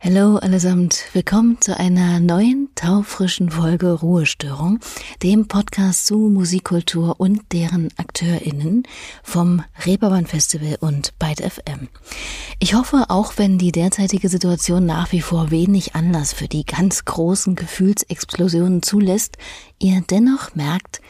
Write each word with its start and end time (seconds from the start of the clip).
Hallo 0.00 0.36
allesamt, 0.36 1.06
willkommen 1.12 1.60
zu 1.60 1.76
einer 1.76 2.20
neuen 2.20 2.68
taufrischen 2.76 3.50
Folge 3.50 3.90
Ruhestörung, 3.90 4.78
dem 5.24 5.48
Podcast 5.48 6.06
zu 6.06 6.18
Musikkultur 6.18 7.16
und 7.18 7.52
deren 7.52 7.88
AkteurInnen 7.96 8.84
vom 9.24 9.64
Reeperbahn 9.84 10.26
Festival 10.26 10.78
und 10.80 11.18
Byte 11.18 11.40
FM. 11.40 11.88
Ich 12.60 12.74
hoffe, 12.74 13.06
auch 13.08 13.38
wenn 13.38 13.58
die 13.58 13.72
derzeitige 13.72 14.28
Situation 14.28 14.86
nach 14.86 15.10
wie 15.10 15.20
vor 15.20 15.50
wenig 15.50 15.96
Anlass 15.96 16.32
für 16.32 16.46
die 16.46 16.64
ganz 16.64 17.04
großen 17.04 17.56
Gefühlsexplosionen 17.56 18.84
zulässt, 18.84 19.36
ihr 19.80 20.00
dennoch 20.08 20.54
merkt, 20.54 21.00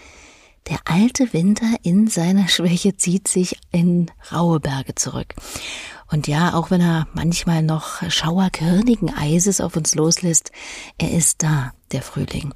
der 0.70 0.78
alte 0.86 1.32
Winter 1.34 1.76
in 1.82 2.08
seiner 2.08 2.48
Schwäche 2.48 2.96
zieht 2.96 3.28
sich 3.28 3.58
in 3.70 4.10
raue 4.32 4.60
Berge 4.60 4.94
zurück. 4.94 5.34
Und 6.10 6.26
ja, 6.26 6.54
auch 6.54 6.70
wenn 6.70 6.80
er 6.80 7.06
manchmal 7.12 7.62
noch 7.62 8.02
schauerkörnigen 8.10 9.14
Eises 9.14 9.60
auf 9.60 9.76
uns 9.76 9.94
loslässt, 9.94 10.52
er 10.96 11.12
ist 11.12 11.42
da, 11.42 11.72
der 11.92 12.02
Frühling. 12.02 12.54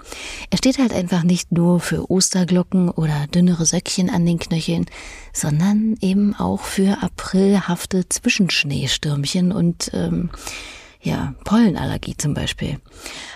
Er 0.50 0.58
steht 0.58 0.78
halt 0.78 0.92
einfach 0.92 1.22
nicht 1.22 1.52
nur 1.52 1.80
für 1.80 2.10
Osterglocken 2.10 2.88
oder 2.88 3.26
dünnere 3.26 3.66
Söckchen 3.66 4.10
an 4.10 4.24
den 4.26 4.38
Knöcheln, 4.38 4.86
sondern 5.32 5.96
eben 6.00 6.34
auch 6.34 6.62
für 6.62 7.02
aprilhafte 7.02 8.08
Zwischenschneestürmchen 8.08 9.52
und 9.52 9.90
ähm, 9.92 10.30
ja, 11.02 11.34
Pollenallergie 11.44 12.16
zum 12.16 12.32
Beispiel. 12.32 12.80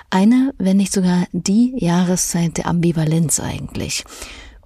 Eine, 0.09 0.55
wenn 0.59 0.77
nicht 0.77 0.93
sogar 0.93 1.27
die 1.33 1.75
Jahreszeit 1.77 2.59
der 2.59 2.67
Ambivalenz 2.67 3.41
eigentlich. 3.41 4.05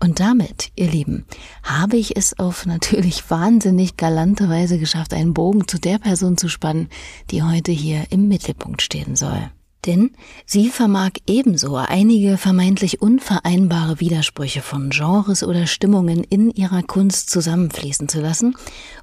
Und 0.03 0.19
damit, 0.19 0.71
ihr 0.77 0.91
Lieben, 0.91 1.27
habe 1.63 1.99
ich 1.99 2.17
es 2.17 2.39
auf 2.39 2.67
natürlich 2.67 3.31
wahnsinnig 3.31 3.97
galante 3.97 4.49
Weise 4.49 4.79
geschafft, 4.79 5.13
einen 5.15 5.35
Bogen 5.35 5.69
zu 5.69 5.79
der 5.79 5.99
Person 5.99 6.37
zu 6.37 6.49
spannen, 6.49 6.89
die 7.31 7.43
heute 7.43 7.71
hier 7.71 8.05
im 8.11 8.27
Mittelpunkt 8.27 8.83
stehen 8.83 9.15
soll. 9.15 9.51
Denn 9.87 10.11
sie 10.45 10.69
vermag 10.69 11.13
ebenso 11.27 11.77
einige 11.77 12.37
vermeintlich 12.37 13.01
unvereinbare 13.01 14.01
Widersprüche 14.01 14.61
von 14.61 14.91
Genres 14.91 15.43
oder 15.43 15.67
Stimmungen 15.67 16.23
in 16.25 16.51
ihrer 16.51 16.83
Kunst 16.83 17.31
zusammenfließen 17.31 18.09
zu 18.09 18.21
lassen 18.21 18.57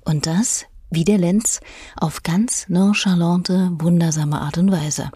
und 0.06 0.28
das, 0.28 0.66
wie 0.90 1.04
der 1.04 1.18
Lenz, 1.18 1.60
auf 1.96 2.24
ganz 2.24 2.68
nonchalante, 2.70 3.72
wundersame 3.74 4.40
Art 4.42 4.58
und 4.58 4.72
Weise. 4.72 5.12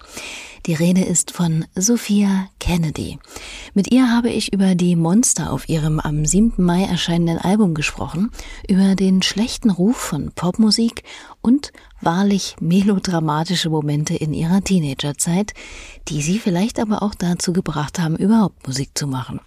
Die 0.67 0.75
Rede 0.75 1.01
ist 1.01 1.31
von 1.31 1.65
Sophia 1.75 2.47
Kennedy. 2.59 3.17
Mit 3.73 3.91
ihr 3.91 4.11
habe 4.11 4.29
ich 4.29 4.53
über 4.53 4.75
die 4.75 4.95
Monster 4.95 5.51
auf 5.51 5.67
ihrem 5.67 5.99
am 5.99 6.23
7. 6.23 6.63
Mai 6.63 6.83
erscheinenden 6.83 7.39
Album 7.39 7.73
gesprochen, 7.73 8.29
über 8.69 8.93
den 8.93 9.23
schlechten 9.23 9.71
Ruf 9.71 9.97
von 9.97 10.31
Popmusik 10.33 11.03
und 11.41 11.73
wahrlich 11.99 12.57
melodramatische 12.59 13.71
Momente 13.71 14.13
in 14.13 14.33
ihrer 14.33 14.61
Teenagerzeit, 14.61 15.53
die 16.09 16.21
sie 16.21 16.37
vielleicht 16.37 16.79
aber 16.79 17.01
auch 17.01 17.15
dazu 17.15 17.53
gebracht 17.53 17.97
haben, 17.97 18.15
überhaupt 18.15 18.67
Musik 18.67 18.91
zu 18.93 19.07
machen. 19.07 19.39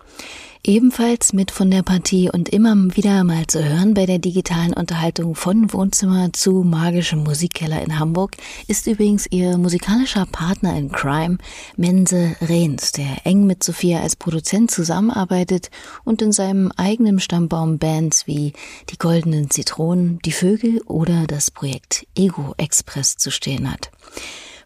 Ebenfalls 0.66 1.34
mit 1.34 1.50
von 1.50 1.70
der 1.70 1.82
Partie 1.82 2.30
und 2.30 2.48
immer 2.48 2.74
wieder 2.96 3.22
mal 3.22 3.46
zu 3.46 3.62
hören 3.62 3.92
bei 3.92 4.06
der 4.06 4.18
digitalen 4.18 4.72
Unterhaltung 4.72 5.34
von 5.34 5.70
Wohnzimmer 5.74 6.32
zu 6.32 6.62
magischem 6.62 7.22
Musikkeller 7.22 7.82
in 7.82 7.98
Hamburg 7.98 8.38
ist 8.66 8.86
übrigens 8.86 9.26
ihr 9.28 9.58
musikalischer 9.58 10.24
Partner 10.24 10.74
in 10.74 10.90
Crime, 10.90 11.36
Mense 11.76 12.34
Rehns, 12.40 12.92
der 12.92 13.26
eng 13.26 13.46
mit 13.46 13.62
Sophia 13.62 14.00
als 14.00 14.16
Produzent 14.16 14.70
zusammenarbeitet 14.70 15.68
und 16.04 16.22
in 16.22 16.32
seinem 16.32 16.72
eigenen 16.78 17.20
Stammbaum 17.20 17.78
Bands 17.78 18.26
wie 18.26 18.54
die 18.88 18.96
Goldenen 18.96 19.50
Zitronen, 19.50 20.18
die 20.24 20.32
Vögel 20.32 20.80
oder 20.86 21.26
das 21.26 21.50
Projekt 21.50 22.06
Ego 22.16 22.54
Express 22.56 23.18
zu 23.18 23.30
stehen 23.30 23.70
hat. 23.70 23.90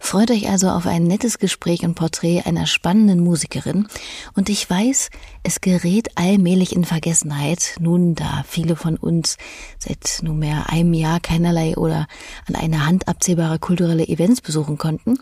Freut 0.01 0.31
euch 0.31 0.49
also 0.49 0.69
auf 0.69 0.87
ein 0.87 1.05
nettes 1.05 1.39
Gespräch 1.39 1.83
und 1.85 1.95
Porträt 1.95 2.43
einer 2.45 2.67
spannenden 2.67 3.21
Musikerin. 3.21 3.89
Und 4.35 4.49
ich 4.49 4.69
weiß, 4.69 5.11
es 5.43 5.61
gerät 5.61 6.17
allmählich 6.17 6.75
in 6.75 6.85
Vergessenheit, 6.85 7.77
nun 7.81 8.15
da 8.15 8.45
viele 8.47 8.77
von 8.77 8.97
uns 8.97 9.37
seit 9.79 10.21
nunmehr 10.23 10.71
einem 10.71 10.95
Jahr 10.95 11.21
keinerlei 11.21 11.77
oder 11.77 12.07
an 12.47 12.55
eine 12.55 12.87
Hand 12.87 13.09
abzählbare 13.09 13.59
kulturelle 13.59 14.07
Events 14.07 14.41
besuchen 14.41 14.79
konnten. 14.79 15.19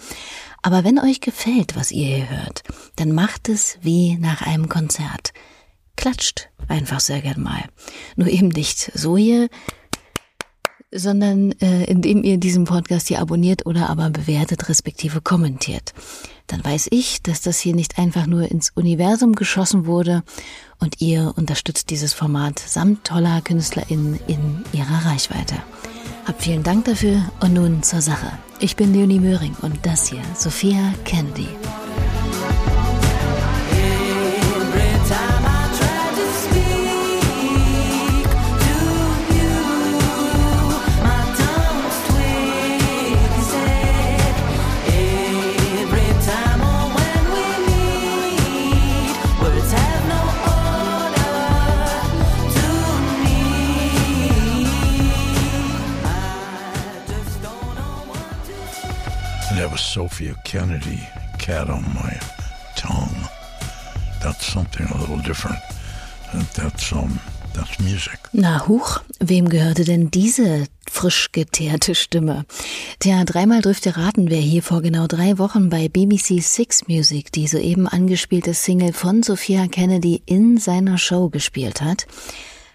Aber 0.62 0.84
wenn 0.84 0.98
euch 0.98 1.20
gefällt, 1.20 1.76
was 1.76 1.93
ihr 1.93 2.06
hier 2.06 2.31
hört, 2.31 2.62
dann 2.97 3.12
macht 3.12 3.48
es 3.48 3.78
wie 3.82 4.16
nach 4.16 4.43
einem 4.43 4.69
Konzert. 4.69 5.32
Klatscht 5.97 6.50
einfach 6.69 7.00
sehr 7.00 7.22
gern 7.22 7.41
mal. 7.41 7.64
Nur 8.16 8.28
eben 8.28 8.48
nicht 8.48 8.93
so 8.94 9.16
hier, 9.16 9.48
sondern 10.98 11.52
äh, 11.60 11.84
indem 11.84 12.22
ihr 12.22 12.38
diesen 12.38 12.64
Podcast 12.64 13.08
hier 13.08 13.20
abonniert 13.20 13.66
oder 13.66 13.88
aber 13.88 14.10
bewertet 14.10 14.68
respektive 14.68 15.20
kommentiert. 15.20 15.92
Dann 16.46 16.64
weiß 16.64 16.88
ich, 16.90 17.22
dass 17.22 17.40
das 17.40 17.58
hier 17.58 17.74
nicht 17.74 17.98
einfach 17.98 18.26
nur 18.26 18.50
ins 18.50 18.70
Universum 18.70 19.34
geschossen 19.34 19.86
wurde 19.86 20.22
und 20.78 21.00
ihr 21.00 21.32
unterstützt 21.36 21.90
dieses 21.90 22.12
Format 22.12 22.58
samt 22.58 23.04
toller 23.04 23.40
KünstlerInnen 23.40 24.20
in 24.26 24.62
ihrer 24.72 25.06
Reichweite. 25.06 25.56
Hab 26.24 26.42
vielen 26.42 26.62
Dank 26.62 26.84
dafür 26.84 27.30
und 27.40 27.54
nun 27.54 27.82
zur 27.82 28.00
Sache. 28.00 28.30
Ich 28.58 28.76
bin 28.76 28.92
Leonie 28.92 29.20
Möhring 29.20 29.54
und 29.62 29.84
das 29.84 30.08
hier 30.08 30.22
Sophia 30.34 30.92
Kennedy. 31.04 31.48
Sophia 59.96 60.34
Kennedy 60.44 61.00
cat 61.38 61.70
on 61.70 61.82
my 61.94 62.12
tongue. 62.76 63.16
That's 64.22 64.44
something 64.44 64.86
a 64.90 64.98
little 64.98 65.16
different. 65.16 65.58
That's 66.52 66.92
um, 66.92 67.18
that's 67.54 67.78
music. 67.78 68.18
Na 68.34 68.68
huch, 68.68 69.00
wem 69.20 69.48
gehörte 69.48 69.84
denn 69.84 70.10
diese 70.10 70.66
frisch 70.86 71.32
geteerte 71.32 71.94
Stimme? 71.94 72.44
Tja, 72.98 73.24
dreimal 73.24 73.62
dürfte 73.62 73.96
raten, 73.96 74.28
wer 74.28 74.42
hier 74.42 74.62
vor 74.62 74.82
genau 74.82 75.06
drei 75.06 75.38
Wochen 75.38 75.70
bei 75.70 75.88
BBC 75.88 76.42
Six 76.42 76.88
Music 76.88 77.32
die 77.32 77.46
soeben 77.46 77.88
angespielte 77.88 78.52
Single 78.52 78.92
von 78.92 79.22
Sophia 79.22 79.66
Kennedy 79.66 80.20
in 80.26 80.58
seiner 80.58 80.98
Show 80.98 81.30
gespielt 81.30 81.80
hat. 81.80 82.06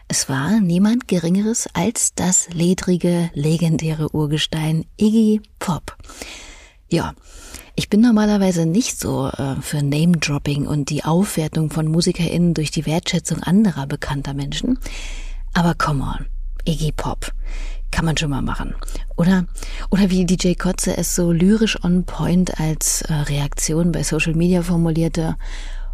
Es 0.07 0.27
war 0.27 0.59
niemand 0.59 1.07
Geringeres 1.07 1.69
als 1.73 2.15
das 2.15 2.49
ledrige, 2.51 3.29
legendäre 3.35 4.09
Urgestein 4.11 4.85
Iggy 4.97 5.41
Pop. 5.59 5.95
Ja, 6.91 7.13
ich 7.73 7.87
bin 7.87 8.01
normalerweise 8.01 8.65
nicht 8.65 8.99
so 8.99 9.29
äh, 9.29 9.55
für 9.61 9.81
Name-Dropping 9.81 10.67
und 10.67 10.89
die 10.89 11.05
Aufwertung 11.05 11.69
von 11.69 11.87
MusikerInnen 11.87 12.53
durch 12.53 12.69
die 12.69 12.85
Wertschätzung 12.85 13.41
anderer 13.41 13.87
bekannter 13.87 14.33
Menschen. 14.33 14.77
Aber 15.53 15.73
come 15.73 16.03
on, 16.03 16.25
Iggy 16.65 16.91
Pop. 16.91 17.31
Kann 17.91 18.03
man 18.03 18.17
schon 18.17 18.29
mal 18.29 18.41
machen. 18.41 18.75
Oder, 19.15 19.45
oder 19.89 20.09
wie 20.09 20.25
DJ 20.25 20.53
Kotze 20.55 20.97
es 20.97 21.15
so 21.15 21.31
lyrisch 21.31 21.81
on 21.81 22.03
point 22.03 22.59
als 22.59 23.03
äh, 23.03 23.13
Reaktion 23.13 23.93
bei 23.93 24.03
Social 24.03 24.33
Media 24.33 24.61
formulierte, 24.61 25.37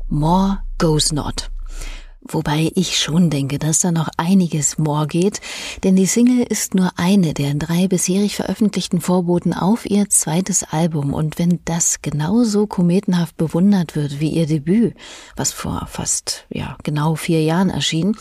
more 0.09 0.59
goes 0.79 1.11
not. 1.11 1.51
Wobei 2.29 2.71
ich 2.75 2.99
schon 2.99 3.29
denke, 3.29 3.59
dass 3.59 3.79
da 3.79 3.91
noch 3.91 4.09
einiges 4.17 4.77
more 4.77 5.07
geht, 5.07 5.41
denn 5.83 5.95
die 5.95 6.05
Single 6.05 6.43
ist 6.43 6.75
nur 6.75 6.91
eine 6.97 7.33
der 7.33 7.53
drei 7.53 7.87
bisherig 7.87 8.35
veröffentlichten 8.35 9.01
Vorboten 9.01 9.53
auf 9.53 9.89
ihr 9.89 10.09
zweites 10.09 10.63
Album 10.63 11.13
und 11.13 11.39
wenn 11.39 11.59
das 11.65 12.01
genauso 12.01 12.67
kometenhaft 12.67 13.37
bewundert 13.37 13.95
wird 13.95 14.19
wie 14.19 14.29
ihr 14.29 14.47
Debüt, 14.47 14.95
was 15.35 15.51
vor 15.51 15.87
fast, 15.89 16.45
ja, 16.49 16.77
genau 16.83 17.15
vier 17.15 17.41
Jahren 17.43 17.69
erschien, 17.69 18.15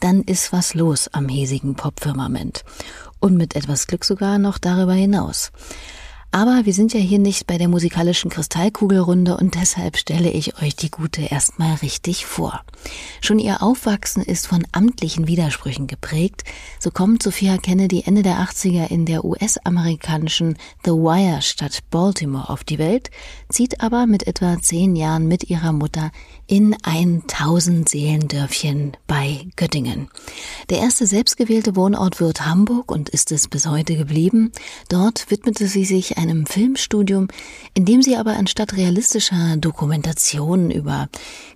dann 0.00 0.22
ist 0.22 0.52
was 0.52 0.74
los 0.74 1.08
am 1.12 1.28
hiesigen 1.28 1.74
Popfirmament. 1.74 2.64
Und 3.20 3.36
mit 3.36 3.54
etwas 3.54 3.86
Glück 3.86 4.04
sogar 4.04 4.38
noch 4.38 4.58
darüber 4.58 4.94
hinaus. 4.94 5.52
Aber 6.34 6.62
wir 6.64 6.72
sind 6.72 6.94
ja 6.94 7.00
hier 7.00 7.18
nicht 7.18 7.46
bei 7.46 7.58
der 7.58 7.68
musikalischen 7.68 8.30
Kristallkugelrunde 8.30 9.36
und 9.36 9.54
deshalb 9.54 9.98
stelle 9.98 10.30
ich 10.30 10.62
euch 10.62 10.74
die 10.74 10.90
Gute 10.90 11.20
erstmal 11.20 11.74
richtig 11.76 12.24
vor. 12.24 12.64
Schon 13.20 13.38
ihr 13.38 13.62
Aufwachsen 13.62 14.22
ist 14.22 14.46
von 14.46 14.66
amtlichen 14.72 15.26
Widersprüchen 15.26 15.88
geprägt. 15.88 16.44
So 16.80 16.90
kommt 16.90 17.22
Sophia 17.22 17.58
Kennedy 17.58 18.04
Ende 18.06 18.22
der 18.22 18.38
80er 18.38 18.88
in 18.88 19.04
der 19.04 19.26
US-amerikanischen 19.26 20.56
The 20.86 20.92
Wire 20.92 21.42
Stadt 21.42 21.80
Baltimore 21.90 22.48
auf 22.48 22.64
die 22.64 22.78
Welt, 22.78 23.10
zieht 23.50 23.82
aber 23.82 24.06
mit 24.06 24.26
etwa 24.26 24.58
zehn 24.58 24.96
Jahren 24.96 25.28
mit 25.28 25.50
ihrer 25.50 25.74
Mutter 25.74 26.12
in 26.52 26.76
ein 26.82 27.22
Tausendseelendörfchen 27.28 28.94
bei 29.06 29.46
Göttingen. 29.56 30.10
Der 30.68 30.80
erste 30.80 31.06
selbstgewählte 31.06 31.76
Wohnort 31.76 32.20
wird 32.20 32.44
Hamburg 32.44 32.92
und 32.92 33.08
ist 33.08 33.32
es 33.32 33.48
bis 33.48 33.66
heute 33.66 33.96
geblieben. 33.96 34.52
Dort 34.90 35.30
widmete 35.30 35.66
sie 35.66 35.86
sich 35.86 36.18
einem 36.18 36.44
Filmstudium, 36.44 37.28
in 37.72 37.86
dem 37.86 38.02
sie 38.02 38.16
aber 38.16 38.36
anstatt 38.36 38.76
realistischer 38.76 39.56
Dokumentationen 39.56 40.70
über, 40.70 41.08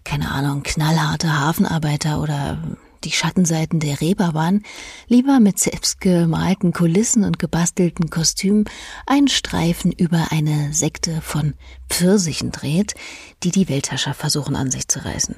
keine 0.02 0.30
Ahnung, 0.30 0.62
knallharte 0.62 1.40
Hafenarbeiter 1.40 2.22
oder 2.22 2.56
die 3.04 3.12
Schattenseiten 3.12 3.80
der 3.80 4.00
Reeperbahn, 4.00 4.62
lieber 5.08 5.40
mit 5.40 5.58
selbstgemalten 5.58 6.72
Kulissen 6.72 7.24
und 7.24 7.38
gebastelten 7.38 8.10
Kostümen 8.10 8.64
einen 9.06 9.28
Streifen 9.28 9.92
über 9.92 10.28
eine 10.30 10.72
Sekte 10.72 11.20
von 11.20 11.54
Pfirsichen 11.88 12.50
dreht, 12.52 12.94
die 13.42 13.50
die 13.50 13.68
Weltherrschaft 13.68 14.20
versuchen 14.20 14.56
an 14.56 14.70
sich 14.70 14.88
zu 14.88 15.04
reißen. 15.04 15.36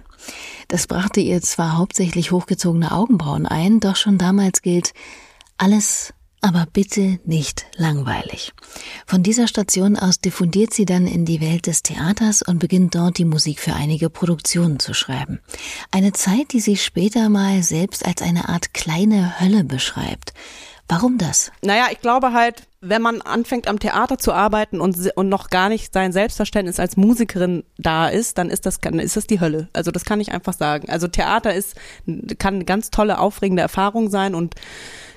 Das 0.68 0.86
brachte 0.86 1.20
ihr 1.20 1.40
zwar 1.42 1.78
hauptsächlich 1.78 2.32
hochgezogene 2.32 2.92
Augenbrauen 2.92 3.46
ein, 3.46 3.80
doch 3.80 3.96
schon 3.96 4.18
damals 4.18 4.62
gilt, 4.62 4.92
alles 5.56 6.14
aber 6.40 6.66
bitte 6.72 7.18
nicht 7.24 7.66
langweilig. 7.76 8.52
Von 9.06 9.22
dieser 9.22 9.48
Station 9.48 9.96
aus 9.96 10.20
diffundiert 10.20 10.72
sie 10.72 10.84
dann 10.84 11.06
in 11.06 11.24
die 11.24 11.40
Welt 11.40 11.66
des 11.66 11.82
Theaters 11.82 12.42
und 12.42 12.58
beginnt 12.58 12.94
dort 12.94 13.18
die 13.18 13.24
Musik 13.24 13.60
für 13.60 13.74
einige 13.74 14.10
Produktionen 14.10 14.78
zu 14.78 14.94
schreiben. 14.94 15.40
Eine 15.90 16.12
Zeit, 16.12 16.52
die 16.52 16.60
sie 16.60 16.76
später 16.76 17.28
mal 17.28 17.62
selbst 17.62 18.06
als 18.06 18.22
eine 18.22 18.48
Art 18.48 18.74
kleine 18.74 19.40
Hölle 19.40 19.64
beschreibt. 19.64 20.32
Warum 20.88 21.18
das? 21.18 21.52
Naja, 21.62 21.88
ich 21.92 22.00
glaube 22.00 22.32
halt, 22.32 22.62
wenn 22.80 23.02
man 23.02 23.20
anfängt 23.20 23.68
am 23.68 23.78
Theater 23.78 24.16
zu 24.16 24.32
arbeiten 24.32 24.80
und, 24.80 24.96
und 25.16 25.28
noch 25.28 25.50
gar 25.50 25.68
nicht 25.68 25.92
sein 25.92 26.12
Selbstverständnis 26.12 26.80
als 26.80 26.96
Musikerin 26.96 27.64
da 27.76 28.08
ist, 28.08 28.38
dann 28.38 28.48
ist 28.48 28.64
das, 28.64 28.80
dann 28.80 28.98
ist 28.98 29.16
das 29.16 29.26
die 29.26 29.40
Hölle. 29.40 29.68
Also 29.74 29.90
das 29.90 30.04
kann 30.04 30.20
ich 30.20 30.32
einfach 30.32 30.54
sagen. 30.54 30.88
Also 30.88 31.06
Theater 31.06 31.52
ist, 31.52 31.74
kann 32.38 32.54
eine 32.54 32.64
ganz 32.64 32.90
tolle, 32.90 33.18
aufregende 33.18 33.60
Erfahrung 33.60 34.08
sein 34.08 34.34
und 34.34 34.54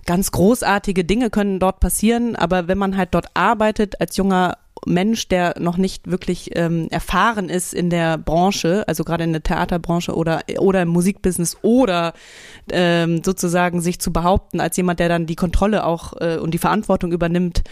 ganz 0.05 0.31
großartige 0.31 1.03
Dinge 1.03 1.29
können 1.29 1.59
dort 1.59 1.79
passieren, 1.79 2.35
aber 2.35 2.67
wenn 2.67 2.77
man 2.77 2.97
halt 2.97 3.09
dort 3.13 3.27
arbeitet 3.33 3.99
als 4.01 4.17
junger 4.17 4.57
Mensch, 4.85 5.27
der 5.27 5.59
noch 5.59 5.77
nicht 5.77 6.09
wirklich 6.09 6.51
ähm, 6.55 6.87
erfahren 6.89 7.49
ist 7.49 7.73
in 7.73 7.89
der 7.89 8.17
Branche, 8.17 8.83
also 8.87 9.03
gerade 9.03 9.23
in 9.23 9.31
der 9.31 9.43
Theaterbranche 9.43 10.15
oder 10.15 10.41
oder 10.57 10.81
im 10.81 10.89
Musikbusiness 10.89 11.57
oder 11.61 12.13
ähm, 12.71 13.21
sozusagen 13.23 13.81
sich 13.81 13.99
zu 13.99 14.11
behaupten 14.11 14.59
als 14.59 14.77
jemand, 14.77 14.99
der 14.99 15.09
dann 15.09 15.27
die 15.27 15.35
Kontrolle 15.35 15.85
auch 15.85 16.13
äh, 16.19 16.37
und 16.37 16.53
die 16.53 16.57
Verantwortung 16.57 17.11
übernimmt 17.11 17.63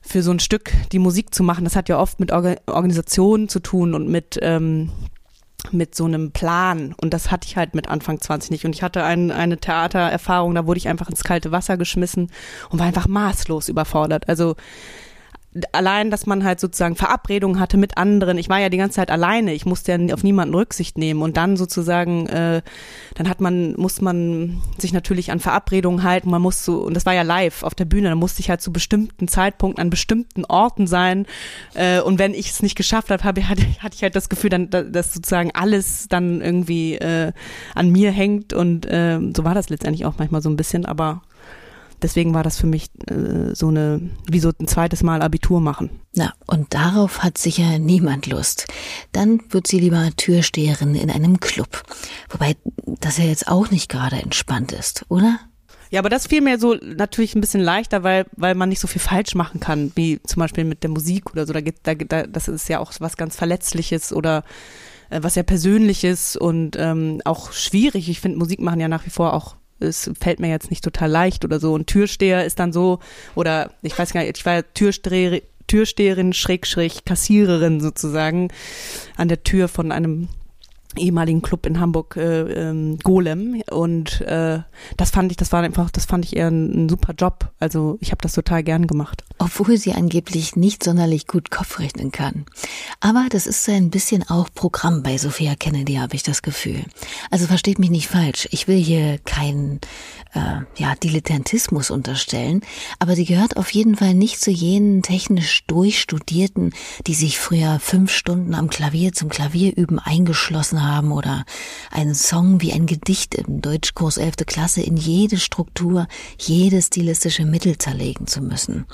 für 0.00 0.22
so 0.22 0.30
ein 0.30 0.40
Stück 0.40 0.72
die 0.92 0.98
Musik 0.98 1.34
zu 1.34 1.42
machen, 1.42 1.64
das 1.64 1.76
hat 1.76 1.88
ja 1.88 1.98
oft 1.98 2.18
mit 2.18 2.32
Orga 2.32 2.56
Organisationen 2.66 3.48
zu 3.48 3.60
tun 3.60 3.94
und 3.94 4.08
mit 4.08 4.38
ähm, 4.40 4.90
mit 5.72 5.94
so 5.94 6.04
einem 6.04 6.32
Plan 6.32 6.94
und 7.00 7.12
das 7.12 7.30
hatte 7.30 7.46
ich 7.46 7.56
halt 7.56 7.74
mit 7.74 7.88
Anfang 7.88 8.20
20 8.20 8.50
nicht 8.50 8.64
und 8.64 8.74
ich 8.74 8.82
hatte 8.82 9.02
ein, 9.04 9.30
eine 9.30 9.58
Theatererfahrung, 9.58 10.54
da 10.54 10.66
wurde 10.66 10.78
ich 10.78 10.88
einfach 10.88 11.10
ins 11.10 11.24
kalte 11.24 11.52
Wasser 11.52 11.76
geschmissen 11.76 12.30
und 12.70 12.78
war 12.78 12.86
einfach 12.86 13.08
maßlos 13.08 13.68
überfordert. 13.68 14.28
Also 14.28 14.54
allein, 15.72 16.10
dass 16.10 16.26
man 16.26 16.44
halt 16.44 16.60
sozusagen 16.60 16.96
Verabredungen 16.96 17.60
hatte 17.60 17.76
mit 17.76 17.96
anderen. 17.96 18.38
Ich 18.38 18.48
war 18.48 18.58
ja 18.58 18.68
die 18.68 18.76
ganze 18.76 18.96
Zeit 18.96 19.10
alleine. 19.10 19.52
Ich 19.52 19.66
musste 19.66 19.92
ja 19.92 20.14
auf 20.14 20.22
niemanden 20.22 20.54
Rücksicht 20.54 20.98
nehmen. 20.98 21.22
Und 21.22 21.36
dann 21.36 21.56
sozusagen, 21.56 22.26
äh, 22.26 22.62
dann 23.14 23.28
hat 23.28 23.40
man, 23.40 23.74
muss 23.76 24.00
man 24.00 24.60
sich 24.78 24.92
natürlich 24.92 25.30
an 25.30 25.40
Verabredungen 25.40 26.02
halten. 26.02 26.30
Man 26.30 26.42
muss 26.42 26.64
so, 26.64 26.80
und 26.80 26.94
das 26.94 27.06
war 27.06 27.14
ja 27.14 27.22
live 27.22 27.62
auf 27.62 27.74
der 27.74 27.84
Bühne, 27.84 28.08
da 28.08 28.14
musste 28.14 28.40
ich 28.40 28.50
halt 28.50 28.60
zu 28.60 28.72
bestimmten 28.72 29.28
Zeitpunkten 29.28 29.82
an 29.82 29.90
bestimmten 29.90 30.44
Orten 30.44 30.86
sein. 30.86 31.26
Äh, 31.74 32.00
und 32.00 32.18
wenn 32.18 32.34
ich 32.34 32.50
es 32.50 32.62
nicht 32.62 32.76
geschafft 32.76 33.10
habe, 33.10 33.24
hab, 33.24 33.36
hatte, 33.36 33.62
hatte 33.80 33.94
ich 33.94 34.02
halt 34.02 34.16
das 34.16 34.28
Gefühl, 34.28 34.50
dann, 34.50 34.70
dass 34.70 35.14
sozusagen 35.14 35.50
alles 35.54 36.08
dann 36.08 36.40
irgendwie 36.40 36.94
äh, 36.94 37.32
an 37.74 37.90
mir 37.90 38.10
hängt. 38.10 38.52
Und 38.52 38.86
äh, 38.86 39.18
so 39.36 39.44
war 39.44 39.54
das 39.54 39.68
letztendlich 39.68 40.06
auch 40.06 40.14
manchmal 40.18 40.42
so 40.42 40.50
ein 40.50 40.56
bisschen, 40.56 40.86
aber 40.86 41.22
Deswegen 42.02 42.34
war 42.34 42.42
das 42.42 42.58
für 42.58 42.66
mich 42.66 42.90
äh, 43.08 43.54
so 43.54 43.68
eine, 43.68 44.10
wie 44.30 44.40
so 44.40 44.52
ein 44.58 44.68
zweites 44.68 45.02
Mal 45.02 45.22
Abitur 45.22 45.60
machen. 45.60 45.90
Na, 46.14 46.32
und 46.46 46.74
darauf 46.74 47.22
hat 47.22 47.38
sicher 47.38 47.78
niemand 47.78 48.26
Lust. 48.26 48.66
Dann 49.12 49.40
wird 49.50 49.66
sie 49.66 49.80
lieber 49.80 50.08
Türsteherin 50.16 50.94
in 50.94 51.10
einem 51.10 51.40
Club. 51.40 51.82
Wobei 52.28 52.56
das 53.00 53.18
ja 53.18 53.24
jetzt 53.24 53.48
auch 53.48 53.70
nicht 53.70 53.90
gerade 53.90 54.16
entspannt 54.16 54.72
ist, 54.72 55.04
oder? 55.08 55.40
Ja, 55.90 56.00
aber 56.00 56.10
das 56.10 56.26
fiel 56.26 56.42
mir 56.42 56.58
so 56.58 56.74
natürlich 56.74 57.34
ein 57.34 57.40
bisschen 57.40 57.62
leichter, 57.62 58.02
weil, 58.02 58.26
weil 58.36 58.54
man 58.54 58.68
nicht 58.68 58.80
so 58.80 58.86
viel 58.86 59.00
falsch 59.00 59.34
machen 59.34 59.58
kann, 59.58 59.92
wie 59.94 60.20
zum 60.22 60.40
Beispiel 60.40 60.64
mit 60.64 60.82
der 60.82 60.90
Musik 60.90 61.30
oder 61.32 61.46
so. 61.46 61.52
Da 61.52 61.60
gibt, 61.60 61.86
da, 61.86 61.94
da, 61.94 62.26
das 62.26 62.48
ist 62.48 62.68
ja 62.68 62.78
auch 62.78 62.92
was 62.98 63.16
ganz 63.16 63.36
Verletzliches 63.36 64.12
oder 64.12 64.44
äh, 65.10 65.20
was 65.22 65.34
ja 65.34 65.42
Persönliches 65.42 66.36
und 66.36 66.76
ähm, 66.78 67.22
auch 67.24 67.52
schwierig. 67.52 68.08
Ich 68.08 68.20
finde 68.20 68.38
Musik 68.38 68.60
machen 68.60 68.80
ja 68.80 68.88
nach 68.88 69.06
wie 69.06 69.10
vor 69.10 69.32
auch 69.32 69.56
es 69.80 70.10
fällt 70.18 70.40
mir 70.40 70.48
jetzt 70.48 70.70
nicht 70.70 70.84
total 70.84 71.10
leicht 71.10 71.44
oder 71.44 71.60
so. 71.60 71.72
Und 71.72 71.86
Türsteher 71.86 72.44
ist 72.44 72.58
dann 72.58 72.72
so, 72.72 72.98
oder 73.34 73.72
ich 73.82 73.98
weiß 73.98 74.12
gar 74.12 74.22
nicht, 74.22 74.36
ich 74.36 74.46
war 74.46 74.54
ja 74.54 74.62
Türsteher, 74.62 75.42
Türsteherin, 75.66 76.32
Schräg, 76.32 76.66
Schräg, 76.66 77.04
Kassiererin 77.04 77.80
sozusagen 77.80 78.48
an 79.16 79.28
der 79.28 79.42
Tür 79.44 79.68
von 79.68 79.92
einem 79.92 80.28
ehemaligen 80.98 81.42
Club 81.42 81.66
in 81.66 81.80
Hamburg 81.80 82.16
äh, 82.16 82.42
ähm, 82.52 82.98
Golem. 83.02 83.62
Und 83.70 84.20
äh, 84.22 84.60
das 84.96 85.10
fand 85.10 85.30
ich 85.30 85.36
das 85.36 85.52
war 85.52 85.62
einfach 85.62 85.90
das 85.90 86.06
fand 86.06 86.24
ich 86.24 86.36
eher 86.36 86.48
ein, 86.48 86.84
ein 86.84 86.88
super 86.88 87.14
Job. 87.16 87.50
Also 87.58 87.98
ich 88.00 88.10
habe 88.10 88.22
das 88.22 88.32
total 88.32 88.62
gern 88.62 88.86
gemacht. 88.86 89.24
Obwohl 89.38 89.76
sie 89.76 89.92
angeblich 89.92 90.56
nicht 90.56 90.82
sonderlich 90.82 91.26
gut 91.26 91.50
Kopf 91.50 91.78
rechnen 91.78 92.10
kann. 92.10 92.44
Aber 93.00 93.26
das 93.30 93.46
ist 93.46 93.64
so 93.64 93.72
ein 93.72 93.90
bisschen 93.90 94.28
auch 94.28 94.48
Programm 94.54 95.02
bei 95.02 95.18
Sophia 95.18 95.54
Kennedy 95.54 95.94
habe 95.94 96.16
ich 96.16 96.22
das 96.22 96.42
Gefühl. 96.42 96.84
Also 97.30 97.46
versteht 97.46 97.78
mich 97.78 97.90
nicht 97.90 98.08
falsch. 98.08 98.48
Ich 98.50 98.68
will 98.68 98.78
hier 98.78 99.18
keinen 99.18 99.80
äh, 100.34 100.60
ja 100.76 100.94
Dilettantismus 100.96 101.90
unterstellen. 101.90 102.62
Aber 102.98 103.14
sie 103.14 103.24
gehört 103.24 103.56
auf 103.56 103.70
jeden 103.70 103.96
Fall 103.96 104.14
nicht 104.14 104.40
zu 104.40 104.50
jenen 104.50 105.02
technisch 105.02 105.64
durchstudierten 105.66 106.72
die 107.06 107.14
sich 107.14 107.38
früher 107.38 107.78
fünf 107.80 108.10
Stunden 108.10 108.54
am 108.54 108.68
Klavier 108.68 109.12
zum 109.12 109.28
Klavierüben 109.28 109.98
eingeschlossen 109.98 110.82
haben 110.82 110.87
haben 110.88 111.12
oder 111.12 111.44
einen 111.90 112.14
Song 112.14 112.60
wie 112.60 112.72
ein 112.72 112.86
Gedicht 112.86 113.34
im 113.34 113.60
Deutschkurs 113.60 114.16
11. 114.16 114.36
Klasse 114.46 114.80
in 114.80 114.96
jede 114.96 115.38
Struktur, 115.38 116.08
jede 116.38 116.82
stilistische 116.82 117.44
Mittel 117.44 117.78
zerlegen 117.78 118.26
zu 118.26 118.40
müssen. 118.40 118.86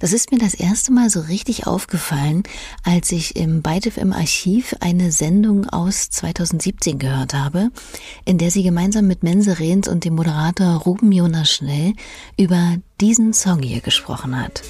Das 0.00 0.14
ist 0.14 0.32
mir 0.32 0.38
das 0.38 0.54
erste 0.54 0.92
Mal 0.92 1.10
so 1.10 1.20
richtig 1.20 1.66
aufgefallen, 1.66 2.42
als 2.84 3.12
ich 3.12 3.36
im 3.36 3.60
BeiTF 3.60 3.98
im 3.98 4.14
Archiv 4.14 4.74
eine 4.80 5.12
Sendung 5.12 5.68
aus 5.68 6.08
2017 6.08 6.98
gehört 6.98 7.34
habe, 7.34 7.70
in 8.24 8.38
der 8.38 8.50
sie 8.50 8.62
gemeinsam 8.62 9.06
mit 9.06 9.22
Mense 9.22 9.58
Rehns 9.58 9.88
und 9.88 10.04
dem 10.04 10.14
Moderator 10.14 10.76
Ruben 10.76 11.12
Jonas 11.12 11.50
Schnell 11.50 11.92
über 12.38 12.76
diesen 12.98 13.34
Song 13.34 13.60
hier 13.60 13.80
gesprochen 13.80 14.40
hat. 14.40 14.62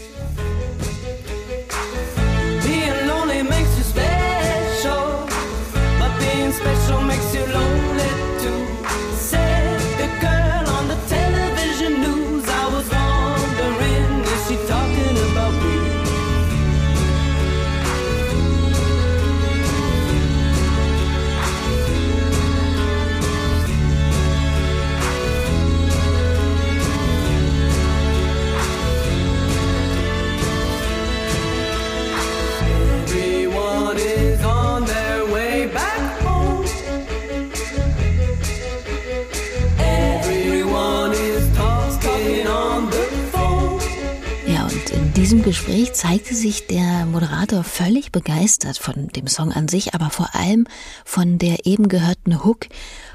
Gespräch 45.42 45.92
zeigte 45.92 46.34
sich 46.34 46.66
der 46.66 47.06
Moderator 47.06 47.64
völlig 47.64 48.12
begeistert 48.12 48.78
von 48.78 49.08
dem 49.08 49.26
Song 49.26 49.52
an 49.52 49.68
sich, 49.68 49.94
aber 49.94 50.10
vor 50.10 50.34
allem 50.34 50.66
von 51.04 51.38
der 51.38 51.66
eben 51.66 51.88
gehörten 51.88 52.44
Hook, 52.44 52.66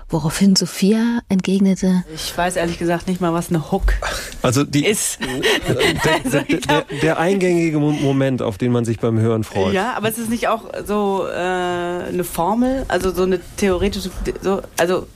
woraufhin 0.09 0.55
Sophia 0.55 1.19
entgegnete. 1.29 2.03
Ich 2.13 2.37
weiß 2.37 2.55
ehrlich 2.55 2.79
gesagt 2.79 3.07
nicht 3.07 3.21
mal, 3.21 3.33
was 3.33 3.49
eine 3.49 3.71
Hook 3.71 3.93
also 4.41 4.63
die, 4.63 4.85
ist. 4.87 5.19
Der, 5.67 6.15
also 6.23 6.39
der, 6.39 6.59
der, 6.59 6.85
der, 7.01 7.19
eingängige 7.19 7.79
Moment, 7.79 8.41
auf 8.41 8.57
den 8.57 8.71
man 8.71 8.85
sich 8.85 8.99
beim 8.99 9.19
Hören 9.19 9.43
freut. 9.43 9.73
Ja, 9.73 9.93
aber 9.93 10.09
es 10.09 10.17
ist 10.17 10.29
nicht 10.29 10.47
auch 10.47 10.63
so 10.85 11.27
äh, 11.27 11.35
eine 11.35 12.23
Formel, 12.23 12.85
also 12.87 13.11
so 13.11 13.23
eine 13.23 13.39
theoretische, 13.57 14.11
so, 14.41 14.61
also, 14.77 15.07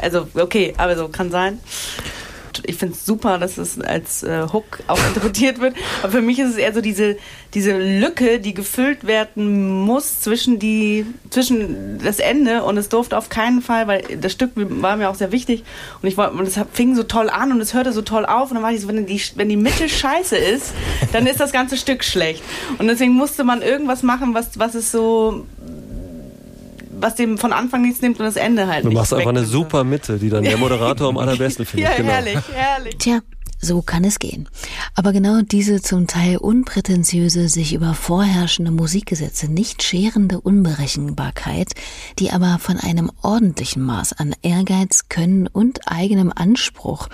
also 0.00 0.28
okay, 0.34 0.74
aber 0.76 0.96
so 0.96 1.08
kann 1.08 1.30
sein. 1.30 1.58
Ich 2.64 2.76
finde 2.76 2.94
es 2.94 3.06
super, 3.06 3.38
dass 3.38 3.58
es 3.58 3.80
als 3.80 4.22
äh, 4.22 4.46
Hook 4.52 4.80
auch 4.86 4.98
interpretiert 5.08 5.60
wird. 5.60 5.74
Aber 6.02 6.12
für 6.12 6.22
mich 6.22 6.38
ist 6.38 6.50
es 6.50 6.56
eher 6.56 6.72
so 6.72 6.80
diese, 6.80 7.16
diese 7.54 7.76
Lücke, 7.78 8.40
die 8.40 8.54
gefüllt 8.54 9.06
werden 9.06 9.80
muss 9.80 10.20
zwischen 10.20 10.58
die, 10.58 11.06
zwischen 11.30 11.98
das 12.02 12.18
Ende 12.18 12.62
und 12.64 12.76
es 12.76 12.88
durfte 12.88 13.16
auf 13.16 13.28
keinen 13.28 13.62
Fall, 13.62 13.86
weil 13.86 14.02
das 14.20 14.32
Stück 14.32 14.52
war 14.54 14.96
mir 14.96 15.08
auch 15.10 15.14
sehr 15.14 15.32
wichtig 15.32 15.64
und 16.00 16.08
ich 16.08 16.16
wollte, 16.16 16.42
es 16.42 16.58
fing 16.72 16.94
so 16.94 17.02
toll 17.02 17.30
an 17.30 17.52
und 17.52 17.60
es 17.60 17.74
hörte 17.74 17.92
so 17.92 18.02
toll 18.02 18.26
auf 18.26 18.50
und 18.50 18.56
dann 18.56 18.62
war 18.62 18.72
ich 18.72 18.80
so, 18.80 18.88
wenn 18.88 19.06
die, 19.06 19.20
wenn 19.36 19.48
die 19.48 19.56
Mitte 19.56 19.88
scheiße 19.88 20.36
ist, 20.36 20.72
dann 21.12 21.26
ist 21.26 21.40
das 21.40 21.52
ganze 21.52 21.76
Stück 21.76 22.04
schlecht. 22.04 22.42
Und 22.78 22.88
deswegen 22.88 23.12
musste 23.12 23.44
man 23.44 23.62
irgendwas 23.62 24.02
machen, 24.02 24.34
was, 24.34 24.58
was 24.58 24.74
es 24.74 24.90
so 24.90 25.46
was 27.02 27.14
dem 27.16 27.38
von 27.38 27.52
Anfang 27.52 27.82
nichts 27.82 28.00
nimmt 28.00 28.18
und 28.18 28.26
das 28.26 28.36
Ende 28.36 28.66
halt. 28.66 28.84
Du 28.84 28.88
nicht 28.88 28.96
machst 28.96 29.12
einfach 29.12 29.28
eine 29.28 29.44
super 29.44 29.84
Mitte, 29.84 30.18
die 30.18 30.30
dann 30.30 30.44
der 30.44 30.56
Moderator 30.56 31.08
am 31.08 31.16
allerbesten 31.18 31.66
findet. 31.66 31.90
Ja, 31.90 31.96
genau. 31.96 32.12
herrlich, 32.12 32.38
herrlich. 32.52 32.96
Tja, 32.98 33.20
so 33.64 33.80
kann 33.80 34.02
es 34.02 34.18
gehen. 34.18 34.48
Aber 34.96 35.12
genau 35.12 35.40
diese 35.40 35.80
zum 35.80 36.08
Teil 36.08 36.36
unprätentiöse, 36.36 37.48
sich 37.48 37.74
über 37.74 37.94
vorherrschende 37.94 38.72
Musikgesetze 38.72 39.46
nicht 39.50 39.84
scherende 39.84 40.40
Unberechenbarkeit, 40.40 41.72
die 42.18 42.32
aber 42.32 42.58
von 42.58 42.76
einem 42.76 43.12
ordentlichen 43.22 43.84
Maß 43.84 44.14
an 44.14 44.34
Ehrgeiz, 44.42 45.08
Können 45.08 45.46
und 45.46 45.80
eigenem 45.86 46.32
Anspruch 46.34 47.08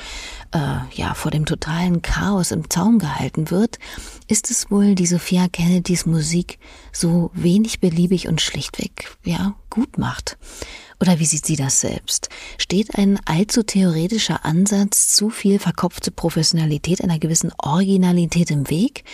äh, 0.54 0.78
ja 0.95 1.12
vor 1.12 1.30
dem 1.30 1.45
totalen 1.45 2.00
Chaos 2.00 2.50
im 2.50 2.71
Zaum 2.71 2.99
gehalten 2.99 3.50
wird, 3.50 3.78
ist 4.26 4.50
es 4.50 4.71
wohl 4.71 4.95
die 4.95 5.07
Sophia 5.07 5.49
Kennedys 5.49 6.07
Musik 6.07 6.59
so 6.92 7.30
wenig 7.35 7.80
beliebig 7.80 8.26
und 8.26 8.40
schlichtweg 8.40 9.14
ja 9.23 9.54
gut 9.78 9.97
macht. 9.97 10.37
Oder 11.00 11.20
wie 11.20 11.25
sieht 11.25 11.47
sie 11.47 11.54
das 11.54 11.80
selbst? 11.80 12.28
Steht 12.56 12.99
ein 12.99 13.20
allzu 13.25 13.62
theoretischer 13.62 14.44
Ansatz, 14.44 15.14
zu 15.14 15.30
viel 15.30 15.61
verkopfte 15.61 16.11
Professionalität 16.11 17.00
einer 17.04 17.20
gewissen 17.20 17.52
Originalität 17.58 18.50
im 18.50 18.68
Weg? 18.68 19.04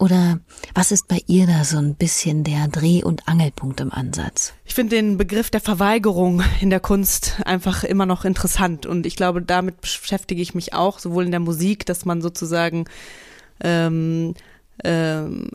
Oder 0.00 0.40
was 0.74 0.90
ist 0.90 1.06
bei 1.06 1.20
ihr 1.28 1.46
da 1.46 1.62
so 1.62 1.76
ein 1.78 1.94
bisschen 1.94 2.42
der 2.42 2.66
Dreh- 2.66 3.04
und 3.04 3.28
Angelpunkt 3.28 3.80
im 3.80 3.92
Ansatz? 3.92 4.54
Ich 4.64 4.74
finde 4.74 4.96
den 4.96 5.16
Begriff 5.16 5.50
der 5.50 5.60
Verweigerung 5.60 6.42
in 6.60 6.70
der 6.70 6.80
Kunst 6.80 7.36
einfach 7.44 7.84
immer 7.84 8.06
noch 8.06 8.24
interessant 8.24 8.86
und 8.86 9.06
ich 9.06 9.14
glaube, 9.14 9.40
damit 9.40 9.80
beschäftige 9.80 10.42
ich 10.42 10.54
mich 10.54 10.74
auch, 10.74 10.98
sowohl 10.98 11.26
in 11.26 11.30
der 11.30 11.38
Musik, 11.38 11.86
dass 11.86 12.04
man 12.06 12.22
sozusagen 12.22 12.86
ähm, 13.62 14.34
ähm, 14.82 15.50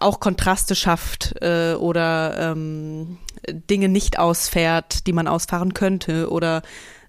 auch 0.00 0.20
Kontraste 0.20 0.74
schafft 0.74 1.34
äh, 1.40 1.74
oder 1.74 2.52
ähm, 2.52 3.18
Dinge 3.48 3.88
nicht 3.88 4.18
ausfährt, 4.18 5.06
die 5.06 5.12
man 5.12 5.28
ausfahren 5.28 5.74
könnte 5.74 6.30
oder 6.30 6.62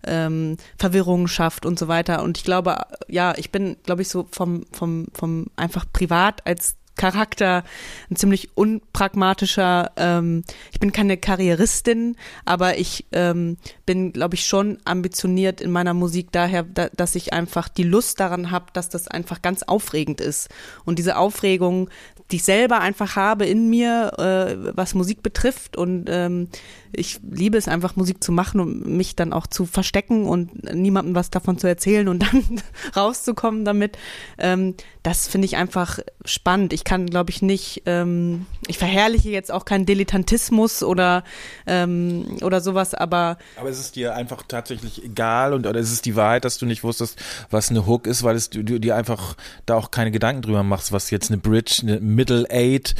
ähm, 0.05 0.57
Verwirrung 0.77 1.27
schafft 1.27 1.65
und 1.65 1.77
so 1.77 1.87
weiter. 1.87 2.23
Und 2.23 2.37
ich 2.37 2.43
glaube, 2.43 2.77
ja, 3.07 3.33
ich 3.37 3.51
bin, 3.51 3.77
glaube 3.83 4.01
ich, 4.01 4.09
so 4.09 4.27
vom, 4.31 4.65
vom, 4.71 5.07
vom 5.13 5.47
einfach 5.55 5.85
privat 5.91 6.45
als 6.45 6.75
Charakter 6.99 7.63
ein 8.11 8.17
ziemlich 8.17 8.57
unpragmatischer, 8.57 9.93
ähm, 9.95 10.43
ich 10.73 10.81
bin 10.81 10.91
keine 10.91 11.15
Karrieristin, 11.15 12.17
aber 12.43 12.77
ich 12.77 13.05
ähm, 13.13 13.55
bin, 13.85 14.11
glaube 14.11 14.35
ich, 14.35 14.45
schon 14.45 14.79
ambitioniert 14.83 15.61
in 15.61 15.71
meiner 15.71 15.93
Musik 15.93 16.33
daher, 16.33 16.63
da, 16.63 16.89
dass 16.89 17.15
ich 17.15 17.31
einfach 17.31 17.69
die 17.69 17.83
Lust 17.83 18.19
daran 18.19 18.51
habe, 18.51 18.65
dass 18.73 18.89
das 18.89 19.07
einfach 19.07 19.41
ganz 19.41 19.63
aufregend 19.63 20.19
ist. 20.19 20.49
Und 20.83 20.99
diese 20.99 21.15
Aufregung, 21.15 21.89
die 22.31 22.37
ich 22.37 22.43
selber 22.43 22.79
einfach 22.79 23.15
habe 23.15 23.45
in 23.45 23.69
mir, 23.69 24.11
äh, 24.17 24.75
was 24.75 24.93
Musik 24.93 25.23
betrifft 25.23 25.77
und 25.77 26.05
ähm, 26.09 26.49
ich 26.91 27.19
liebe 27.29 27.57
es 27.57 27.67
einfach, 27.67 27.95
Musik 27.95 28.23
zu 28.23 28.31
machen 28.31 28.59
und 28.59 28.87
mich 28.87 29.15
dann 29.15 29.33
auch 29.33 29.47
zu 29.47 29.65
verstecken 29.65 30.25
und 30.25 30.73
niemandem 30.73 31.15
was 31.15 31.29
davon 31.29 31.57
zu 31.57 31.67
erzählen 31.67 32.07
und 32.07 32.19
dann 32.33 32.61
rauszukommen 32.95 33.65
damit. 33.65 33.97
Ähm, 34.37 34.75
das 35.03 35.27
finde 35.27 35.45
ich 35.45 35.55
einfach 35.55 35.99
spannend. 36.25 36.73
Ich 36.73 36.83
kann, 36.83 37.05
glaube 37.05 37.29
ich, 37.29 37.41
nicht, 37.41 37.83
ähm, 37.85 38.45
ich 38.67 38.77
verherrliche 38.77 39.29
jetzt 39.29 39.51
auch 39.51 39.65
keinen 39.65 39.85
Dilettantismus 39.85 40.83
oder, 40.83 41.23
ähm, 41.67 42.37
oder 42.41 42.59
sowas, 42.59 42.93
aber 42.93 43.37
Aber 43.57 43.69
ist 43.69 43.79
es 43.79 43.91
dir 43.91 44.15
einfach 44.15 44.43
tatsächlich 44.47 45.03
egal 45.03 45.53
und 45.53 45.67
oder 45.67 45.79
ist 45.79 45.91
es 45.91 46.01
die 46.01 46.15
Wahrheit, 46.15 46.43
dass 46.45 46.57
du 46.57 46.65
nicht 46.65 46.83
wusstest, 46.83 47.19
was 47.49 47.69
eine 47.69 47.85
Hook 47.85 48.07
ist, 48.07 48.23
weil 48.23 48.35
es 48.35 48.49
du, 48.49 48.63
du 48.63 48.79
dir 48.79 48.95
einfach 48.95 49.35
da 49.65 49.75
auch 49.75 49.91
keine 49.91 50.11
Gedanken 50.11 50.41
drüber 50.41 50.63
machst, 50.63 50.91
was 50.91 51.11
jetzt 51.11 51.29
eine 51.29 51.37
Bridge, 51.37 51.81
eine 51.83 51.99
Middle 52.19 52.45
Eight 52.51 52.95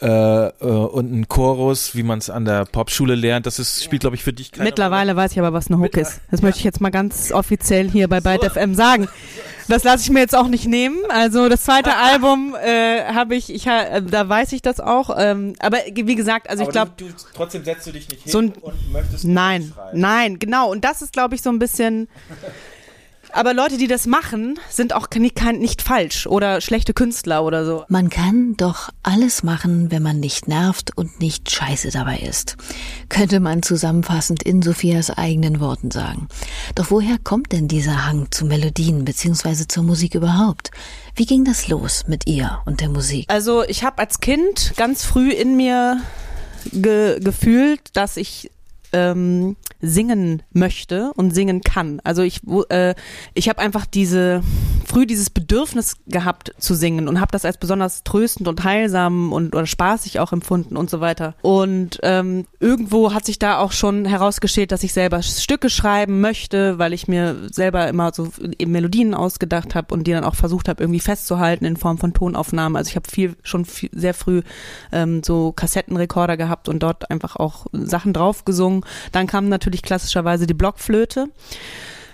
äh, 0.00 0.06
äh, 0.06 0.50
und 0.62 1.12
ein 1.12 1.26
Chorus, 1.28 1.94
wie 1.96 2.02
man 2.04 2.18
es 2.18 2.30
an 2.30 2.44
der 2.44 2.64
Popschule 2.66 3.14
lernt, 3.16 3.46
das 3.46 3.58
ist, 3.58 3.82
spielt, 3.82 4.00
glaube 4.02 4.14
ich, 4.16 4.22
für 4.22 4.32
dich 4.32 4.52
keine 4.52 4.64
mittlerweile 4.64 5.16
weiß 5.16 5.32
ich 5.32 5.38
aber, 5.40 5.52
was 5.52 5.68
eine 5.68 5.78
Hook 5.80 5.96
ist. 5.96 6.20
Das 6.30 6.40
möchte 6.42 6.58
ich 6.58 6.64
jetzt 6.64 6.80
mal 6.80 6.90
ganz 6.90 7.32
offiziell 7.32 7.90
hier 7.90 8.06
bei 8.08 8.20
Byte 8.20 8.44
FM 8.52 8.74
sagen. 8.74 9.08
Das 9.66 9.82
lasse 9.84 10.04
ich 10.04 10.10
mir 10.10 10.20
jetzt 10.20 10.36
auch 10.36 10.46
nicht 10.48 10.66
nehmen. 10.66 10.96
Also 11.08 11.48
das 11.48 11.64
zweite 11.64 11.94
Album 12.12 12.54
äh, 12.64 13.04
habe 13.12 13.34
ich, 13.34 13.52
ich 13.52 13.66
ha- 13.68 13.82
äh, 13.96 14.02
da 14.02 14.28
weiß 14.28 14.52
ich 14.52 14.62
das 14.62 14.78
auch. 14.80 15.10
Ähm, 15.18 15.54
aber 15.58 15.78
wie 15.92 16.14
gesagt, 16.14 16.48
also 16.48 16.62
ich 16.62 16.70
glaube, 16.70 16.92
trotzdem 17.34 17.64
setzt 17.64 17.86
du 17.86 17.92
dich 17.92 18.08
nicht 18.08 18.22
hin 18.22 18.32
So 18.32 18.38
ein- 18.38 18.52
und 18.52 18.92
möchtest 18.92 19.24
Nein, 19.24 19.72
schreiben. 19.74 20.00
nein, 20.00 20.38
genau. 20.38 20.70
Und 20.70 20.84
das 20.84 21.02
ist, 21.02 21.12
glaube 21.12 21.34
ich, 21.34 21.42
so 21.42 21.50
ein 21.50 21.58
bisschen. 21.58 22.08
Aber 23.32 23.54
Leute, 23.54 23.76
die 23.76 23.86
das 23.86 24.06
machen, 24.06 24.58
sind 24.70 24.92
auch 24.92 25.08
nicht, 25.10 25.42
nicht 25.58 25.82
falsch 25.82 26.26
oder 26.26 26.60
schlechte 26.60 26.94
Künstler 26.94 27.44
oder 27.44 27.64
so. 27.64 27.84
Man 27.88 28.10
kann 28.10 28.56
doch 28.56 28.90
alles 29.02 29.42
machen, 29.42 29.90
wenn 29.90 30.02
man 30.02 30.20
nicht 30.20 30.48
nervt 30.48 30.96
und 30.96 31.20
nicht 31.20 31.50
scheiße 31.50 31.90
dabei 31.90 32.18
ist. 32.18 32.56
Könnte 33.08 33.40
man 33.40 33.62
zusammenfassend 33.62 34.42
in 34.42 34.62
Sophias 34.62 35.10
eigenen 35.10 35.60
Worten 35.60 35.90
sagen. 35.90 36.28
Doch 36.74 36.90
woher 36.90 37.18
kommt 37.22 37.52
denn 37.52 37.68
dieser 37.68 38.06
Hang 38.06 38.28
zu 38.30 38.46
Melodien 38.46 39.04
bzw. 39.04 39.66
zur 39.68 39.82
Musik 39.82 40.14
überhaupt? 40.14 40.70
Wie 41.14 41.26
ging 41.26 41.44
das 41.44 41.68
los 41.68 42.04
mit 42.06 42.26
ihr 42.26 42.60
und 42.64 42.80
der 42.80 42.88
Musik? 42.88 43.26
Also 43.28 43.64
ich 43.64 43.84
habe 43.84 43.98
als 43.98 44.20
Kind 44.20 44.72
ganz 44.76 45.04
früh 45.04 45.30
in 45.30 45.56
mir 45.56 46.00
ge 46.72 47.18
gefühlt, 47.20 47.80
dass 47.94 48.16
ich 48.16 48.50
ähm, 48.92 49.56
singen 49.80 50.42
möchte 50.52 51.12
und 51.14 51.34
singen 51.34 51.60
kann. 51.62 52.00
Also 52.04 52.22
ich, 52.22 52.40
äh, 52.70 52.94
ich 53.34 53.48
habe 53.48 53.60
einfach 53.60 53.86
diese 53.86 54.42
früh 54.88 55.06
dieses 55.06 55.28
Bedürfnis 55.30 55.96
gehabt 56.06 56.54
zu 56.58 56.74
singen 56.74 57.08
und 57.08 57.20
habe 57.20 57.30
das 57.30 57.44
als 57.44 57.58
besonders 57.58 58.04
tröstend 58.04 58.48
und 58.48 58.64
heilsam 58.64 59.32
und 59.32 59.54
oder 59.54 59.66
spaßig 59.66 60.18
auch 60.18 60.32
empfunden 60.32 60.76
und 60.76 60.88
so 60.88 61.00
weiter. 61.00 61.34
Und 61.42 61.98
ähm, 62.02 62.46
irgendwo 62.58 63.12
hat 63.12 63.26
sich 63.26 63.38
da 63.38 63.58
auch 63.58 63.72
schon 63.72 64.06
herausgestellt, 64.06 64.72
dass 64.72 64.82
ich 64.82 64.92
selber 64.92 65.22
Stücke 65.22 65.68
schreiben 65.68 66.20
möchte, 66.20 66.78
weil 66.78 66.92
ich 66.92 67.06
mir 67.06 67.36
selber 67.50 67.88
immer 67.88 68.12
so 68.14 68.30
eben 68.58 68.72
Melodien 68.72 69.14
ausgedacht 69.14 69.74
habe 69.74 69.94
und 69.94 70.06
die 70.06 70.12
dann 70.12 70.24
auch 70.24 70.34
versucht 70.34 70.68
habe 70.68 70.82
irgendwie 70.82 71.00
festzuhalten 71.00 71.66
in 71.66 71.76
Form 71.76 71.98
von 71.98 72.14
Tonaufnahmen. 72.14 72.76
Also 72.76 72.88
ich 72.88 72.96
habe 72.96 73.08
viel 73.10 73.36
schon 73.42 73.66
viel, 73.66 73.90
sehr 73.92 74.14
früh 74.14 74.42
ähm, 74.90 75.22
so 75.22 75.52
Kassettenrekorder 75.52 76.36
gehabt 76.36 76.68
und 76.68 76.82
dort 76.82 77.10
einfach 77.10 77.36
auch 77.36 77.66
Sachen 77.72 78.14
drauf 78.14 78.44
gesungen. 78.46 78.84
Dann 79.12 79.26
kam 79.26 79.48
natürlich 79.48 79.67
klassischerweise 79.76 80.46
die 80.46 80.54
Blockflöte. 80.54 81.28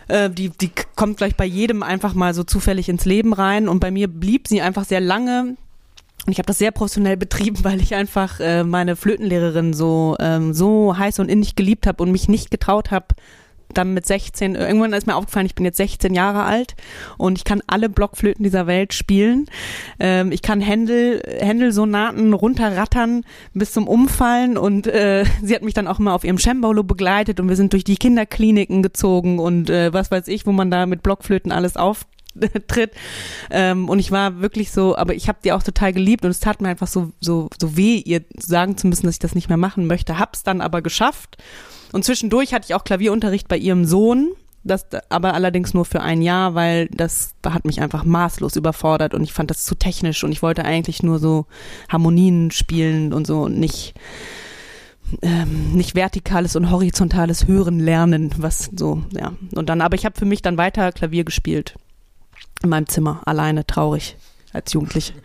Äh, 0.09 0.31
die, 0.31 0.51
die 0.51 0.71
kommt 0.97 1.19
gleich 1.19 1.37
bei 1.37 1.45
jedem 1.45 1.83
einfach 1.83 2.15
mal 2.15 2.35
so 2.35 2.45
zufällig 2.45 2.89
ins 2.89 3.05
Leben 3.05 3.33
rein 3.33 3.69
und 3.69 3.81
bei 3.81 3.91
mir 3.91 4.09
blieb 4.09 4.49
sie 4.49 4.61
einfach 4.61 4.85
sehr 4.85 5.01
lange. 5.01 5.57
Und 6.27 6.33
ich 6.33 6.39
habe 6.39 6.47
das 6.47 6.59
sehr 6.59 6.73
professionell 6.73 7.17
betrieben, 7.19 7.63
weil 7.63 7.81
ich 7.81 7.95
einfach 7.95 8.41
äh, 8.41 8.65
meine 8.65 8.97
Flötenlehrerin 8.97 9.73
so 9.73 10.17
ähm, 10.21 10.53
so 10.53 10.97
heiß 10.97 11.19
und 11.21 11.31
innig 11.31 11.57
geliebt 11.57 11.87
habe 11.87 12.03
und 12.03 12.13
mich 12.13 12.29
nicht 12.29 12.51
getraut 12.51 12.91
habe, 12.91 13.07
dann 13.73 13.95
mit 13.95 14.07
16, 14.07 14.55
äh, 14.55 14.67
irgendwann 14.67 14.93
ist 14.93 15.07
mir 15.07 15.17
aufgefallen, 15.17 15.47
ich 15.47 15.55
bin 15.55 15.65
jetzt 15.65 15.77
16 15.77 16.15
Jahre 16.15 16.45
alt 16.45 16.75
und 17.17 17.39
ich 17.39 17.45
kann 17.45 17.63
alle 17.67 17.89
Blockflöten 17.89 18.43
dieser 18.43 18.67
Welt 18.67 18.95
spielen. 18.95 19.47
Ähm, 19.99 20.33
ich 20.33 20.43
kann 20.43 20.61
Händel, 20.61 21.23
Händelsonaten 21.41 22.33
runterrattern 22.33 23.25
bis 23.53 23.73
zum 23.73 23.89
Umfallen 23.89 24.57
und 24.57 24.87
äh, 24.87 25.25
sie 25.43 25.55
hat 25.55 25.63
mich 25.63 25.75
dann 25.75 25.87
auch 25.87 25.99
immer 25.99 26.15
auf 26.15 26.25
ihrem 26.25 26.39
Cembalo 26.39 26.83
begleitet 26.83 27.41
und 27.41 27.49
wir 27.49 27.57
sind 27.57 27.73
durch 27.73 27.85
die 27.85 27.97
Kinderkliniken 27.97 28.83
gezogen 28.83 29.39
und 29.39 29.71
äh, 29.71 29.93
was 29.93 30.11
weiß 30.11 30.29
ich, 30.29 30.47
wo 30.47 30.53
man 30.53 30.71
da 30.71 30.87
mit 30.87 31.03
Blockflöten 31.03 31.53
alles 31.53 31.77
auf 31.77 32.07
tritt 32.69 32.93
ähm, 33.51 33.89
und 33.89 33.99
ich 33.99 34.11
war 34.11 34.41
wirklich 34.41 34.71
so, 34.71 34.97
aber 34.97 35.15
ich 35.15 35.29
habe 35.29 35.39
die 35.45 35.53
auch 35.53 35.63
total 35.63 35.93
geliebt 35.93 36.25
und 36.25 36.31
es 36.31 36.41
tat 36.41 36.61
mir 36.61 36.69
einfach 36.69 36.87
so 36.87 37.13
so 37.21 37.49
so 37.61 37.77
weh, 37.77 37.97
ihr 38.05 38.23
sagen 38.39 38.77
zu 38.77 38.87
müssen, 38.87 39.07
dass 39.07 39.17
ich 39.17 39.21
das 39.21 39.35
nicht 39.35 39.49
mehr 39.49 39.59
machen 39.59 39.87
möchte. 39.87 40.19
Hab's 40.19 40.43
dann 40.43 40.61
aber 40.61 40.83
geschafft 40.83 41.37
und 41.93 42.05
zwischendurch 42.05 42.53
hatte 42.53 42.67
ich 42.69 42.75
auch 42.75 42.85
Klavierunterricht 42.85 43.49
bei 43.49 43.57
ihrem 43.57 43.85
Sohn, 43.85 44.33
das 44.65 44.87
aber 45.11 45.35
allerdings 45.35 45.75
nur 45.75 45.85
für 45.85 46.01
ein 46.01 46.23
Jahr, 46.23 46.55
weil 46.55 46.89
das 46.89 47.35
hat 47.47 47.65
mich 47.65 47.81
einfach 47.81 48.05
maßlos 48.05 48.57
überfordert 48.57 49.15
und 49.15 49.23
ich 49.23 49.33
fand 49.33 49.51
das 49.51 49.65
zu 49.65 49.75
technisch 49.75 50.25
und 50.25 50.33
ich 50.33 50.43
wollte 50.43 50.65
eigentlich 50.65 51.03
nur 51.03 51.19
so 51.19 51.47
Harmonien 51.89 52.51
spielen 52.51 53.13
und 53.13 53.27
so 53.27 53.43
und 53.43 53.59
nicht 53.59 53.95
ähm, 55.23 55.73
nicht 55.75 55.95
vertikales 55.95 56.57
und 56.57 56.71
horizontales 56.71 57.47
Hören 57.47 57.79
lernen, 57.79 58.31
was 58.39 58.71
so, 58.75 59.03
ja. 59.13 59.33
Und 59.55 59.69
dann, 59.69 59.81
aber 59.81 59.95
ich 59.95 60.05
habe 60.05 60.19
für 60.19 60.25
mich 60.25 60.43
dann 60.43 60.57
weiter 60.57 60.93
Klavier 60.93 61.25
gespielt. 61.25 61.77
In 62.65 62.71
meinem 62.71 62.89
Zimmer, 62.89 63.21
alleine, 63.27 63.67
traurig. 63.67 64.17
Als 64.55 64.73
Jugendliche. 64.73 65.13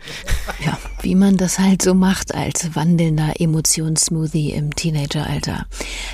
Ja, 0.62 0.76
wie 1.00 1.14
man 1.14 1.38
das 1.38 1.58
halt 1.58 1.80
so 1.80 1.94
macht 1.94 2.34
als 2.34 2.74
wandelnder 2.74 3.40
Emotionssmoothie 3.40 4.50
im 4.50 4.74
Teenageralter. 4.74 5.64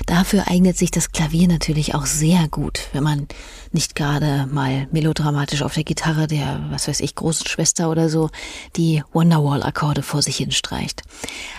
Dafür 0.05 0.47
eignet 0.47 0.77
sich 0.77 0.89
das 0.89 1.11
Klavier 1.11 1.49
natürlich 1.49 1.95
auch 1.95 2.05
sehr 2.05 2.47
gut, 2.47 2.87
wenn 2.93 3.03
man 3.03 3.27
nicht 3.73 3.95
gerade 3.95 4.47
mal 4.49 4.87
melodramatisch 4.91 5.61
auf 5.63 5.73
der 5.73 5.83
Gitarre 5.83 6.27
der, 6.27 6.65
was 6.69 6.87
weiß 6.87 7.01
ich, 7.01 7.15
großen 7.15 7.45
Schwester 7.47 7.89
oder 7.89 8.09
so 8.09 8.29
die 8.75 9.03
Wonderwall-Akkorde 9.11 10.03
vor 10.03 10.21
sich 10.21 10.37
hin 10.37 10.51
streicht. 10.51 11.03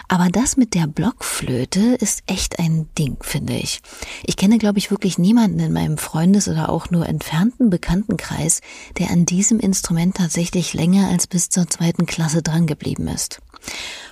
Aber 0.09 0.29
das 0.31 0.57
mit 0.57 0.75
der 0.75 0.87
Blockflöte 0.87 1.97
ist 2.01 2.23
echt 2.27 2.59
ein 2.59 2.89
Ding, 2.97 3.19
finde 3.21 3.55
ich. 3.55 3.81
Ich 4.25 4.37
kenne, 4.37 4.59
glaube 4.59 4.79
ich, 4.79 4.91
wirklich 4.91 5.19
niemanden 5.19 5.61
in 5.61 5.73
meinem 5.73 5.99
Freundes- 5.99 6.49
oder 6.49 6.71
auch 6.71 6.91
nur 6.91 7.07
entfernten 7.07 7.69
Bekanntenkreis, 7.69 8.63
der 8.99 9.11
an 9.11 9.27
diesem 9.27 9.61
Instrument 9.61 10.17
tatsächlich 10.17 10.73
länger 10.73 11.09
als 11.09 11.27
bis 11.27 11.48
zur 11.49 11.69
zweiten 11.69 12.07
Klasse 12.07 12.43
drangeblieben 12.43 13.09
ist. 13.09 13.41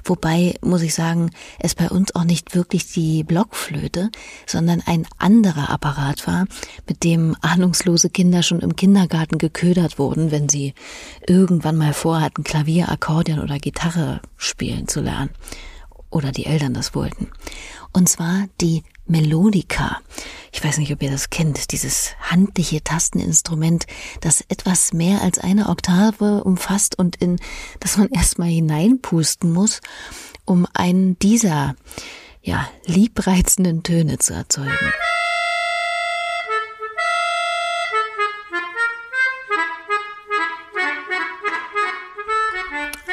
Wobei, 0.05 0.55
muss 0.61 0.83
ich 0.83 0.95
sagen, 0.95 1.31
es 1.59 1.75
bei 1.75 1.89
uns 1.89 2.15
auch 2.15 2.25
nicht 2.25 2.55
wirklich 2.55 2.93
die 2.93 3.25
Blockflöte, 3.25 4.11
sondern 4.47 4.83
ein 4.87 5.07
anderer 5.19 5.71
Apparat 5.71 6.27
war, 6.27 6.47
mit 6.89 7.05
dem 7.05 7.37
ahnungslose 7.41 8.11
Kinder 8.11 8.43
schon 8.43 8.61
im 8.61 8.77
Kindergarten 8.77 9.39
geködert 9.39 9.99
wurden, 9.99 10.31
wenn 10.31 10.49
sie 10.49 10.75
irgendwann 11.27 11.77
mal 11.77 11.93
vorhatten, 11.93 12.45
Klavier, 12.45 12.89
Akkordeon 12.89 13.41
oder 13.41 13.59
Gitarre 13.59 14.21
spielen 14.37 14.89
zu 14.89 15.01
lernen. 15.01 15.31
Oder 16.11 16.31
die 16.31 16.47
Eltern 16.47 16.73
das 16.73 16.95
wollten. 16.95 17.31
Und 17.93 18.09
zwar 18.09 18.47
die 18.61 18.85
Melodica. 19.07 20.01
Ich 20.53 20.63
weiß 20.65 20.79
nicht, 20.79 20.93
ob 20.93 21.03
ihr 21.03 21.11
das 21.11 21.31
kennt, 21.31 21.73
dieses 21.73 22.15
handliche 22.21 22.83
Tasteninstrument, 22.83 23.87
das 24.21 24.43
etwas 24.49 24.93
mehr 24.93 25.23
als 25.23 25.39
eine 25.39 25.69
Oktave 25.69 26.45
umfasst 26.45 26.99
und 26.99 27.17
in 27.17 27.39
das 27.81 27.97
man 27.97 28.09
erstmal 28.09 28.49
hineinpusten 28.49 29.53
muss, 29.53 29.81
um 30.45 30.67
einen 30.73 31.19
dieser 31.19 31.77
ja, 32.43 32.69
liebreizenden 32.85 33.83
Töne 33.83 34.19
zu 34.19 34.35
erzeugen. 34.35 34.93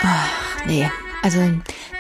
Ach, 0.02 0.66
nee, 0.66 0.90
also 1.24 1.40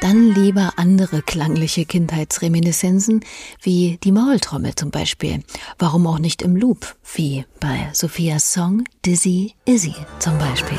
dann 0.01 0.33
lieber 0.35 0.73
andere 0.75 1.21
klangliche 1.21 1.85
Kindheitsreminiszenzen 1.85 3.21
wie 3.61 3.97
die 4.03 4.11
Maultrommel 4.11 4.75
zum 4.75 4.91
Beispiel. 4.91 5.43
Warum 5.79 6.05
auch 6.07 6.19
nicht 6.19 6.41
im 6.41 6.57
Loop, 6.57 6.95
wie 7.15 7.45
bei 7.59 7.89
Sophias 7.93 8.51
Song 8.51 8.83
Dizzy 9.05 9.55
Izzy 9.65 9.95
zum 10.19 10.37
Beispiel. 10.37 10.77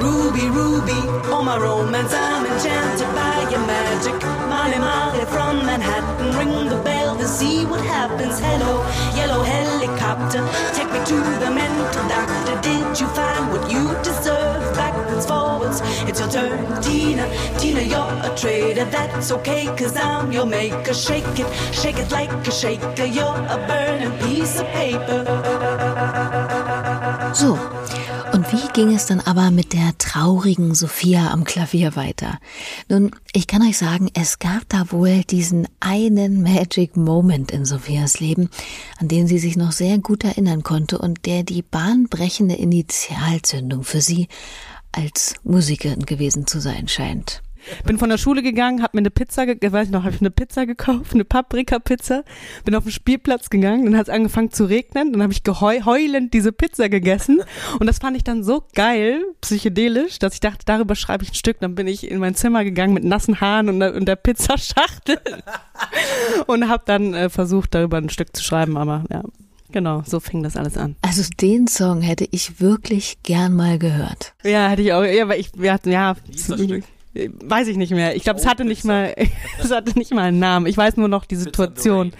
Ruby, 0.00 0.46
Ruby, 0.46 0.92
oh 1.32 1.42
my 1.42 1.56
romance, 1.58 2.14
I'm 2.14 2.46
enchanted 2.46 3.08
by 3.14 3.50
your 3.50 3.66
magic. 3.66 4.14
Molly, 4.48 4.78
Molly 4.78 5.26
from 5.26 5.66
Manhattan, 5.66 6.38
ring 6.38 6.68
the 6.68 6.76
bell 6.76 6.89
see 7.40 7.64
what 7.64 7.80
happens. 7.80 8.38
Hello, 8.38 8.72
yellow 9.16 9.42
helicopter, 9.42 10.42
take 10.76 10.90
me 10.94 11.00
to 11.10 11.18
the 11.42 11.50
mental 11.60 12.04
doctor. 12.14 12.54
Did 12.68 13.00
you 13.00 13.08
find 13.18 13.44
what 13.52 13.64
you 13.72 13.82
deserve? 14.08 14.60
Backwards, 14.80 15.26
forwards, 15.30 15.78
it's 16.08 16.20
your 16.20 16.30
turn. 16.36 16.82
Tina, 16.82 17.24
Tina, 17.58 17.82
you're 17.92 18.14
a 18.28 18.30
traitor. 18.36 18.84
That's 18.96 19.32
okay, 19.36 19.64
cause 19.78 19.96
I'm 19.96 20.30
your 20.30 20.44
maker. 20.44 20.92
Shake 20.92 21.38
it, 21.42 21.48
shake 21.74 21.98
it 22.04 22.10
like 22.12 22.30
a 22.46 22.50
shaker. 22.50 23.06
You're 23.16 23.40
a 23.56 23.58
burning 23.68 24.14
piece 24.24 24.60
of 24.60 24.66
paper. 24.78 25.20
So, 27.34 27.48
ging 28.80 28.94
es 28.94 29.04
dann 29.04 29.20
aber 29.20 29.50
mit 29.50 29.74
der 29.74 29.92
traurigen 29.98 30.74
Sophia 30.74 31.32
am 31.32 31.44
Klavier 31.44 31.96
weiter? 31.96 32.38
Nun, 32.88 33.10
ich 33.34 33.46
kann 33.46 33.60
euch 33.60 33.76
sagen, 33.76 34.08
es 34.14 34.38
gab 34.38 34.66
da 34.70 34.90
wohl 34.90 35.22
diesen 35.24 35.68
einen 35.80 36.42
Magic 36.42 36.96
Moment 36.96 37.50
in 37.50 37.66
Sophias 37.66 38.20
Leben, 38.20 38.48
an 38.98 39.08
den 39.08 39.26
sie 39.26 39.38
sich 39.38 39.58
noch 39.58 39.72
sehr 39.72 39.98
gut 39.98 40.24
erinnern 40.24 40.62
konnte 40.62 40.96
und 40.96 41.26
der 41.26 41.42
die 41.42 41.60
bahnbrechende 41.60 42.54
Initialzündung 42.54 43.84
für 43.84 44.00
sie 44.00 44.28
als 44.92 45.34
Musikerin 45.44 46.06
gewesen 46.06 46.46
zu 46.46 46.58
sein 46.58 46.88
scheint. 46.88 47.42
Bin 47.84 47.98
von 47.98 48.10
der 48.10 48.18
Schule 48.18 48.42
gegangen, 48.42 48.82
hab 48.82 48.94
mir 48.94 49.00
eine 49.00 49.10
Pizza, 49.10 49.46
ge 49.46 49.72
weiß 49.72 49.88
ich 49.88 49.92
noch, 49.92 50.04
habe 50.04 50.14
ich 50.14 50.20
eine 50.20 50.30
Pizza 50.30 50.66
gekauft, 50.66 51.14
eine 51.14 51.24
Paprika-Pizza, 51.24 52.24
bin 52.64 52.74
auf 52.74 52.84
den 52.84 52.92
Spielplatz 52.92 53.50
gegangen, 53.50 53.84
dann 53.84 53.96
hat 53.96 54.08
es 54.08 54.14
angefangen 54.14 54.50
zu 54.50 54.64
regnen, 54.64 55.12
dann 55.12 55.22
habe 55.22 55.32
ich 55.32 55.42
heulend 55.46 56.34
diese 56.34 56.52
Pizza 56.52 56.88
gegessen 56.88 57.42
und 57.78 57.86
das 57.86 57.98
fand 57.98 58.16
ich 58.16 58.24
dann 58.24 58.42
so 58.42 58.64
geil, 58.74 59.24
psychedelisch, 59.40 60.18
dass 60.18 60.34
ich 60.34 60.40
dachte, 60.40 60.64
darüber 60.64 60.94
schreibe 60.94 61.24
ich 61.24 61.30
ein 61.30 61.34
Stück. 61.34 61.58
Dann 61.60 61.74
bin 61.74 61.86
ich 61.86 62.10
in 62.10 62.18
mein 62.18 62.34
Zimmer 62.34 62.64
gegangen 62.64 62.94
mit 62.94 63.04
nassen 63.04 63.40
Haaren 63.40 63.68
und 63.68 63.80
der, 63.80 63.94
und 63.94 64.06
der 64.06 64.16
Pizzaschachtel 64.16 65.18
und 66.46 66.68
habe 66.68 66.82
dann 66.86 67.14
äh, 67.14 67.28
versucht, 67.28 67.74
darüber 67.74 67.98
ein 67.98 68.10
Stück 68.10 68.34
zu 68.36 68.42
schreiben, 68.42 68.76
aber 68.76 69.04
ja. 69.10 69.22
Genau, 69.72 70.02
so 70.04 70.18
fing 70.18 70.42
das 70.42 70.56
alles 70.56 70.76
an. 70.76 70.96
Also 71.00 71.22
den 71.40 71.68
Song 71.68 72.00
hätte 72.00 72.26
ich 72.32 72.60
wirklich 72.60 73.18
gern 73.22 73.54
mal 73.54 73.78
gehört. 73.78 74.34
Ja, 74.42 74.68
hätte 74.68 74.82
ich 74.82 74.92
auch. 74.92 75.04
Ja, 75.04 75.22
aber 75.22 75.38
ich, 75.38 75.52
wir 75.54 75.72
hatten, 75.72 75.92
ja. 75.92 76.16
Weiß 77.12 77.66
ich 77.66 77.76
nicht 77.76 77.90
mehr. 77.90 78.14
Ich 78.14 78.22
glaube, 78.22 78.38
es 78.38 78.46
hatte 78.46 78.64
nicht 78.64 78.84
mal, 78.84 79.14
es 79.62 79.72
hatte 79.72 79.98
nicht 79.98 80.12
mal 80.12 80.22
einen 80.22 80.38
Namen. 80.38 80.66
Ich 80.66 80.76
weiß 80.76 80.96
nur 80.96 81.08
noch 81.08 81.24
die 81.24 81.36
Situation. 81.36 82.12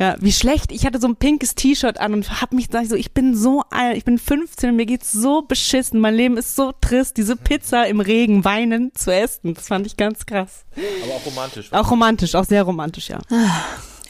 Ja, 0.00 0.16
wie 0.20 0.32
schlecht. 0.32 0.72
Ich 0.72 0.84
hatte 0.84 0.98
so 0.98 1.06
ein 1.06 1.14
pinkes 1.14 1.54
T-Shirt 1.54 2.00
an 2.00 2.12
und 2.12 2.40
hab 2.40 2.52
mich 2.52 2.68
sag 2.72 2.82
ich 2.82 2.88
so, 2.88 2.96
ich 2.96 3.12
bin 3.12 3.36
so 3.36 3.62
alt, 3.70 3.96
ich 3.96 4.04
bin 4.04 4.18
15 4.18 4.70
und 4.70 4.76
mir 4.76 4.86
geht's 4.86 5.12
so 5.12 5.42
beschissen. 5.42 6.00
Mein 6.00 6.14
Leben 6.14 6.36
ist 6.36 6.56
so 6.56 6.72
trist. 6.80 7.18
Diese 7.18 7.36
Pizza 7.36 7.86
im 7.86 8.00
Regen 8.00 8.44
weinen 8.44 8.92
zu 8.94 9.14
essen, 9.14 9.54
das 9.54 9.68
fand 9.68 9.86
ich 9.86 9.96
ganz 9.96 10.26
krass. 10.26 10.64
Aber 11.04 11.14
auch 11.14 11.26
romantisch. 11.26 11.72
Auch 11.72 11.90
romantisch, 11.90 12.34
auch 12.34 12.44
sehr 12.44 12.64
romantisch, 12.64 13.10
ja. 13.10 13.20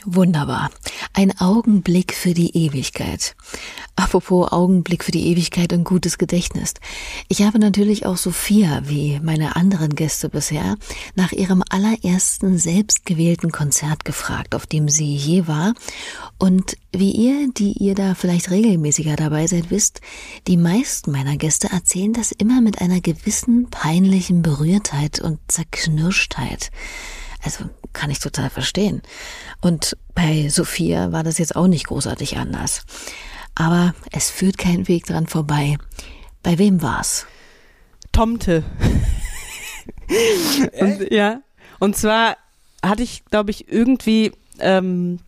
Wunderbar. 0.05 0.69
Ein 1.13 1.39
Augenblick 1.39 2.13
für 2.13 2.33
die 2.33 2.57
Ewigkeit. 2.57 3.35
Apropos 3.95 4.51
Augenblick 4.51 5.03
für 5.03 5.11
die 5.11 5.27
Ewigkeit 5.27 5.71
und 5.71 5.85
gutes 5.85 6.17
Gedächtnis. 6.17 6.73
Ich 7.29 7.43
habe 7.43 7.57
natürlich 7.57 8.05
auch 8.05 8.17
Sophia, 8.17 8.81
wie 8.85 9.19
meine 9.21 9.55
anderen 9.55 9.95
Gäste 9.95 10.27
bisher, 10.27 10.75
nach 11.15 11.31
ihrem 11.31 11.63
allerersten 11.69 12.57
selbstgewählten 12.57 13.51
Konzert 13.51 14.03
gefragt, 14.03 14.55
auf 14.55 14.65
dem 14.65 14.89
sie 14.89 15.15
je 15.15 15.47
war. 15.47 15.73
Und 16.37 16.75
wie 16.91 17.11
ihr, 17.11 17.49
die 17.53 17.71
ihr 17.73 17.95
da 17.95 18.13
vielleicht 18.13 18.51
regelmäßiger 18.51 19.15
dabei 19.15 19.47
seid, 19.47 19.71
wisst, 19.71 20.01
die 20.47 20.57
meisten 20.57 21.11
meiner 21.11 21.37
Gäste 21.37 21.69
erzählen 21.71 22.11
das 22.11 22.33
immer 22.33 22.59
mit 22.59 22.81
einer 22.81 22.99
gewissen 22.99 23.69
peinlichen 23.69 24.41
Berührtheit 24.41 25.21
und 25.21 25.39
Zerknirschtheit. 25.47 26.71
Also 27.43 27.65
kann 27.91 28.09
ich 28.09 28.19
total 28.19 28.49
verstehen. 28.49 29.01
Und 29.61 29.97
bei 30.15 30.47
Sophia 30.49 31.11
war 31.11 31.23
das 31.23 31.37
jetzt 31.37 31.55
auch 31.55 31.67
nicht 31.67 31.87
großartig 31.87 32.37
anders. 32.37 32.85
Aber 33.55 33.93
es 34.11 34.29
führt 34.29 34.57
kein 34.57 34.87
Weg 34.87 35.05
dran 35.05 35.27
vorbei. 35.27 35.77
Bei 36.41 36.57
wem 36.57 36.81
war's? 36.81 37.27
Tomte. 38.11 38.63
und, 40.79 41.11
ja. 41.11 41.41
Und 41.79 41.97
zwar 41.97 42.37
hatte 42.83 43.03
ich, 43.03 43.23
glaube 43.25 43.51
ich, 43.51 43.71
irgendwie 43.71 44.31
ähm, 44.59 45.19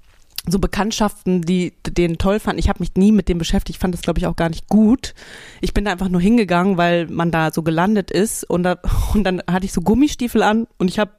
so 0.47 0.60
Bekanntschaften, 0.60 1.41
die 1.41 1.73
den 1.88 2.17
toll 2.17 2.39
fanden. 2.39 2.60
Ich 2.60 2.69
habe 2.69 2.80
mich 2.80 2.95
nie 2.95 3.12
mit 3.12 3.30
dem 3.30 3.38
beschäftigt, 3.38 3.80
fand 3.80 3.93
das, 3.93 4.01
glaube 4.01 4.19
ich, 4.19 4.28
auch 4.28 4.36
gar 4.36 4.49
nicht 4.49 4.67
gut. 4.67 5.13
Ich 5.62 5.73
bin 5.73 5.86
da 5.86 5.91
einfach 5.91 6.10
nur 6.10 6.21
hingegangen, 6.21 6.78
weil 6.78 7.08
man 7.08 7.32
da 7.32 7.51
so 7.51 7.63
gelandet 7.63 8.12
ist. 8.12 8.43
Und, 8.43 8.63
da, 8.63 8.78
und 9.13 9.23
dann 9.23 9.41
hatte 9.49 9.65
ich 9.65 9.73
so 9.73 9.82
Gummistiefel 9.82 10.41
an 10.41 10.67
und 10.78 10.89
ich 10.89 10.99
habe 10.99 11.12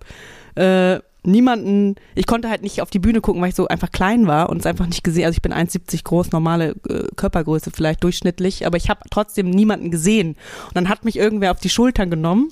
äh, 0.57 1.01
niemanden, 1.23 1.97
ich 2.15 2.27
konnte 2.27 2.49
halt 2.49 2.63
nicht 2.63 2.83
auf 2.83 2.91
die 2.91 2.99
Bühne 2.99 3.21
gucken, 3.21 3.43
weil 3.43 3.49
ich 3.49 3.55
so 3.55 3.67
einfach 3.67 3.91
klein 3.91 4.27
war 4.27 4.49
und 4.49 4.59
es 4.59 4.67
einfach 4.67 4.87
nicht 4.87 5.05
gesehen, 5.05 5.25
also 5.25 5.37
ich 5.37 5.43
bin 5.43 5.53
1,70 5.53 6.05
groß, 6.05 6.33
normale 6.33 6.77
äh, 6.89 7.05
Körpergröße 7.17 7.71
vielleicht 7.71 8.05
durchschnittlich, 8.05 8.67
aber 8.67 8.77
ich 8.77 8.89
habe 8.89 9.01
trotzdem 9.11 9.51
niemanden 9.51 9.91
gesehen. 9.91 10.37
Und 10.69 10.75
dann 10.75 10.89
hat 10.89 11.05
mich 11.05 11.17
irgendwer 11.17 11.51
auf 11.51 11.61
die 11.61 11.69
Schultern 11.69 12.11
genommen 12.11 12.51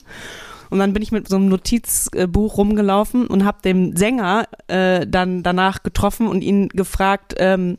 und 0.71 0.79
dann 0.81 0.93
bin 0.93 1.03
ich 1.03 1.12
mit 1.12 1.29
so 1.29 1.37
einem 1.37 1.49
Notizbuch 1.49 2.59
rumgelaufen 2.59 3.27
und 3.27 3.45
habe 3.45 3.59
den 3.62 3.97
Sänger 3.97 4.49
äh, 4.67 5.07
dann 5.07 5.43
danach 5.43 5.83
getroffen 5.83 6.27
und 6.27 6.43
ihn 6.43 6.69
gefragt, 6.69 7.35
ähm, 7.38 7.79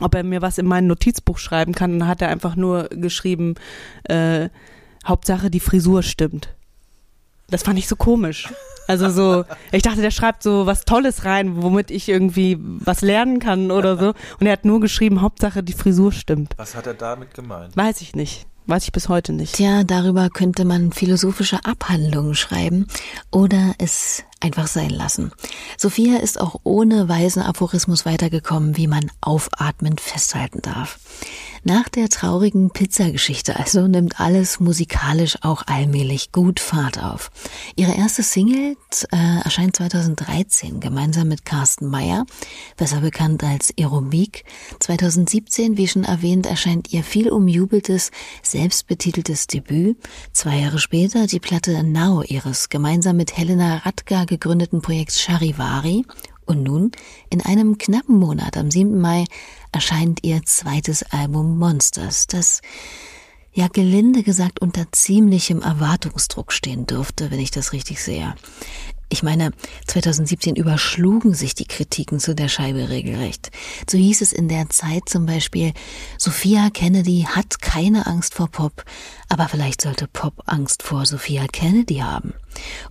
ob 0.00 0.14
er 0.14 0.22
mir 0.22 0.42
was 0.42 0.58
in 0.58 0.66
mein 0.66 0.86
Notizbuch 0.86 1.38
schreiben 1.38 1.74
kann. 1.74 1.94
Und 1.94 1.98
dann 2.00 2.08
hat 2.08 2.22
er 2.22 2.28
einfach 2.28 2.56
nur 2.56 2.88
geschrieben, 2.90 3.54
äh, 4.04 4.50
Hauptsache 5.04 5.50
die 5.50 5.60
Frisur 5.60 6.02
stimmt. 6.02 6.54
Das 7.48 7.62
fand 7.62 7.78
ich 7.78 7.88
so 7.88 7.96
komisch. 7.96 8.48
Also 8.88 9.10
so, 9.10 9.44
ich 9.70 9.82
dachte, 9.82 10.02
der 10.02 10.10
schreibt 10.10 10.42
so 10.42 10.66
was 10.66 10.84
Tolles 10.84 11.24
rein, 11.24 11.62
womit 11.62 11.90
ich 11.90 12.08
irgendwie 12.08 12.58
was 12.60 13.00
lernen 13.00 13.38
kann 13.38 13.70
oder 13.70 13.96
so. 13.96 14.08
Und 14.40 14.46
er 14.46 14.52
hat 14.52 14.64
nur 14.64 14.80
geschrieben, 14.80 15.22
Hauptsache 15.22 15.62
die 15.62 15.72
Frisur 15.72 16.12
stimmt. 16.12 16.54
Was 16.56 16.74
hat 16.74 16.86
er 16.86 16.94
damit 16.94 17.32
gemeint? 17.34 17.76
Weiß 17.76 18.00
ich 18.00 18.14
nicht. 18.14 18.46
Weiß 18.66 18.84
ich 18.84 18.92
bis 18.92 19.08
heute 19.08 19.32
nicht. 19.32 19.54
Tja, 19.54 19.84
darüber 19.84 20.30
könnte 20.30 20.64
man 20.64 20.92
philosophische 20.92 21.64
Abhandlungen 21.64 22.34
schreiben 22.34 22.86
oder 23.30 23.74
es 23.78 24.24
einfach 24.42 24.66
sein 24.66 24.90
lassen. 24.90 25.32
Sophia 25.76 26.18
ist 26.18 26.40
auch 26.40 26.60
ohne 26.64 27.08
weisen 27.08 27.42
Aphorismus 27.42 28.04
weitergekommen, 28.04 28.76
wie 28.76 28.86
man 28.86 29.10
aufatmend 29.20 30.00
festhalten 30.00 30.60
darf. 30.62 30.98
Nach 31.64 31.88
der 31.88 32.08
traurigen 32.08 32.70
Pizzageschichte 32.70 33.56
also 33.56 33.86
nimmt 33.86 34.18
alles 34.18 34.58
musikalisch 34.58 35.36
auch 35.42 35.62
allmählich 35.68 36.32
gut 36.32 36.58
Fahrt 36.58 37.00
auf. 37.00 37.30
Ihre 37.76 37.94
erste 37.94 38.24
Single 38.24 38.76
äh, 39.12 39.40
erscheint 39.44 39.76
2013 39.76 40.80
gemeinsam 40.80 41.28
mit 41.28 41.44
Carsten 41.44 41.86
Meyer, 41.86 42.26
besser 42.76 43.00
bekannt 43.00 43.44
als 43.44 43.72
Aerobik. 43.78 44.44
2017, 44.80 45.76
wie 45.76 45.86
schon 45.86 46.02
erwähnt, 46.02 46.46
erscheint 46.46 46.92
ihr 46.92 47.04
viel 47.04 47.30
umjubeltes, 47.30 48.10
selbstbetiteltes 48.42 49.46
Debüt. 49.46 49.98
Zwei 50.32 50.58
Jahre 50.58 50.80
später 50.80 51.28
die 51.28 51.38
Platte 51.38 51.84
Now 51.84 52.22
ihres 52.22 52.70
gemeinsam 52.70 53.16
mit 53.16 53.36
Helena 53.36 53.76
Radka 53.76 54.24
gegründeten 54.32 54.80
Projekts 54.80 55.20
Charivari 55.20 56.06
und 56.46 56.62
nun, 56.62 56.90
in 57.28 57.42
einem 57.42 57.76
knappen 57.76 58.18
Monat, 58.18 58.56
am 58.56 58.70
7. 58.70 58.98
Mai, 58.98 59.26
erscheint 59.72 60.20
ihr 60.24 60.42
zweites 60.46 61.02
Album 61.02 61.58
Monsters, 61.58 62.28
das 62.28 62.62
ja 63.52 63.68
gelinde 63.68 64.22
gesagt 64.22 64.62
unter 64.62 64.90
ziemlichem 64.90 65.60
Erwartungsdruck 65.60 66.50
stehen 66.50 66.86
dürfte, 66.86 67.30
wenn 67.30 67.40
ich 67.40 67.50
das 67.50 67.74
richtig 67.74 68.02
sehe. 68.02 68.34
Ich 69.12 69.22
meine, 69.22 69.50
2017 69.88 70.56
überschlugen 70.56 71.34
sich 71.34 71.54
die 71.54 71.66
Kritiken 71.66 72.18
zu 72.18 72.34
der 72.34 72.48
Scheibe 72.48 72.88
regelrecht. 72.88 73.50
So 73.86 73.98
hieß 73.98 74.22
es 74.22 74.32
in 74.32 74.48
der 74.48 74.70
Zeit 74.70 75.06
zum 75.06 75.26
Beispiel, 75.26 75.74
Sophia 76.16 76.70
Kennedy 76.70 77.26
hat 77.28 77.60
keine 77.60 78.06
Angst 78.06 78.32
vor 78.32 78.48
Pop, 78.48 78.86
aber 79.28 79.48
vielleicht 79.48 79.82
sollte 79.82 80.08
Pop 80.08 80.42
Angst 80.46 80.82
vor 80.82 81.04
Sophia 81.04 81.46
Kennedy 81.46 81.96
haben. 81.96 82.32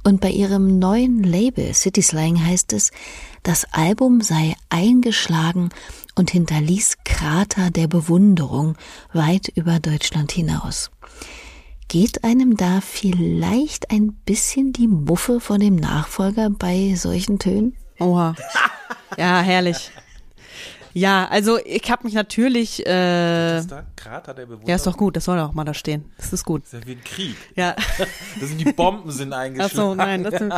Und 0.04 0.22
bei 0.22 0.30
ihrem 0.30 0.78
neuen 0.78 1.24
Label 1.24 1.74
City 1.74 2.04
Slang 2.04 2.46
heißt 2.46 2.72
es, 2.74 2.92
das 3.42 3.66
Album 3.72 4.22
sei 4.22 4.54
eingeschlagen 4.70 5.70
und 6.14 6.30
hinterließ 6.30 6.98
Krater 7.04 7.72
der 7.72 7.88
Bewunderung 7.88 8.78
weit 9.12 9.48
über 9.56 9.80
Deutschland 9.80 10.32
hinaus. 10.32 10.92
Geht 11.92 12.24
einem 12.24 12.56
da 12.56 12.80
vielleicht 12.80 13.92
ein 13.92 14.14
bisschen 14.14 14.72
die 14.72 14.88
Muffe 14.88 15.42
vor 15.42 15.60
dem 15.60 15.76
Nachfolger 15.76 16.50
bei 16.50 16.94
solchen 16.96 17.38
Tönen? 17.38 17.76
Oha. 18.00 18.34
Ja, 19.18 19.42
herrlich. 19.42 19.92
Ja, 20.94 21.28
also 21.28 21.60
ich 21.66 21.92
habe 21.92 22.06
mich 22.06 22.14
natürlich. 22.14 22.88
Äh, 22.88 23.58
ist 23.58 23.70
da? 23.74 23.86
Krater 23.98 24.34
der 24.34 24.44
Bewunderung. 24.44 24.70
ja, 24.70 24.76
ist 24.78 24.88
doch 24.88 24.96
gut. 24.96 25.18
Das 25.18 25.26
soll 25.26 25.38
auch 25.40 25.52
mal 25.52 25.66
da 25.66 25.74
stehen. 25.74 26.10
Das 26.16 26.32
ist 26.32 26.46
gut. 26.46 26.64
Das 26.64 26.72
ist 26.72 26.80
ja 26.80 26.88
wie 26.88 26.94
ein 26.94 27.04
Krieg. 27.04 27.36
Ja. 27.58 27.76
Das 28.40 28.48
sind 28.48 28.60
die 28.60 28.72
Bomben 28.72 29.12
sind 29.12 29.34
Ach 29.34 29.40
eingeschlagen. 29.40 29.76
so, 29.76 29.94
nein. 29.94 30.24
Das 30.24 30.40
sind, 30.40 30.54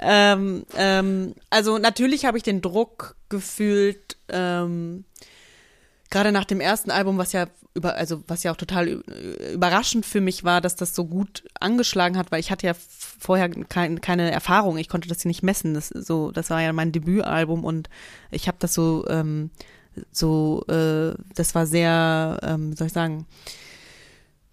ähm, 0.00 0.66
ähm, 0.76 1.34
also 1.48 1.78
natürlich 1.78 2.24
habe 2.24 2.38
ich 2.38 2.42
den 2.42 2.60
Druck 2.60 3.14
gefühlt. 3.28 4.16
Ähm, 4.30 5.04
Gerade 6.10 6.32
nach 6.32 6.44
dem 6.44 6.60
ersten 6.60 6.90
Album, 6.90 7.18
was 7.18 7.30
ja 7.30 7.46
über, 7.76 7.94
also 7.94 8.22
was 8.26 8.42
ja 8.42 8.52
auch 8.52 8.56
total 8.56 8.88
überraschend 9.52 10.04
für 10.04 10.20
mich 10.20 10.42
war, 10.42 10.60
dass 10.60 10.74
das 10.74 10.94
so 10.94 11.04
gut 11.04 11.44
angeschlagen 11.60 12.16
hat, 12.16 12.32
weil 12.32 12.40
ich 12.40 12.50
hatte 12.50 12.66
ja 12.66 12.74
vorher 12.74 13.48
kein, 13.50 14.00
keine 14.00 14.30
Erfahrung, 14.30 14.78
ich 14.78 14.88
konnte 14.88 15.08
das 15.08 15.22
ja 15.22 15.28
nicht 15.28 15.42
messen. 15.42 15.74
Das 15.74 15.88
so, 15.88 16.32
das 16.32 16.50
war 16.50 16.62
ja 16.62 16.72
mein 16.72 16.92
Debütalbum 16.92 17.64
und 17.64 17.88
ich 18.30 18.48
habe 18.48 18.56
das 18.58 18.74
so, 18.74 19.04
ähm, 19.08 19.50
so, 20.10 20.64
äh, 20.68 21.14
das 21.34 21.54
war 21.54 21.66
sehr, 21.66 22.38
ähm, 22.42 22.74
soll 22.74 22.88
ich 22.88 22.92
sagen, 22.92 23.26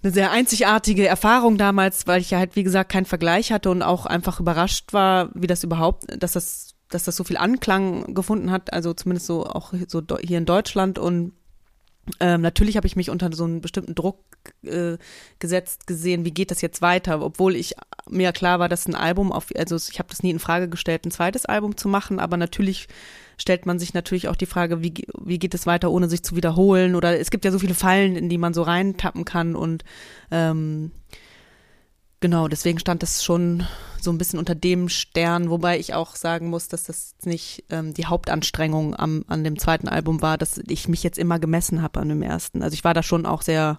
eine 0.03 0.11
sehr 0.11 0.31
einzigartige 0.31 1.07
Erfahrung 1.07 1.57
damals, 1.57 2.07
weil 2.07 2.19
ich 2.19 2.31
ja 2.31 2.39
halt, 2.39 2.55
wie 2.55 2.63
gesagt, 2.63 2.91
keinen 2.91 3.05
Vergleich 3.05 3.51
hatte 3.53 3.69
und 3.69 3.81
auch 3.81 4.05
einfach 4.05 4.39
überrascht 4.39 4.91
war, 4.91 5.29
wie 5.33 5.47
das 5.47 5.63
überhaupt, 5.63 6.03
dass 6.21 6.33
das, 6.33 6.75
dass 6.89 7.03
das 7.03 7.15
so 7.15 7.23
viel 7.23 7.37
Anklang 7.37 8.13
gefunden 8.13 8.51
hat, 8.51 8.73
also 8.73 8.93
zumindest 8.93 9.27
so 9.27 9.45
auch 9.45 9.73
so 9.87 10.03
hier 10.21 10.37
in 10.37 10.45
Deutschland 10.45 10.99
und 10.99 11.31
ähm, 12.19 12.41
natürlich 12.41 12.75
habe 12.75 12.87
ich 12.87 12.97
mich 12.97 13.09
unter 13.09 13.31
so 13.31 13.45
einen 13.45 13.61
bestimmten 13.61 13.95
Druck 13.95 14.19
äh, 14.63 14.97
gesetzt 15.39 15.87
gesehen, 15.87 16.25
wie 16.25 16.31
geht 16.31 16.51
das 16.51 16.61
jetzt 16.61 16.81
weiter, 16.81 17.21
obwohl 17.21 17.55
ich 17.55 17.75
mir 18.09 18.33
klar 18.33 18.59
war, 18.59 18.67
dass 18.67 18.87
ein 18.87 18.95
Album 18.95 19.31
auf, 19.31 19.47
also 19.55 19.77
ich 19.77 19.99
habe 19.99 20.09
das 20.09 20.21
nie 20.21 20.31
in 20.31 20.39
Frage 20.39 20.67
gestellt, 20.67 21.05
ein 21.05 21.11
zweites 21.11 21.45
Album 21.45 21.77
zu 21.77 21.87
machen, 21.87 22.19
aber 22.19 22.35
natürlich 22.35 22.87
stellt 23.37 23.65
man 23.65 23.79
sich 23.79 23.93
natürlich 23.93 24.27
auch 24.27 24.35
die 24.35 24.45
Frage, 24.45 24.83
wie, 24.83 24.93
wie 25.17 25.39
geht 25.39 25.53
es 25.53 25.65
weiter, 25.65 25.91
ohne 25.91 26.09
sich 26.09 26.23
zu 26.23 26.35
wiederholen 26.35 26.95
oder 26.95 27.17
es 27.19 27.31
gibt 27.31 27.45
ja 27.45 27.51
so 27.51 27.59
viele 27.59 27.73
Fallen, 27.73 28.17
in 28.17 28.27
die 28.27 28.37
man 28.37 28.53
so 28.53 28.63
reintappen 28.63 29.23
kann 29.23 29.55
und 29.55 29.85
ähm, 30.29 30.91
genau, 32.23 32.47
deswegen 32.47 32.79
stand 32.79 33.03
das 33.03 33.21
schon 33.21 33.67
so 33.99 34.09
ein 34.09 34.17
bisschen 34.17 34.39
unter 34.39 34.55
dem 34.55 34.87
Stern, 34.87 35.49
wobei 35.49 35.77
ich 35.77 35.93
auch 35.93 36.15
sagen 36.15 36.49
muss, 36.49 36.69
dass 36.69 36.85
das 36.85 37.15
nicht 37.25 37.65
ähm, 37.69 37.93
die 37.93 38.05
Hauptanstrengung 38.05 38.95
am, 38.95 39.25
an 39.27 39.43
dem 39.43 39.59
zweiten 39.59 39.89
Album 39.89 40.21
war, 40.21 40.37
dass 40.37 40.57
ich 40.69 40.87
mich 40.87 41.03
jetzt 41.03 41.19
immer 41.19 41.37
gemessen 41.37 41.81
habe 41.81 41.99
an 41.99 42.07
dem 42.07 42.21
ersten. 42.21 42.63
Also 42.63 42.75
ich 42.75 42.85
war 42.85 42.93
da 42.93 43.03
schon 43.03 43.25
auch 43.25 43.41
sehr, 43.41 43.77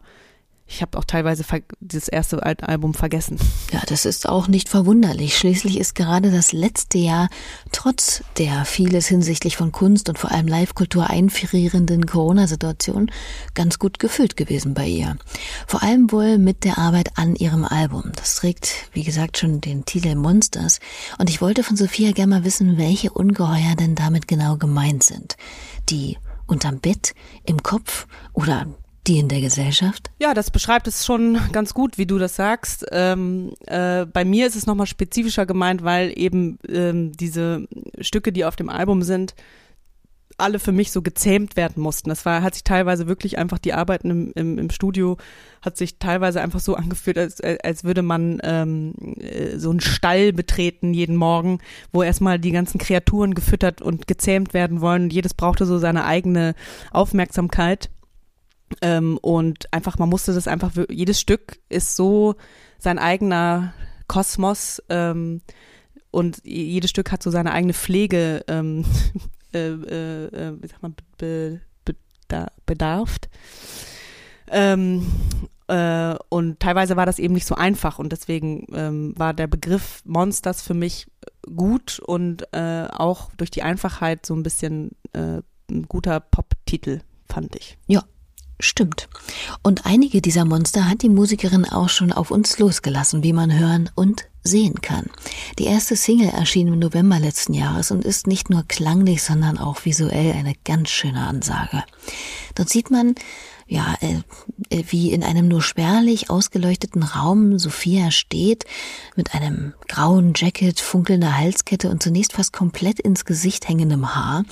ich 0.66 0.80
habe 0.80 0.96
auch 0.98 1.04
teilweise 1.04 1.44
dieses 1.80 2.08
erste 2.08 2.42
Al- 2.42 2.56
Album 2.62 2.94
vergessen. 2.94 3.38
Ja, 3.70 3.82
das 3.86 4.06
ist 4.06 4.28
auch 4.28 4.48
nicht 4.48 4.68
verwunderlich. 4.68 5.36
Schließlich 5.36 5.78
ist 5.78 5.94
gerade 5.94 6.30
das 6.30 6.52
letzte 6.52 6.98
Jahr 6.98 7.28
trotz 7.70 8.24
der 8.38 8.64
vieles 8.64 9.06
hinsichtlich 9.06 9.56
von 9.56 9.72
Kunst 9.72 10.08
und 10.08 10.18
vor 10.18 10.32
allem 10.32 10.48
Live-Kultur 10.48 11.10
einfrierenden 11.10 12.06
Corona-Situation 12.06 13.10
ganz 13.52 13.78
gut 13.78 13.98
gefüllt 13.98 14.36
gewesen 14.36 14.72
bei 14.72 14.86
ihr. 14.86 15.16
Vor 15.66 15.82
allem 15.82 16.10
wohl 16.10 16.38
mit 16.38 16.64
der 16.64 16.78
Arbeit 16.78 17.10
an 17.16 17.36
ihrem 17.36 17.64
Album. 17.64 18.12
Das 18.16 18.36
trägt, 18.36 18.88
wie 18.92 19.04
gesagt, 19.04 19.38
schon 19.38 19.60
den 19.60 19.84
Titel 19.84 20.14
Monsters. 20.14 20.80
Und 21.18 21.28
ich 21.28 21.42
wollte 21.42 21.62
von 21.62 21.76
Sophia 21.76 22.12
gerne 22.12 22.36
mal 22.36 22.44
wissen, 22.44 22.78
welche 22.78 23.12
Ungeheuer 23.12 23.74
denn 23.78 23.94
damit 23.94 24.28
genau 24.28 24.56
gemeint 24.56 25.02
sind. 25.02 25.36
Die 25.90 26.16
unterm 26.46 26.80
Bett, 26.80 27.14
im 27.44 27.62
Kopf 27.62 28.06
oder 28.32 28.66
die 29.06 29.18
in 29.18 29.28
der 29.28 29.40
Gesellschaft? 29.40 30.10
Ja, 30.20 30.34
das 30.34 30.50
beschreibt 30.50 30.86
es 30.86 31.04
schon 31.04 31.38
ganz 31.52 31.74
gut, 31.74 31.98
wie 31.98 32.06
du 32.06 32.18
das 32.18 32.36
sagst. 32.36 32.86
Ähm, 32.92 33.54
äh, 33.66 34.06
bei 34.06 34.24
mir 34.24 34.46
ist 34.46 34.56
es 34.56 34.66
nochmal 34.66 34.86
spezifischer 34.86 35.46
gemeint, 35.46 35.84
weil 35.84 36.12
eben 36.16 36.58
ähm, 36.68 37.12
diese 37.12 37.66
Stücke, 38.00 38.32
die 38.32 38.44
auf 38.44 38.56
dem 38.56 38.68
Album 38.68 39.02
sind, 39.02 39.34
alle 40.36 40.58
für 40.58 40.72
mich 40.72 40.90
so 40.90 41.02
gezähmt 41.02 41.56
werden 41.56 41.82
mussten. 41.82 42.08
Das 42.08 42.24
war, 42.24 42.42
hat 42.42 42.54
sich 42.54 42.64
teilweise 42.64 43.06
wirklich 43.06 43.38
einfach 43.38 43.58
die 43.58 43.72
Arbeiten 43.72 44.10
im, 44.10 44.32
im, 44.34 44.58
im 44.58 44.70
Studio 44.70 45.16
hat 45.62 45.76
sich 45.76 45.98
teilweise 45.98 46.40
einfach 46.40 46.60
so 46.60 46.74
angefühlt, 46.74 47.16
als, 47.16 47.40
als 47.40 47.84
würde 47.84 48.02
man 48.02 48.40
ähm, 48.42 48.94
äh, 49.18 49.58
so 49.58 49.70
einen 49.70 49.80
Stall 49.80 50.32
betreten 50.32 50.92
jeden 50.92 51.16
Morgen, 51.16 51.58
wo 51.92 52.02
erstmal 52.02 52.38
die 52.38 52.50
ganzen 52.50 52.78
Kreaturen 52.78 53.34
gefüttert 53.34 53.80
und 53.80 54.06
gezähmt 54.06 54.52
werden 54.52 54.80
wollen. 54.80 55.10
Jedes 55.10 55.34
brauchte 55.34 55.64
so 55.64 55.78
seine 55.78 56.04
eigene 56.04 56.54
Aufmerksamkeit. 56.90 57.90
Ähm, 58.80 59.18
und 59.18 59.72
einfach, 59.72 59.98
man 59.98 60.08
musste 60.08 60.34
das 60.34 60.48
einfach, 60.48 60.72
jedes 60.88 61.20
Stück 61.20 61.58
ist 61.68 61.96
so 61.96 62.34
sein 62.78 62.98
eigener 62.98 63.74
Kosmos 64.08 64.82
ähm, 64.88 65.42
und 66.10 66.40
jedes 66.44 66.90
Stück 66.90 67.10
hat 67.12 67.22
so 67.22 67.30
seine 67.30 67.52
eigene 67.52 67.74
Pflege, 67.74 68.44
ähm, 68.48 68.84
äh, 69.54 69.68
äh, 69.68 70.24
äh, 70.26 70.62
wie 70.62 70.66
sagt 70.66 70.82
man, 70.82 70.94
be, 71.18 71.60
be, 71.84 71.96
da, 72.28 72.48
bedarft. 72.66 73.28
Ähm, 74.50 75.06
äh, 75.66 76.14
und 76.28 76.60
teilweise 76.60 76.96
war 76.96 77.06
das 77.06 77.18
eben 77.18 77.34
nicht 77.34 77.46
so 77.46 77.54
einfach 77.54 77.98
und 77.98 78.12
deswegen 78.12 78.66
ähm, 78.72 79.14
war 79.16 79.32
der 79.32 79.46
Begriff 79.46 80.02
Monsters 80.04 80.60
für 80.60 80.74
mich 80.74 81.06
gut 81.54 82.00
und 82.00 82.46
äh, 82.52 82.86
auch 82.92 83.30
durch 83.36 83.50
die 83.50 83.62
Einfachheit 83.62 84.26
so 84.26 84.34
ein 84.34 84.42
bisschen 84.42 84.90
äh, 85.12 85.40
ein 85.70 85.86
guter 85.88 86.20
Pop-Titel, 86.20 87.00
fand 87.26 87.56
ich. 87.56 87.78
Ja, 87.86 88.04
stimmt. 88.60 89.08
Und 89.62 89.86
einige 89.86 90.20
dieser 90.20 90.44
Monster 90.44 90.88
hat 90.88 91.02
die 91.02 91.08
Musikerin 91.08 91.64
auch 91.64 91.88
schon 91.88 92.12
auf 92.12 92.30
uns 92.30 92.58
losgelassen, 92.58 93.22
wie 93.22 93.32
man 93.32 93.56
hören 93.58 93.90
und 93.94 94.26
sehen 94.42 94.82
kann. 94.82 95.06
Die 95.58 95.64
erste 95.64 95.96
Single 95.96 96.28
erschien 96.28 96.68
im 96.68 96.78
November 96.78 97.18
letzten 97.18 97.54
Jahres 97.54 97.90
und 97.90 98.04
ist 98.04 98.26
nicht 98.26 98.50
nur 98.50 98.64
klanglich, 98.68 99.22
sondern 99.22 99.58
auch 99.58 99.84
visuell 99.84 100.32
eine 100.32 100.54
ganz 100.64 100.90
schöne 100.90 101.26
Ansage. 101.26 101.82
Dort 102.54 102.68
sieht 102.68 102.90
man, 102.90 103.14
ja, 103.66 103.94
äh, 104.02 104.20
äh, 104.68 104.84
wie 104.88 105.12
in 105.12 105.24
einem 105.24 105.48
nur 105.48 105.62
spärlich 105.62 106.28
ausgeleuchteten 106.28 107.02
Raum 107.02 107.58
Sophia 107.58 108.10
steht, 108.10 108.66
mit 109.16 109.34
einem 109.34 109.72
grauen 109.88 110.34
Jacket, 110.36 110.80
funkelnder 110.80 111.36
Halskette 111.36 111.88
und 111.88 112.02
zunächst 112.02 112.34
fast 112.34 112.52
komplett 112.52 113.00
ins 113.00 113.24
Gesicht 113.24 113.66
hängendem 113.66 114.14
Haar. 114.14 114.44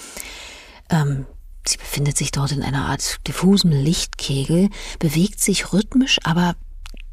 Ähm, 0.89 1.27
sie 1.69 1.79
befindet 1.79 2.17
sich 2.17 2.31
dort 2.31 2.53
in 2.53 2.63
einer 2.63 2.87
Art 2.87 3.27
diffusem 3.27 3.71
Lichtkegel, 3.71 4.69
bewegt 4.99 5.41
sich 5.41 5.73
rhythmisch, 5.73 6.19
aber 6.25 6.57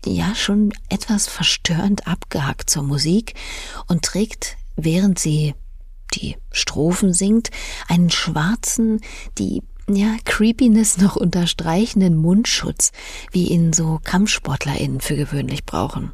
ja 0.05 0.33
schon 0.35 0.73
etwas 0.89 1.27
verstörend 1.27 2.07
abgehackt 2.07 2.69
zur 2.69 2.83
Musik 2.83 3.33
und 3.87 4.03
trägt, 4.03 4.57
während 4.75 5.19
sie 5.19 5.55
die 6.13 6.37
Strophen 6.51 7.13
singt, 7.13 7.51
einen 7.87 8.09
schwarzen, 8.09 9.01
die 9.37 9.61
ja, 9.89 10.17
Creepiness 10.25 10.97
noch 10.97 11.15
unterstreichenden 11.15 12.15
Mundschutz, 12.15 12.91
wie 13.31 13.47
ihn 13.47 13.73
so 13.73 13.99
KampfsportlerInnen 14.03 15.01
für 15.01 15.15
gewöhnlich 15.15 15.65
brauchen. 15.65 16.11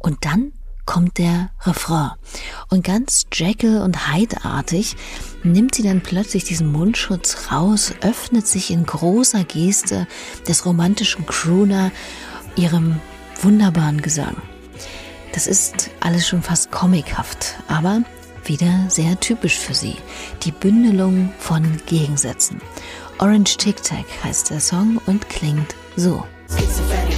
Und 0.00 0.24
dann 0.24 0.52
kommt 0.86 1.18
der 1.18 1.50
Refrain. 1.62 2.12
Und 2.70 2.84
ganz 2.84 3.26
Jekyll 3.32 3.82
und 3.82 4.12
Hyde-artig 4.12 4.96
nimmt 5.42 5.74
sie 5.74 5.82
dann 5.82 6.00
plötzlich 6.00 6.44
diesen 6.44 6.72
Mundschutz 6.72 7.50
raus, 7.50 7.92
öffnet 8.00 8.46
sich 8.46 8.70
in 8.70 8.86
großer 8.86 9.44
Geste 9.44 10.06
des 10.48 10.64
romantischen 10.64 11.26
Crooner 11.26 11.90
ihrem 12.56 13.00
wunderbaren 13.42 14.00
Gesang. 14.00 14.36
Das 15.32 15.46
ist 15.46 15.90
alles 16.00 16.26
schon 16.26 16.42
fast 16.42 16.70
comichaft, 16.70 17.56
aber 17.68 18.02
wieder 18.44 18.86
sehr 18.88 19.18
typisch 19.20 19.58
für 19.58 19.74
sie. 19.74 19.96
Die 20.44 20.52
Bündelung 20.52 21.30
von 21.38 21.64
Gegensätzen. 21.86 22.60
Orange 23.18 23.56
Tic 23.56 23.82
Tac 23.82 24.04
heißt 24.24 24.50
der 24.50 24.60
Song 24.60 25.00
und 25.06 25.28
klingt 25.28 25.74
so. 25.96 26.24
Schizophrenic 26.48 27.15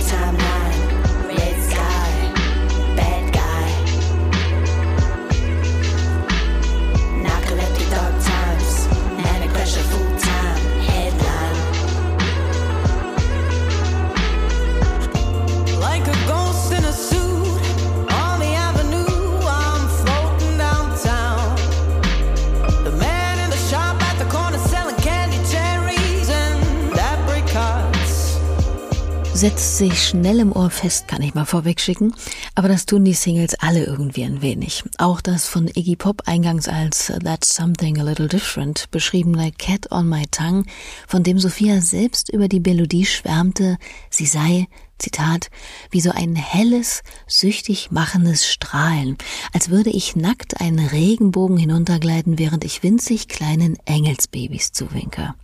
Setzt 29.39 29.79
sich 29.79 30.03
schnell 30.03 30.41
im 30.41 30.51
Ohr 30.51 30.69
fest, 30.69 31.07
kann 31.07 31.23
ich 31.23 31.33
mal 31.33 31.45
vorwegschicken, 31.45 32.13
aber 32.57 32.67
das 32.67 32.87
tun 32.87 33.05
die 33.05 33.15
Singles 33.15 33.55
alle 33.61 33.85
irgendwie 33.85 34.25
ein 34.25 34.43
wenig. 34.43 34.83
Auch 34.99 35.21
das 35.21 35.47
von 35.47 35.69
Iggy 35.69 35.95
Pop 35.95 36.23
eingangs 36.27 36.67
als 36.67 37.13
That's 37.23 37.55
Something 37.55 38.01
a 38.01 38.03
Little 38.03 38.27
Different 38.27 38.91
beschriebene 38.91 39.53
Cat 39.53 39.93
on 39.93 40.09
My 40.09 40.27
Tongue, 40.27 40.65
von 41.07 41.23
dem 41.23 41.39
Sophia 41.39 41.81
selbst 41.81 42.31
über 42.31 42.49
die 42.49 42.59
Melodie 42.59 43.07
schwärmte, 43.07 43.79
sie 44.11 44.27
sei 44.27 44.67
Zitat, 44.99 45.51
wie 45.93 46.01
so 46.01 46.11
ein 46.11 46.35
helles, 46.35 47.05
süchtig 47.29 47.93
machendes 47.93 48.45
Strahlen, 48.45 49.17
als 49.53 49.71
würde 49.71 49.91
ich 49.91 50.17
nackt 50.17 50.61
einen 50.61 50.85
Regenbogen 50.85 51.59
hinuntergleiten, 51.59 52.41
während 52.41 52.65
ich 52.65 52.83
winzig 52.83 53.29
kleinen 53.29 53.79
Engelsbabys 53.85 54.73
zuwinke. 54.73 55.37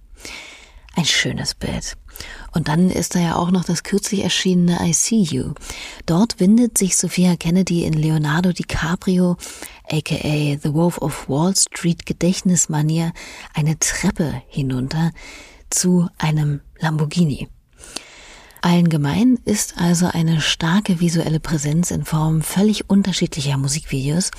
Ein 0.96 1.04
schönes 1.04 1.54
Bild. 1.54 1.96
Und 2.52 2.68
dann 2.68 2.90
ist 2.90 3.14
da 3.14 3.18
ja 3.18 3.36
auch 3.36 3.50
noch 3.50 3.64
das 3.64 3.82
kürzlich 3.82 4.22
erschienene 4.22 4.78
I 4.82 4.92
See 4.92 5.22
You. 5.22 5.54
Dort 6.06 6.40
windet 6.40 6.78
sich 6.78 6.96
Sophia 6.96 7.36
Kennedy 7.36 7.84
in 7.84 7.94
Leonardo 7.94 8.52
DiCaprio, 8.52 9.36
aka 9.90 10.58
The 10.62 10.74
Wolf 10.74 10.98
of 10.98 11.28
Wall 11.28 11.54
Street 11.56 12.06
Gedächtnismanier, 12.06 13.12
eine 13.54 13.78
Treppe 13.78 14.42
hinunter 14.48 15.10
zu 15.70 16.08
einem 16.18 16.60
Lamborghini. 16.78 17.48
Allen 18.64 18.88
gemein 18.88 19.38
ist 19.44 19.74
also 19.76 20.06
eine 20.06 20.40
starke 20.40 20.98
visuelle 20.98 21.38
Präsenz 21.38 21.90
in 21.90 22.06
Form 22.06 22.40
völlig 22.40 22.88
unterschiedlicher 22.88 23.58
Musikvideos. 23.58 24.30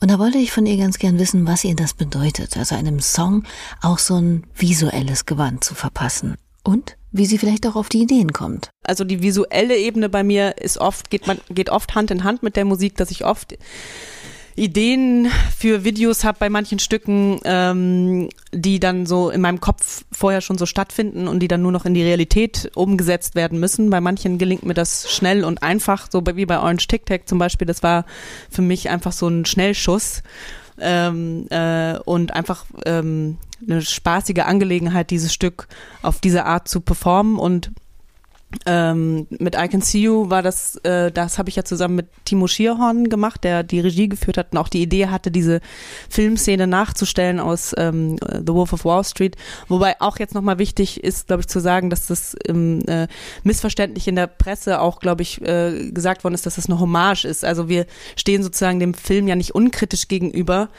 Und 0.00 0.10
da 0.10 0.18
wollte 0.18 0.38
ich 0.38 0.50
von 0.50 0.66
ihr 0.66 0.76
ganz 0.76 0.98
gern 0.98 1.20
wissen, 1.20 1.46
was 1.46 1.62
ihr 1.62 1.76
das 1.76 1.94
bedeutet, 1.94 2.56
also 2.56 2.74
einem 2.74 2.98
Song 2.98 3.44
auch 3.80 3.98
so 4.00 4.16
ein 4.16 4.44
visuelles 4.56 5.24
Gewand 5.24 5.62
zu 5.62 5.76
verpassen. 5.76 6.36
Und 6.62 6.96
wie 7.12 7.26
sie 7.26 7.38
vielleicht 7.38 7.66
auch 7.66 7.76
auf 7.76 7.88
die 7.88 8.02
Ideen 8.02 8.32
kommt. 8.32 8.70
Also 8.84 9.04
die 9.04 9.22
visuelle 9.22 9.76
Ebene 9.76 10.08
bei 10.08 10.22
mir 10.22 10.58
ist 10.58 10.78
oft, 10.78 11.10
geht 11.10 11.26
man, 11.26 11.38
geht 11.48 11.70
oft 11.70 11.94
Hand 11.94 12.10
in 12.10 12.24
Hand 12.24 12.42
mit 12.42 12.56
der 12.56 12.64
Musik, 12.64 12.96
dass 12.96 13.10
ich 13.10 13.24
oft 13.24 13.56
Ideen 14.56 15.28
für 15.56 15.84
Videos 15.84 16.22
habe 16.22 16.38
bei 16.38 16.50
manchen 16.50 16.78
Stücken, 16.78 17.40
ähm, 17.44 18.28
die 18.52 18.78
dann 18.78 19.06
so 19.06 19.30
in 19.30 19.40
meinem 19.40 19.60
Kopf 19.60 20.04
vorher 20.12 20.40
schon 20.40 20.58
so 20.58 20.66
stattfinden 20.66 21.28
und 21.28 21.40
die 21.40 21.48
dann 21.48 21.62
nur 21.62 21.72
noch 21.72 21.86
in 21.86 21.94
die 21.94 22.02
Realität 22.02 22.70
umgesetzt 22.74 23.34
werden 23.34 23.58
müssen. 23.58 23.90
Bei 23.90 24.00
manchen 24.00 24.38
gelingt 24.38 24.64
mir 24.64 24.74
das 24.74 25.10
schnell 25.10 25.44
und 25.44 25.62
einfach, 25.62 26.08
so 26.10 26.22
wie 26.34 26.46
bei 26.46 26.58
Orange 26.58 26.88
Tic 26.88 27.06
Tac 27.06 27.28
zum 27.28 27.38
Beispiel. 27.38 27.66
Das 27.66 27.82
war 27.82 28.04
für 28.50 28.62
mich 28.62 28.90
einfach 28.90 29.12
so 29.12 29.28
ein 29.28 29.46
Schnellschuss 29.46 30.22
ähm, 30.78 31.46
äh, 31.50 31.98
und 31.98 32.34
einfach 32.34 32.66
ähm, 32.84 33.38
eine 33.66 33.82
spaßige 33.82 34.40
Angelegenheit, 34.40 35.10
dieses 35.10 35.32
Stück 35.32 35.68
auf 36.02 36.20
diese 36.20 36.44
Art 36.44 36.68
zu 36.68 36.80
performen 36.80 37.38
und 37.38 37.70
ähm, 38.66 39.28
mit 39.30 39.54
I 39.54 39.68
Can 39.68 39.80
See 39.80 40.00
You 40.00 40.28
war 40.28 40.42
das, 40.42 40.76
äh, 40.82 41.12
das 41.12 41.38
habe 41.38 41.48
ich 41.48 41.56
ja 41.56 41.64
zusammen 41.64 41.94
mit 41.94 42.08
Timo 42.24 42.48
Schierhorn 42.48 43.08
gemacht, 43.08 43.44
der 43.44 43.62
die 43.62 43.78
Regie 43.78 44.08
geführt 44.08 44.38
hat 44.38 44.48
und 44.52 44.58
auch 44.58 44.68
die 44.68 44.82
Idee 44.82 45.06
hatte, 45.06 45.30
diese 45.30 45.60
Filmszene 46.08 46.66
nachzustellen 46.66 47.38
aus 47.38 47.72
ähm, 47.78 48.16
The 48.18 48.52
Wolf 48.52 48.72
of 48.72 48.84
Wall 48.84 49.04
Street. 49.04 49.36
Wobei 49.68 50.00
auch 50.00 50.18
jetzt 50.18 50.34
nochmal 50.34 50.58
wichtig 50.58 51.02
ist, 51.04 51.28
glaube 51.28 51.42
ich, 51.42 51.46
zu 51.46 51.60
sagen, 51.60 51.90
dass 51.90 52.08
das 52.08 52.36
ähm, 52.48 52.80
äh, 52.88 53.06
missverständlich 53.44 54.08
in 54.08 54.16
der 54.16 54.26
Presse 54.26 54.80
auch, 54.80 54.98
glaube 54.98 55.22
ich, 55.22 55.40
äh, 55.42 55.90
gesagt 55.92 56.24
worden 56.24 56.34
ist, 56.34 56.44
dass 56.44 56.56
das 56.56 56.66
eine 56.66 56.80
Hommage 56.80 57.24
ist. 57.24 57.44
Also 57.44 57.68
wir 57.68 57.86
stehen 58.16 58.42
sozusagen 58.42 58.80
dem 58.80 58.94
Film 58.94 59.28
ja 59.28 59.36
nicht 59.36 59.54
unkritisch 59.54 60.08
gegenüber. 60.08 60.70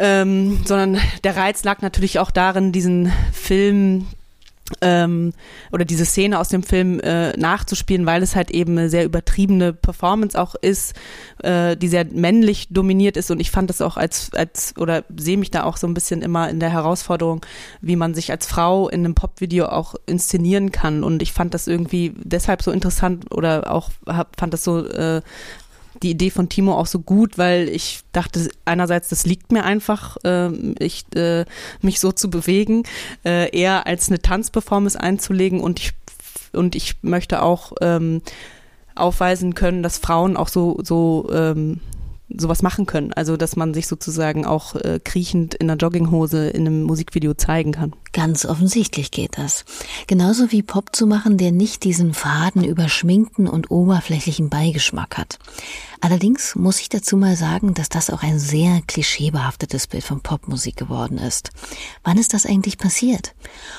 Ähm, 0.00 0.60
sondern 0.64 1.00
der 1.24 1.36
Reiz 1.36 1.64
lag 1.64 1.82
natürlich 1.82 2.18
auch 2.18 2.30
darin, 2.30 2.72
diesen 2.72 3.12
Film 3.32 4.06
ähm, 4.80 5.32
oder 5.72 5.84
diese 5.84 6.04
Szene 6.04 6.38
aus 6.38 6.48
dem 6.48 6.62
Film 6.62 7.00
äh, 7.00 7.36
nachzuspielen, 7.36 8.06
weil 8.06 8.22
es 8.22 8.36
halt 8.36 8.50
eben 8.50 8.78
eine 8.78 8.88
sehr 8.88 9.04
übertriebene 9.04 9.72
Performance 9.72 10.38
auch 10.40 10.54
ist, 10.54 10.94
äh, 11.42 11.76
die 11.76 11.88
sehr 11.88 12.04
männlich 12.04 12.68
dominiert 12.70 13.16
ist. 13.16 13.30
Und 13.30 13.40
ich 13.40 13.50
fand 13.50 13.70
das 13.70 13.80
auch 13.80 13.96
als 13.96 14.32
als 14.34 14.74
oder 14.76 15.04
sehe 15.16 15.38
mich 15.38 15.50
da 15.50 15.64
auch 15.64 15.76
so 15.76 15.86
ein 15.86 15.94
bisschen 15.94 16.22
immer 16.22 16.48
in 16.48 16.60
der 16.60 16.70
Herausforderung, 16.70 17.44
wie 17.80 17.96
man 17.96 18.14
sich 18.14 18.30
als 18.30 18.46
Frau 18.46 18.88
in 18.88 19.04
einem 19.04 19.14
Popvideo 19.14 19.66
auch 19.66 19.94
inszenieren 20.06 20.72
kann. 20.72 21.02
Und 21.02 21.22
ich 21.22 21.32
fand 21.32 21.54
das 21.54 21.66
irgendwie 21.66 22.14
deshalb 22.16 22.62
so 22.62 22.70
interessant 22.70 23.32
oder 23.34 23.72
auch 23.72 23.90
hab, 24.06 24.38
fand 24.38 24.52
das 24.52 24.64
so 24.64 24.86
äh, 24.86 25.22
die 26.02 26.10
Idee 26.10 26.30
von 26.30 26.48
Timo 26.48 26.74
auch 26.74 26.86
so 26.86 27.00
gut, 27.00 27.38
weil 27.38 27.68
ich 27.68 28.00
dachte 28.12 28.48
einerseits, 28.64 29.08
das 29.08 29.26
liegt 29.26 29.52
mir 29.52 29.64
einfach, 29.64 30.16
äh, 30.24 30.50
ich, 30.78 31.04
äh, 31.14 31.44
mich 31.80 32.00
so 32.00 32.12
zu 32.12 32.30
bewegen, 32.30 32.84
äh, 33.24 33.50
eher 33.56 33.86
als 33.86 34.08
eine 34.08 34.20
Tanzperformance 34.20 34.98
einzulegen 34.98 35.60
und 35.60 35.80
ich 35.80 35.92
und 36.52 36.74
ich 36.74 36.96
möchte 37.02 37.42
auch 37.42 37.72
ähm, 37.82 38.22
aufweisen 38.94 39.54
können, 39.54 39.82
dass 39.82 39.98
Frauen 39.98 40.36
auch 40.36 40.48
so 40.48 40.80
so 40.82 41.28
ähm, 41.32 41.80
sowas 42.28 42.62
machen 42.62 42.86
können. 42.86 43.12
Also 43.12 43.36
dass 43.36 43.56
man 43.56 43.74
sich 43.74 43.86
sozusagen 43.86 44.44
auch 44.44 44.74
äh, 44.74 45.00
kriechend 45.02 45.54
in 45.54 45.70
einer 45.70 45.78
Jogginghose 45.78 46.48
in 46.50 46.66
einem 46.66 46.82
Musikvideo 46.82 47.34
zeigen 47.34 47.72
kann. 47.72 47.94
Ganz 48.12 48.44
offensichtlich 48.44 49.10
geht 49.10 49.38
das. 49.38 49.64
Genauso 50.06 50.50
wie 50.50 50.62
Pop 50.62 50.94
zu 50.94 51.06
machen, 51.06 51.38
der 51.38 51.52
nicht 51.52 51.84
diesen 51.84 52.14
faden, 52.14 52.64
überschminkten 52.64 53.46
und 53.46 53.70
oberflächlichen 53.70 54.50
Beigeschmack 54.50 55.16
hat. 55.16 55.38
Allerdings 56.00 56.54
muss 56.54 56.80
ich 56.80 56.88
dazu 56.88 57.16
mal 57.16 57.36
sagen, 57.36 57.74
dass 57.74 57.88
das 57.88 58.10
auch 58.10 58.22
ein 58.22 58.38
sehr 58.38 58.80
klischeebehaftetes 58.86 59.86
Bild 59.88 60.04
von 60.04 60.20
Popmusik 60.20 60.76
geworden 60.76 61.18
ist. 61.18 61.50
Wann 62.04 62.18
ist 62.18 62.34
das 62.34 62.46
eigentlich 62.46 62.78
passiert? 62.78 63.34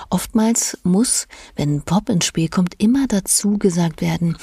Oftmals 0.10 0.78
muss, 0.84 1.28
wenn 1.56 1.82
Pop 1.82 2.10
ins 2.10 2.26
Spiel 2.26 2.50
kommt, 2.50 2.76
immer 2.78 3.08
dazu 3.08 3.58
gesagt 3.58 4.02
werden, 4.02 4.38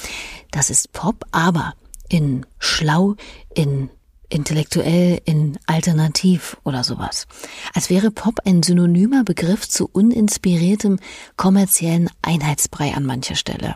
das 0.51 0.69
ist 0.69 0.91
Pop, 0.91 1.25
aber 1.31 1.73
in 2.09 2.45
schlau, 2.57 3.15
in 3.53 3.89
intellektuell, 4.29 5.21
in 5.25 5.57
alternativ 5.65 6.57
oder 6.63 6.83
sowas. 6.83 7.27
Als 7.73 7.89
wäre 7.89 8.11
Pop 8.11 8.39
ein 8.45 8.63
synonymer 8.63 9.23
Begriff 9.23 9.67
zu 9.67 9.89
uninspiriertem 9.91 10.99
kommerziellen 11.35 12.09
Einheitsbrei 12.21 12.93
an 12.93 13.05
mancher 13.05 13.35
Stelle. 13.35 13.75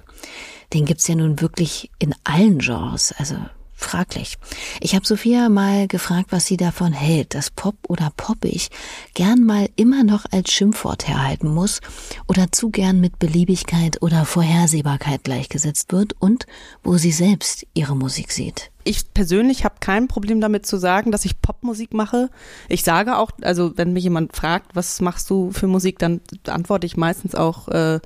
Den 0.74 0.86
gibt's 0.86 1.08
ja 1.08 1.16
nun 1.16 1.42
wirklich 1.42 1.90
in 2.00 2.16
allen 2.24 2.60
Genres, 2.60 3.14
also 3.18 3.36
fraglich. 3.84 4.38
Ich 4.80 4.96
habe 4.96 5.06
Sophia 5.06 5.50
mal 5.50 5.88
gefragt, 5.88 6.28
was 6.32 6.46
sie 6.46 6.58
davon 6.58 6.94
hält, 6.94 7.36
dass 7.36 7.50
Pop 7.50 7.76
oder 7.88 8.12
poppig 8.16 8.70
gern 9.14 9.44
mal 9.44 9.70
immer 9.76 10.04
noch 10.04 10.26
als 10.32 10.52
Schimpfwort 10.52 11.08
herhalten 11.08 11.54
muss 11.54 11.82
oder 12.28 12.52
zu 12.52 12.70
gern 12.70 13.00
mit 13.00 13.20
Beliebigkeit 13.20 14.02
oder 14.02 14.26
Vorhersehbarkeit 14.26 15.24
gleichgesetzt 15.24 15.92
wird 15.92 16.14
und 16.20 16.46
wo 16.84 16.98
sie 16.98 17.12
selbst 17.12 17.66
ihre 17.74 17.96
Musik 17.96 18.32
sieht. 18.32 18.72
ich 18.84 19.14
persönlich 19.14 19.64
habe 19.64 19.76
kein 19.80 20.08
Problem 20.08 20.42
damit 20.42 20.66
zu 20.66 20.78
sagen, 20.78 21.12
dass 21.12 21.26
ich 21.26 21.42
Popmusik 21.42 21.94
mache. 21.94 22.30
Ich 22.68 22.84
sage 22.84 23.18
auch, 23.18 23.32
also 23.42 23.78
wenn 23.78 23.94
mich 23.94 24.04
jemand 24.04 24.36
fragt, 24.36 24.76
was 24.76 25.02
machst 25.02 25.30
du 25.30 25.52
für 25.52 25.68
Musik, 25.68 26.00
dann 26.00 26.22
antworte 26.48 26.88
ich 26.88 26.98
meistens 26.98 27.36
auch 27.36 27.68
äh, 27.68 28.00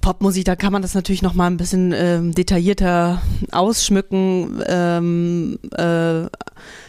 Popmusik. 0.00 0.44
Da 0.44 0.56
kann 0.56 0.72
man 0.72 0.82
das 0.82 0.94
natürlich 0.94 1.22
noch 1.22 1.34
mal 1.34 1.46
ein 1.46 1.56
bisschen 1.56 1.92
ähm, 1.92 2.34
detaillierter 2.34 3.20
ausschmücken, 3.52 4.62
ähm, 4.66 5.58
äh, 5.72 6.26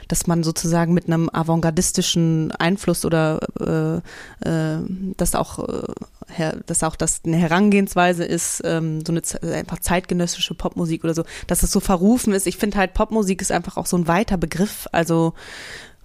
dass 0.08 0.28
man 0.28 0.43
sozusagen 0.43 0.93
mit 0.93 1.08
einem 1.08 1.30
avantgardistischen 1.32 2.52
Einfluss 2.52 3.06
oder 3.06 3.39
äh, 3.60 4.50
äh, 4.50 4.80
das 5.17 5.36
auch 5.36 5.60
äh, 5.67 6.54
dass 6.65 6.84
auch 6.84 6.95
das 6.95 7.22
eine 7.26 7.38
Herangehensweise 7.38 8.24
ist, 8.24 8.62
ähm, 8.63 9.04
so 9.06 9.12
eine 9.12 9.56
einfach 9.56 9.80
zeitgenössische 9.80 10.54
Popmusik 10.54 11.04
oder 11.04 11.13
so, 11.13 11.24
dass 11.48 11.63
es 11.63 11.72
so 11.72 11.80
verrufen 11.80 12.34
ist. 12.34 12.48
Ich 12.48 12.58
finde 12.58 12.78
halt 12.78 12.93
Popmusik 12.93 13.41
ist 13.41 13.52
einfach 13.52 13.78
auch 13.78 13.88
so 13.88 13.98
ein 13.98 14.08
weiter 14.08 14.38
Begriff. 14.38 14.88
Also 14.91 15.34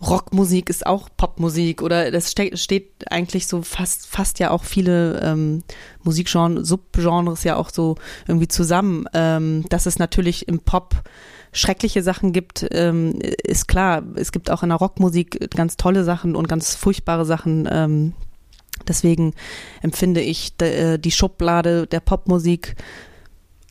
Rockmusik 0.01 0.69
ist 0.69 0.87
auch 0.87 1.09
Popmusik 1.17 1.81
oder 1.81 2.11
das 2.11 2.31
ste 2.31 2.57
steht 2.57 3.11
eigentlich 3.11 3.47
so 3.47 3.63
fast 3.63 4.07
fast 4.07 4.39
ja 4.39 4.51
auch 4.51 4.65
viele 4.65 5.21
ähm, 5.23 5.63
Musikgenres, 6.03 6.69
Subgenres 6.69 7.45
ja 7.45 7.57
auch 7.57 7.71
so 7.71 7.97
irgendwie 8.27 8.49
zusammen. 8.49 9.07
Ähm, 9.15 9.65
dass 9.71 9.87
es 9.87 9.99
natürlich 9.99 10.47
im 10.49 10.61
Pop 10.61 11.03
schreckliche 11.53 12.03
Sachen 12.03 12.33
gibt, 12.33 12.67
ähm, 12.73 13.19
ist 13.21 13.69
klar. 13.69 14.03
Es 14.17 14.33
gibt 14.33 14.51
auch 14.51 14.63
in 14.63 14.69
der 14.71 14.79
Rockmusik 14.79 15.51
ganz 15.55 15.77
tolle 15.77 16.05
Sachen 16.05 16.37
und 16.37 16.49
ganz 16.49 16.75
furchtbare 16.75 17.25
Sachen. 17.25 17.69
Ähm, 17.71 18.13
deswegen 18.87 19.35
empfinde 19.81 20.21
ich 20.21 20.61
äh, 20.61 20.99
die 20.99 21.13
Schublade 21.13 21.87
der 21.87 22.01
Popmusik 22.01 22.75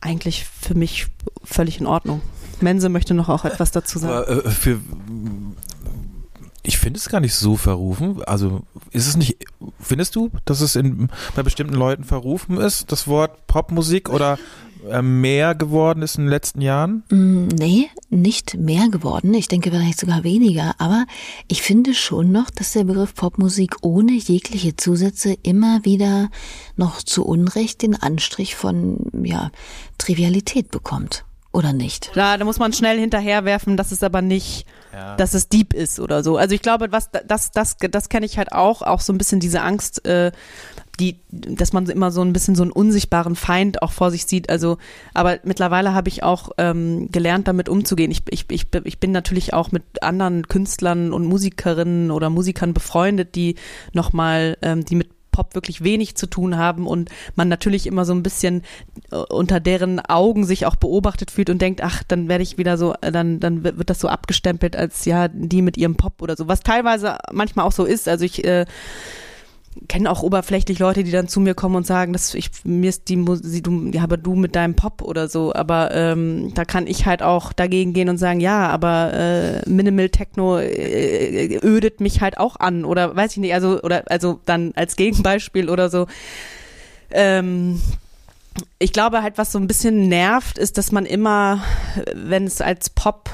eigentlich 0.00 0.44
für 0.44 0.74
mich 0.74 1.08
völlig 1.44 1.80
in 1.80 1.86
Ordnung. 1.86 2.22
Mense 2.60 2.88
möchte 2.88 3.14
noch 3.14 3.28
auch 3.28 3.44
etwas 3.44 3.70
dazu 3.70 3.98
sagen. 3.98 4.14
Aber, 4.14 4.46
äh, 4.46 4.50
für, 4.50 4.80
ich 6.66 6.78
finde 6.78 6.98
es 6.98 7.08
gar 7.08 7.20
nicht 7.20 7.34
so 7.34 7.56
verrufen. 7.56 8.22
Also 8.24 8.62
ist 8.90 9.06
es 9.06 9.16
nicht, 9.16 9.36
findest 9.78 10.16
du, 10.16 10.30
dass 10.46 10.60
es 10.60 10.76
in, 10.76 11.08
bei 11.34 11.42
bestimmten 11.42 11.74
Leuten 11.74 12.04
verrufen 12.04 12.56
ist, 12.56 12.90
das 12.90 13.06
Wort 13.06 13.46
Popmusik 13.46 14.08
oder 14.08 14.38
äh, 14.90 15.02
mehr 15.02 15.54
geworden 15.54 16.02
ist 16.02 16.16
in 16.16 16.24
den 16.24 16.30
letzten 16.30 16.62
Jahren? 16.62 17.04
Mm, 17.10 17.48
Nee, 17.48 17.90
nicht 18.08 18.56
mehr 18.56 18.88
geworden. 18.88 19.34
Ich 19.34 19.48
denke 19.48 19.70
vielleicht 19.70 20.00
sogar 20.00 20.24
weniger. 20.24 20.74
Aber 20.78 21.04
ich 21.48 21.62
finde 21.62 21.94
schon 21.94 22.32
noch, 22.32 22.50
dass 22.50 22.72
der 22.72 22.84
Begriff 22.84 23.14
Popmusik 23.14 23.76
ohne 23.82 24.12
jegliche 24.12 24.76
Zusätze 24.76 25.36
immer 25.42 25.84
wieder 25.84 26.30
noch 26.76 27.02
zu 27.02 27.24
Unrecht 27.24 27.82
den 27.82 27.94
Anstrich 27.94 28.54
von, 28.54 29.10
ja, 29.22 29.50
Trivialität 29.98 30.70
bekommt. 30.70 31.24
Oder 31.54 31.72
nicht? 31.72 32.10
Klar, 32.10 32.36
da 32.36 32.44
muss 32.44 32.58
man 32.58 32.72
schnell 32.72 32.98
hinterherwerfen, 32.98 33.76
dass 33.76 33.92
es 33.92 34.02
aber 34.02 34.22
nicht, 34.22 34.66
dass 35.16 35.34
es 35.34 35.48
deep 35.48 35.72
ist 35.72 36.00
oder 36.00 36.24
so. 36.24 36.36
Also 36.36 36.52
ich 36.52 36.62
glaube, 36.62 36.90
was 36.90 37.10
das, 37.12 37.52
das, 37.52 37.76
das 37.76 38.08
kenne 38.08 38.26
ich 38.26 38.38
halt 38.38 38.50
auch, 38.50 38.82
auch 38.82 39.00
so 39.00 39.12
ein 39.12 39.18
bisschen 39.18 39.38
diese 39.38 39.62
Angst, 39.62 40.04
äh, 40.04 40.32
die, 40.98 41.20
dass 41.30 41.72
man 41.72 41.86
immer 41.86 42.10
so 42.10 42.22
ein 42.22 42.32
bisschen 42.32 42.56
so 42.56 42.64
einen 42.64 42.72
unsichtbaren 42.72 43.36
Feind 43.36 43.82
auch 43.82 43.92
vor 43.92 44.10
sich 44.10 44.26
sieht. 44.26 44.50
Also, 44.50 44.78
aber 45.14 45.38
mittlerweile 45.44 45.94
habe 45.94 46.08
ich 46.08 46.24
auch 46.24 46.50
ähm, 46.58 47.12
gelernt, 47.12 47.46
damit 47.46 47.68
umzugehen. 47.68 48.10
Ich, 48.10 48.22
ich, 48.30 48.46
ich, 48.50 48.66
ich 48.82 48.98
bin 48.98 49.12
natürlich 49.12 49.54
auch 49.54 49.70
mit 49.70 50.02
anderen 50.02 50.48
Künstlern 50.48 51.12
und 51.12 51.24
Musikerinnen 51.24 52.10
oder 52.10 52.30
Musikern 52.30 52.74
befreundet, 52.74 53.36
die 53.36 53.54
nochmal, 53.92 54.58
ähm, 54.60 54.84
die 54.84 54.96
mit 54.96 55.08
Pop 55.34 55.56
wirklich 55.56 55.82
wenig 55.82 56.14
zu 56.14 56.28
tun 56.28 56.56
haben 56.56 56.86
und 56.86 57.10
man 57.34 57.48
natürlich 57.48 57.88
immer 57.88 58.04
so 58.04 58.14
ein 58.14 58.22
bisschen 58.22 58.62
äh, 59.10 59.16
unter 59.16 59.58
deren 59.58 59.98
Augen 59.98 60.44
sich 60.44 60.64
auch 60.64 60.76
beobachtet 60.76 61.32
fühlt 61.32 61.50
und 61.50 61.60
denkt, 61.60 61.82
ach, 61.82 62.04
dann 62.06 62.28
werde 62.28 62.44
ich 62.44 62.56
wieder 62.56 62.78
so, 62.78 62.94
äh, 63.00 63.10
dann, 63.10 63.40
dann 63.40 63.64
wird 63.64 63.90
das 63.90 63.98
so 63.98 64.06
abgestempelt 64.06 64.76
als 64.76 65.04
ja, 65.06 65.26
die 65.26 65.60
mit 65.60 65.76
ihrem 65.76 65.96
Pop 65.96 66.22
oder 66.22 66.36
so, 66.36 66.46
was 66.46 66.60
teilweise 66.60 67.18
manchmal 67.32 67.66
auch 67.66 67.72
so 67.72 67.84
ist. 67.84 68.06
Also 68.06 68.24
ich 68.24 68.44
äh, 68.44 68.64
kenne 69.88 70.10
auch 70.10 70.22
oberflächlich 70.22 70.78
Leute, 70.78 71.04
die 71.04 71.10
dann 71.10 71.28
zu 71.28 71.40
mir 71.40 71.54
kommen 71.54 71.76
und 71.76 71.86
sagen, 71.86 72.12
dass 72.12 72.34
ich 72.34 72.50
mir 72.64 72.90
ist 72.90 73.08
die 73.08 73.16
Musik, 73.16 73.64
du, 73.64 73.90
ja, 73.92 74.02
aber 74.02 74.16
du 74.16 74.34
mit 74.34 74.54
deinem 74.54 74.74
Pop 74.74 75.02
oder 75.02 75.28
so, 75.28 75.54
aber 75.54 75.92
ähm, 75.92 76.52
da 76.54 76.64
kann 76.64 76.86
ich 76.86 77.06
halt 77.06 77.22
auch 77.22 77.52
dagegen 77.52 77.92
gehen 77.92 78.08
und 78.08 78.18
sagen, 78.18 78.40
ja, 78.40 78.68
aber 78.68 79.12
äh, 79.12 79.68
Minimal 79.68 80.08
Techno 80.10 80.58
äh, 80.58 81.58
ödet 81.62 82.00
mich 82.00 82.20
halt 82.20 82.38
auch 82.38 82.56
an 82.56 82.84
oder 82.84 83.14
weiß 83.14 83.32
ich 83.32 83.38
nicht, 83.38 83.54
also 83.54 83.80
oder 83.82 84.04
also 84.06 84.40
dann 84.46 84.72
als 84.76 84.96
Gegenbeispiel 84.96 85.68
oder 85.68 85.90
so. 85.90 86.06
Ähm, 87.10 87.80
ich 88.78 88.92
glaube 88.92 89.22
halt, 89.22 89.38
was 89.38 89.52
so 89.52 89.58
ein 89.58 89.66
bisschen 89.66 90.08
nervt, 90.08 90.58
ist, 90.58 90.78
dass 90.78 90.92
man 90.92 91.06
immer, 91.06 91.62
wenn 92.14 92.44
es 92.44 92.60
als 92.60 92.90
Pop 92.90 93.30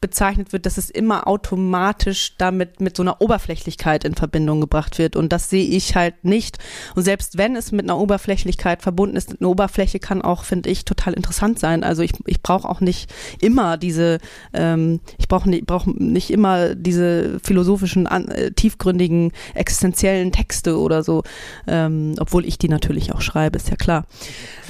bezeichnet 0.00 0.52
wird, 0.52 0.66
dass 0.66 0.78
es 0.78 0.88
immer 0.88 1.26
automatisch 1.26 2.36
damit 2.38 2.80
mit 2.80 2.96
so 2.96 3.02
einer 3.02 3.20
Oberflächlichkeit 3.20 4.04
in 4.04 4.14
Verbindung 4.14 4.60
gebracht 4.60 4.98
wird. 4.98 5.14
Und 5.14 5.32
das 5.32 5.50
sehe 5.50 5.64
ich 5.64 5.94
halt 5.94 6.24
nicht. 6.24 6.58
Und 6.94 7.02
selbst 7.02 7.36
wenn 7.36 7.54
es 7.54 7.70
mit 7.70 7.84
einer 7.84 7.98
Oberflächlichkeit 7.98 8.82
verbunden 8.82 9.16
ist, 9.16 9.36
eine 9.38 9.48
Oberfläche 9.48 9.98
kann 9.98 10.22
auch, 10.22 10.44
finde 10.44 10.70
ich, 10.70 10.84
total 10.84 11.12
interessant 11.12 11.58
sein. 11.58 11.84
Also 11.84 12.02
ich, 12.02 12.12
ich 12.26 12.42
brauche 12.42 12.68
auch 12.68 12.80
nicht 12.80 13.12
immer 13.40 13.76
diese, 13.76 14.18
ähm, 14.54 15.00
ich 15.18 15.28
brauche 15.28 15.48
nicht, 15.50 15.66
brauch 15.66 15.86
nicht 15.86 16.30
immer 16.30 16.74
diese 16.74 17.38
philosophischen, 17.40 18.06
äh, 18.06 18.52
tiefgründigen, 18.52 19.32
existenziellen 19.54 20.32
Texte 20.32 20.78
oder 20.78 21.02
so. 21.02 21.24
Ähm, 21.66 22.14
obwohl 22.18 22.46
ich 22.46 22.56
die 22.56 22.68
natürlich 22.68 23.12
auch 23.12 23.20
schreibe, 23.20 23.58
ist 23.58 23.68
ja 23.68 23.76
klar. 23.76 24.06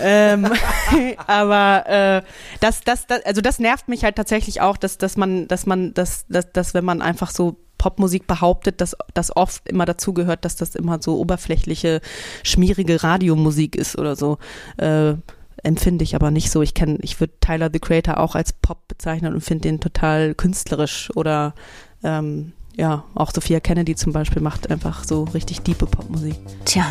ähm, 0.00 0.48
aber 1.28 1.86
äh, 1.86 2.22
das, 2.58 2.80
das, 2.80 3.06
das, 3.06 3.24
also 3.24 3.40
das 3.40 3.60
nervt 3.60 3.86
mich 3.88 4.02
halt 4.02 4.16
tatsächlich 4.16 4.60
auch, 4.60 4.76
dass, 4.76 4.98
dass 4.98 5.19
man, 5.20 5.46
dass 5.46 5.66
man, 5.66 5.94
dass, 5.94 6.26
dass, 6.28 6.50
dass 6.52 6.74
wenn 6.74 6.84
man 6.84 7.00
einfach 7.02 7.30
so 7.30 7.56
Popmusik 7.78 8.26
behauptet, 8.26 8.80
dass 8.80 8.94
das 9.14 9.34
oft 9.34 9.66
immer 9.68 9.86
dazugehört, 9.86 10.44
dass 10.44 10.56
das 10.56 10.74
immer 10.74 11.00
so 11.00 11.18
oberflächliche, 11.18 12.02
schmierige 12.42 13.02
Radiomusik 13.02 13.74
ist 13.74 13.96
oder 13.96 14.16
so. 14.16 14.36
Äh, 14.76 15.14
empfinde 15.62 16.04
ich 16.04 16.14
aber 16.14 16.30
nicht 16.30 16.50
so. 16.50 16.62
Ich 16.62 16.74
kenne, 16.74 16.98
ich 17.00 17.20
würde 17.20 17.34
Tyler 17.40 17.70
the 17.72 17.78
Creator 17.78 18.18
auch 18.18 18.34
als 18.34 18.52
Pop 18.52 18.86
bezeichnen 18.88 19.32
und 19.32 19.40
finde 19.40 19.62
den 19.62 19.80
total 19.80 20.34
künstlerisch 20.34 21.10
oder 21.16 21.54
ähm, 22.02 22.52
ja, 22.76 23.04
auch 23.14 23.32
Sophia 23.32 23.60
Kennedy 23.60 23.94
zum 23.94 24.12
Beispiel 24.12 24.42
macht 24.42 24.70
einfach 24.70 25.04
so 25.04 25.24
richtig 25.24 25.60
diepe 25.62 25.86
Popmusik. 25.86 26.36
Tja, 26.64 26.84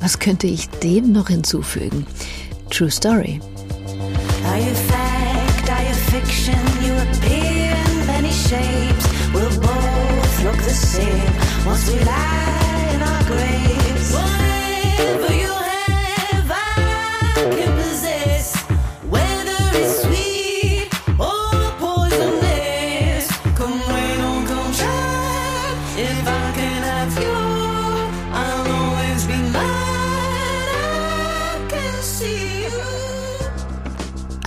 was 0.00 0.18
könnte 0.18 0.46
ich 0.46 0.68
dem 0.68 1.12
noch 1.12 1.28
hinzufügen? 1.28 2.06
True 2.70 2.90
Story. 2.90 3.40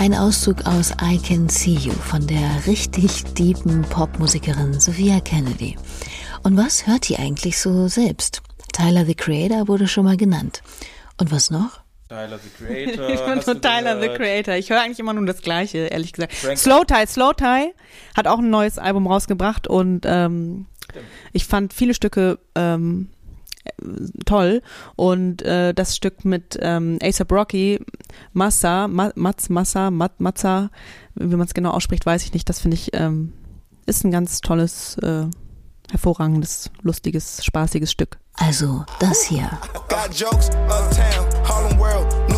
Ein 0.08 0.14
Auszug 0.14 0.66
aus 0.66 0.92
I 1.02 1.18
Can 1.18 1.50
See 1.50 1.74
You 1.74 1.92
von 1.92 2.26
der 2.28 2.66
richtig 2.66 3.26
deepen 3.34 3.82
Popmusikerin 3.82 4.80
Sophia 4.80 5.20
Kennedy. 5.20 5.76
Und 6.44 6.58
was 6.58 6.88
hört 6.88 7.10
die 7.10 7.18
eigentlich 7.18 7.58
so 7.60 7.88
selbst? 7.88 8.42
Tyler 8.74 9.06
the 9.06 9.16
Creator 9.16 9.68
wurde 9.68 9.88
schon 9.88 10.06
mal 10.06 10.18
genannt. 10.18 10.62
Und 11.20 11.32
was 11.32 11.50
noch? 11.50 11.82
Tyler 12.10 12.40
the 12.40 12.50
Creator. 12.66 13.10
Ich 13.10 13.20
bin 13.22 13.40
du 13.40 13.60
Tyler 13.60 14.00
the? 14.02 14.08
Creator. 14.10 14.56
Ich 14.56 14.70
höre 14.70 14.82
eigentlich 14.82 15.00
immer 15.00 15.14
nur 15.14 15.26
das 15.26 15.42
Gleiche, 15.42 15.80
ehrlich 15.88 16.14
gesagt. 16.14 16.34
Frank- 16.34 16.58
Slow 16.58 16.84
Tie, 16.86 17.06
Slow 17.08 17.34
Tie 17.34 17.74
hat 18.16 18.28
auch 18.28 18.40
ein 18.40 18.50
neues 18.50 18.78
Album 18.78 19.08
rausgebracht 19.08 19.68
und 19.68 20.02
ähm, 20.06 20.68
ich 21.34 21.46
fand 21.46 21.74
viele 21.74 21.94
Stücke 21.94 22.40
ähm, 22.56 23.10
äh, 23.66 23.72
toll 24.26 24.62
und 24.96 25.42
äh, 25.42 25.74
das 25.74 25.98
Stück 25.98 26.24
mit 26.24 26.58
ähm, 26.62 26.98
A$AP 27.02 27.32
Rocky, 27.34 27.80
Massa, 28.32 28.88
Ma 28.88 29.12
Mats, 29.16 29.50
Massa, 29.50 29.92
Mat, 29.92 30.22
Matza, 30.22 30.70
wie 31.16 31.36
man 31.36 31.46
es 31.48 31.54
genau 31.54 31.72
ausspricht, 31.72 32.06
weiß 32.06 32.24
ich 32.24 32.34
nicht. 32.34 32.48
Das 32.48 32.60
finde 32.62 32.76
ich 32.76 32.92
ähm, 32.94 33.34
ist 33.86 34.06
ein 34.06 34.12
ganz 34.12 34.40
tolles, 34.42 34.98
äh, 35.00 35.26
hervorragendes, 35.92 36.70
lustiges, 36.82 37.44
spaßiges 37.44 37.92
Stück. 37.92 38.20
Also 38.36 38.86
das 39.00 39.24
hier. 39.24 39.50
Got 39.90 40.14
jokes 40.14 40.50
uptown, 40.70 41.26
Harlem 41.48 41.80
World, 41.80 42.08
New 42.30 42.38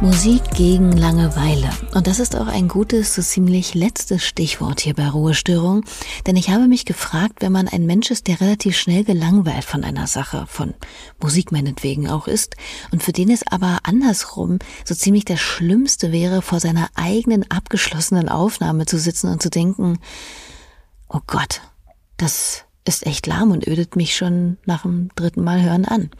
Musik 0.00 0.42
gegen 0.52 0.92
Langeweile. 0.92 1.70
Und 1.92 2.06
das 2.06 2.20
ist 2.20 2.36
auch 2.36 2.46
ein 2.46 2.68
gutes, 2.68 3.16
so 3.16 3.22
ziemlich 3.22 3.74
letztes 3.74 4.24
Stichwort 4.24 4.80
hier 4.80 4.94
bei 4.94 5.08
Ruhestörung. 5.08 5.84
Denn 6.24 6.36
ich 6.36 6.50
habe 6.50 6.68
mich 6.68 6.84
gefragt, 6.84 7.38
wenn 7.40 7.50
man 7.50 7.66
ein 7.66 7.84
Mensch 7.84 8.12
ist, 8.12 8.28
der 8.28 8.40
relativ 8.40 8.76
schnell 8.76 9.02
gelangweilt 9.02 9.64
von 9.64 9.82
einer 9.82 10.06
Sache, 10.06 10.46
von 10.46 10.74
Musik 11.20 11.50
meinetwegen 11.50 12.08
auch 12.08 12.28
ist, 12.28 12.54
und 12.92 13.02
für 13.02 13.10
den 13.10 13.28
es 13.28 13.44
aber 13.44 13.80
andersrum 13.82 14.60
so 14.84 14.94
ziemlich 14.94 15.24
das 15.24 15.40
Schlimmste 15.40 16.12
wäre, 16.12 16.42
vor 16.42 16.60
seiner 16.60 16.88
eigenen 16.94 17.50
abgeschlossenen 17.50 18.28
Aufnahme 18.28 18.86
zu 18.86 18.98
sitzen 19.00 19.28
und 19.28 19.42
zu 19.42 19.50
denken, 19.50 19.98
oh 21.08 21.20
Gott, 21.26 21.60
das 22.18 22.66
ist 22.84 23.04
echt 23.04 23.26
lahm 23.26 23.50
und 23.50 23.66
ödet 23.66 23.96
mich 23.96 24.16
schon 24.16 24.58
nach 24.64 24.82
dem 24.82 25.10
dritten 25.16 25.42
Mal 25.42 25.60
hören 25.60 25.84
an. 25.84 26.10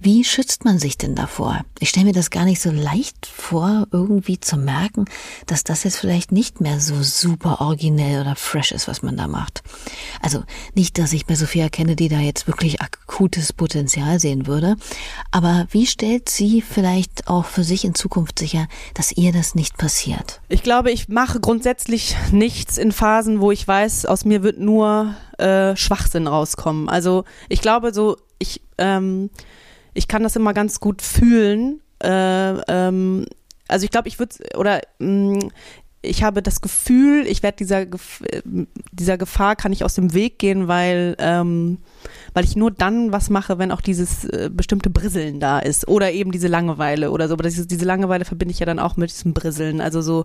Wie 0.00 0.22
schützt 0.22 0.64
man 0.64 0.78
sich 0.78 0.96
denn 0.96 1.16
davor? 1.16 1.64
Ich 1.80 1.88
stelle 1.88 2.06
mir 2.06 2.12
das 2.12 2.30
gar 2.30 2.44
nicht 2.44 2.60
so 2.60 2.70
leicht 2.70 3.26
vor, 3.26 3.88
irgendwie 3.90 4.38
zu 4.38 4.56
merken, 4.56 5.06
dass 5.46 5.64
das 5.64 5.82
jetzt 5.82 5.96
vielleicht 5.96 6.30
nicht 6.30 6.60
mehr 6.60 6.78
so 6.78 7.02
super 7.02 7.60
originell 7.60 8.20
oder 8.20 8.36
fresh 8.36 8.70
ist, 8.70 8.86
was 8.86 9.02
man 9.02 9.16
da 9.16 9.26
macht. 9.26 9.64
Also 10.22 10.44
nicht, 10.74 10.98
dass 10.98 11.12
ich 11.12 11.26
bei 11.26 11.34
Sophia 11.34 11.68
Kennedy 11.68 12.08
da 12.08 12.20
jetzt 12.20 12.46
wirklich 12.46 12.80
akutes 12.80 13.52
Potenzial 13.52 14.20
sehen 14.20 14.46
würde, 14.46 14.76
aber 15.32 15.66
wie 15.72 15.86
stellt 15.86 16.28
sie 16.28 16.62
vielleicht 16.62 17.26
auch 17.26 17.44
für 17.44 17.64
sich 17.64 17.84
in 17.84 17.96
Zukunft 17.96 18.38
sicher, 18.38 18.68
dass 18.94 19.10
ihr 19.10 19.32
das 19.32 19.56
nicht 19.56 19.78
passiert? 19.78 20.40
Ich 20.48 20.62
glaube, 20.62 20.92
ich 20.92 21.08
mache 21.08 21.40
grundsätzlich 21.40 22.14
nichts 22.30 22.78
in 22.78 22.92
Phasen, 22.92 23.40
wo 23.40 23.50
ich 23.50 23.66
weiß, 23.66 24.06
aus 24.06 24.24
mir 24.24 24.44
wird 24.44 24.60
nur 24.60 25.16
äh, 25.38 25.74
Schwachsinn 25.74 26.28
rauskommen. 26.28 26.88
Also 26.88 27.24
ich 27.48 27.60
glaube 27.60 27.92
so, 27.92 28.16
ich 28.38 28.60
ähm, 28.78 29.30
ich 29.98 30.06
kann 30.06 30.22
das 30.22 30.36
immer 30.36 30.54
ganz 30.54 30.78
gut 30.78 31.02
fühlen. 31.02 31.80
Äh, 32.02 32.52
ähm, 32.68 33.26
also 33.66 33.84
ich 33.84 33.90
glaube, 33.90 34.08
ich 34.08 34.18
würde 34.20 34.36
oder 34.56 34.80
mh, 35.00 35.48
ich 36.00 36.22
habe 36.22 36.40
das 36.42 36.60
Gefühl, 36.60 37.26
ich 37.26 37.42
werde 37.42 37.56
dieser 37.56 37.80
äh, 37.82 38.42
dieser 38.92 39.18
Gefahr 39.18 39.56
kann 39.56 39.72
ich 39.72 39.84
aus 39.84 39.94
dem 39.94 40.14
Weg 40.14 40.38
gehen, 40.38 40.68
weil 40.68 41.16
ähm, 41.18 41.78
weil 42.32 42.44
ich 42.44 42.54
nur 42.54 42.70
dann 42.70 43.10
was 43.10 43.28
mache, 43.28 43.58
wenn 43.58 43.72
auch 43.72 43.80
dieses 43.80 44.24
äh, 44.24 44.48
bestimmte 44.52 44.88
Brisseln 44.88 45.40
da 45.40 45.58
ist 45.58 45.88
oder 45.88 46.12
eben 46.12 46.30
diese 46.30 46.46
Langeweile 46.46 47.10
oder 47.10 47.26
so. 47.26 47.34
Aber 47.34 47.44
ist, 47.44 47.70
diese 47.70 47.84
Langeweile 47.84 48.24
verbinde 48.24 48.52
ich 48.52 48.60
ja 48.60 48.66
dann 48.66 48.78
auch 48.78 48.96
mit 48.96 49.10
diesem 49.10 49.34
Brisseln. 49.34 49.80
Also 49.80 50.00
so 50.00 50.24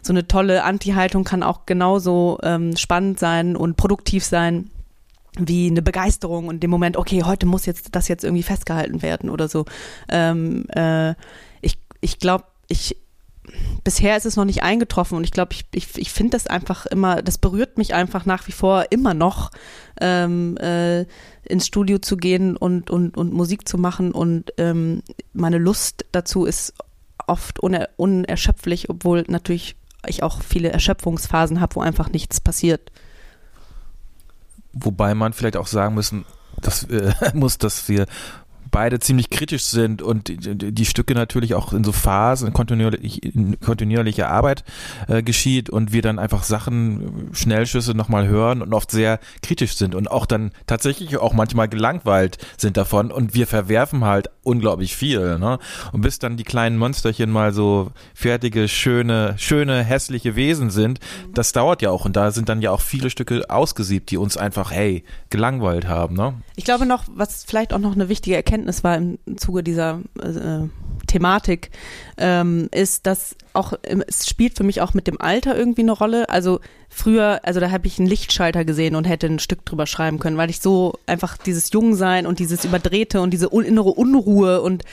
so 0.00 0.12
eine 0.12 0.28
tolle 0.28 0.62
Anti-Haltung 0.62 1.24
kann 1.24 1.42
auch 1.42 1.66
genauso 1.66 2.38
ähm, 2.42 2.76
spannend 2.76 3.18
sein 3.18 3.56
und 3.56 3.76
produktiv 3.76 4.24
sein 4.24 4.70
wie 5.38 5.68
eine 5.68 5.82
Begeisterung 5.82 6.48
und 6.48 6.62
dem 6.62 6.70
Moment, 6.70 6.96
okay, 6.96 7.22
heute 7.24 7.46
muss 7.46 7.66
jetzt 7.66 7.94
das 7.94 8.08
jetzt 8.08 8.24
irgendwie 8.24 8.42
festgehalten 8.42 9.02
werden 9.02 9.30
oder 9.30 9.48
so. 9.48 9.64
Ähm, 10.08 10.66
äh, 10.68 11.14
ich 11.60 11.78
ich 12.00 12.18
glaube, 12.18 12.44
ich 12.68 12.96
bisher 13.82 14.16
ist 14.16 14.26
es 14.26 14.36
noch 14.36 14.44
nicht 14.44 14.62
eingetroffen 14.62 15.16
und 15.16 15.24
ich 15.24 15.32
glaube, 15.32 15.52
ich, 15.52 15.64
ich, 15.72 15.98
ich 15.98 16.12
finde 16.12 16.30
das 16.30 16.46
einfach 16.46 16.86
immer, 16.86 17.22
das 17.22 17.38
berührt 17.38 17.76
mich 17.76 17.94
einfach 17.94 18.24
nach 18.24 18.46
wie 18.46 18.52
vor 18.52 18.86
immer 18.90 19.14
noch, 19.14 19.50
ähm, 20.00 20.56
äh, 20.58 21.06
ins 21.42 21.66
Studio 21.66 21.98
zu 21.98 22.16
gehen 22.16 22.56
und, 22.56 22.90
und, 22.90 23.16
und 23.16 23.32
Musik 23.32 23.66
zu 23.66 23.78
machen 23.78 24.12
und 24.12 24.52
ähm, 24.58 25.02
meine 25.32 25.58
Lust 25.58 26.04
dazu 26.12 26.44
ist 26.44 26.74
oft 27.26 27.60
uner, 27.60 27.88
unerschöpflich, 27.96 28.90
obwohl 28.90 29.24
natürlich 29.28 29.76
ich 30.06 30.22
auch 30.22 30.42
viele 30.42 30.70
Erschöpfungsphasen 30.70 31.60
habe, 31.60 31.76
wo 31.76 31.80
einfach 31.80 32.10
nichts 32.10 32.40
passiert. 32.40 32.90
Wobei 34.72 35.14
man 35.14 35.32
vielleicht 35.32 35.56
auch 35.56 35.66
sagen 35.66 35.94
müssen, 35.94 36.24
dass, 36.60 36.84
äh, 36.84 37.12
muss, 37.34 37.58
dass 37.58 37.88
wir 37.88 38.06
beide 38.72 38.98
ziemlich 38.98 39.30
kritisch 39.30 39.66
sind 39.66 40.02
und 40.02 40.26
die, 40.26 40.72
die 40.72 40.84
Stücke 40.84 41.14
natürlich 41.14 41.54
auch 41.54 41.72
in 41.72 41.84
so 41.84 41.92
Phasen 41.92 42.52
kontinuierlich, 42.52 43.22
in 43.22 43.60
kontinuierlicher 43.60 44.28
Arbeit 44.28 44.64
äh, 45.06 45.22
geschieht 45.22 45.70
und 45.70 45.92
wir 45.92 46.02
dann 46.02 46.18
einfach 46.18 46.42
Sachen, 46.42 47.30
äh, 47.30 47.36
Schnellschüsse 47.36 47.94
nochmal 47.94 48.26
hören 48.26 48.62
und 48.62 48.74
oft 48.74 48.90
sehr 48.90 49.20
kritisch 49.42 49.76
sind 49.76 49.94
und 49.94 50.10
auch 50.10 50.26
dann 50.26 50.50
tatsächlich 50.66 51.16
auch 51.18 51.34
manchmal 51.34 51.68
gelangweilt 51.68 52.38
sind 52.56 52.76
davon 52.76 53.12
und 53.12 53.34
wir 53.34 53.46
verwerfen 53.46 54.04
halt 54.04 54.30
unglaublich 54.42 54.96
viel. 54.96 55.38
Ne? 55.38 55.58
Und 55.92 56.00
bis 56.00 56.18
dann 56.18 56.36
die 56.36 56.44
kleinen 56.44 56.78
Monsterchen 56.78 57.30
mal 57.30 57.52
so 57.52 57.92
fertige, 58.14 58.66
schöne, 58.68 59.34
schöne, 59.36 59.84
hässliche 59.84 60.34
Wesen 60.34 60.70
sind, 60.70 60.98
das 61.34 61.52
dauert 61.52 61.82
ja 61.82 61.90
auch 61.90 62.06
und 62.06 62.16
da 62.16 62.32
sind 62.32 62.48
dann 62.48 62.62
ja 62.62 62.70
auch 62.70 62.80
viele 62.80 63.10
Stücke 63.10 63.44
ausgesiebt, 63.48 64.10
die 64.10 64.16
uns 64.16 64.38
einfach, 64.38 64.72
hey, 64.72 65.04
gelangweilt 65.28 65.86
haben. 65.86 66.16
Ne? 66.16 66.40
Ich 66.56 66.64
glaube 66.64 66.86
noch, 66.86 67.04
was 67.14 67.44
vielleicht 67.44 67.74
auch 67.74 67.78
noch 67.78 67.92
eine 67.92 68.08
wichtige 68.08 68.34
Erkenntnis 68.34 68.61
war 68.84 68.96
im 68.96 69.18
Zuge 69.36 69.62
dieser 69.62 70.00
äh, 70.20 70.68
Thematik, 71.06 71.70
ähm, 72.16 72.68
ist, 72.72 73.06
dass 73.06 73.36
auch 73.52 73.74
es 73.82 74.28
spielt 74.28 74.56
für 74.56 74.64
mich 74.64 74.80
auch 74.80 74.94
mit 74.94 75.06
dem 75.06 75.20
Alter 75.20 75.56
irgendwie 75.56 75.82
eine 75.82 75.92
Rolle. 75.92 76.28
Also 76.28 76.60
früher, 76.92 77.40
also 77.42 77.58
da 77.58 77.70
habe 77.70 77.86
ich 77.86 77.98
einen 77.98 78.08
Lichtschalter 78.08 78.64
gesehen 78.64 78.94
und 78.94 79.04
hätte 79.04 79.26
ein 79.26 79.38
Stück 79.38 79.64
drüber 79.64 79.86
schreiben 79.86 80.18
können, 80.18 80.36
weil 80.36 80.50
ich 80.50 80.60
so 80.60 80.98
einfach 81.06 81.36
dieses 81.38 81.72
Jungsein 81.72 82.26
und 82.26 82.38
dieses 82.38 82.64
Überdrehte 82.64 83.20
und 83.20 83.30
diese 83.30 83.46
innere 83.46 83.90
Unruhe 83.90 84.60
und 84.60 84.84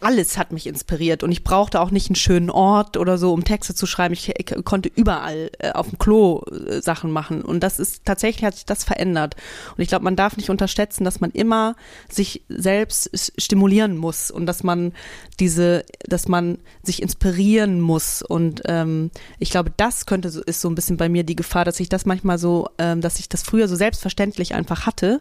alles 0.00 0.36
hat 0.36 0.52
mich 0.52 0.66
inspiriert. 0.66 1.22
Und 1.22 1.32
ich 1.32 1.44
brauchte 1.44 1.80
auch 1.80 1.90
nicht 1.90 2.08
einen 2.08 2.16
schönen 2.16 2.50
Ort 2.50 2.96
oder 2.96 3.16
so, 3.16 3.32
um 3.32 3.44
Texte 3.44 3.74
zu 3.74 3.86
schreiben. 3.86 4.12
Ich, 4.12 4.28
ich 4.28 4.64
konnte 4.64 4.90
überall 4.94 5.50
äh, 5.58 5.70
auf 5.70 5.88
dem 5.88 5.98
Klo 5.98 6.42
äh, 6.42 6.82
Sachen 6.82 7.10
machen. 7.10 7.42
Und 7.42 7.60
das 7.60 7.78
ist 7.78 8.04
tatsächlich 8.04 8.44
hat 8.44 8.54
sich 8.54 8.66
das 8.66 8.84
verändert. 8.84 9.36
Und 9.76 9.82
ich 9.82 9.88
glaube, 9.88 10.04
man 10.04 10.16
darf 10.16 10.36
nicht 10.36 10.50
unterschätzen, 10.50 11.04
dass 11.04 11.20
man 11.20 11.30
immer 11.30 11.76
sich 12.08 12.42
selbst 12.48 13.32
stimulieren 13.38 13.96
muss 13.96 14.30
und 14.30 14.46
dass 14.46 14.62
man 14.62 14.92
diese, 15.38 15.84
dass 16.06 16.28
man 16.28 16.58
sich 16.82 17.02
inspirieren 17.02 17.80
muss. 17.80 18.22
Und 18.22 18.62
ähm, 18.66 19.10
ich 19.38 19.50
glaube, 19.50 19.72
das 19.76 20.06
könnte 20.06 20.30
so, 20.30 20.42
ist 20.42 20.60
so 20.60 20.68
ein 20.68 20.74
bisschen 20.74 20.96
bei 20.96 21.08
mir 21.08 21.19
die 21.24 21.36
Gefahr, 21.36 21.64
dass 21.64 21.80
ich 21.80 21.88
das 21.88 22.06
manchmal 22.06 22.38
so, 22.38 22.68
ähm, 22.78 23.00
dass 23.00 23.18
ich 23.18 23.28
das 23.28 23.42
früher 23.42 23.68
so 23.68 23.76
selbstverständlich 23.76 24.54
einfach 24.54 24.86
hatte, 24.86 25.20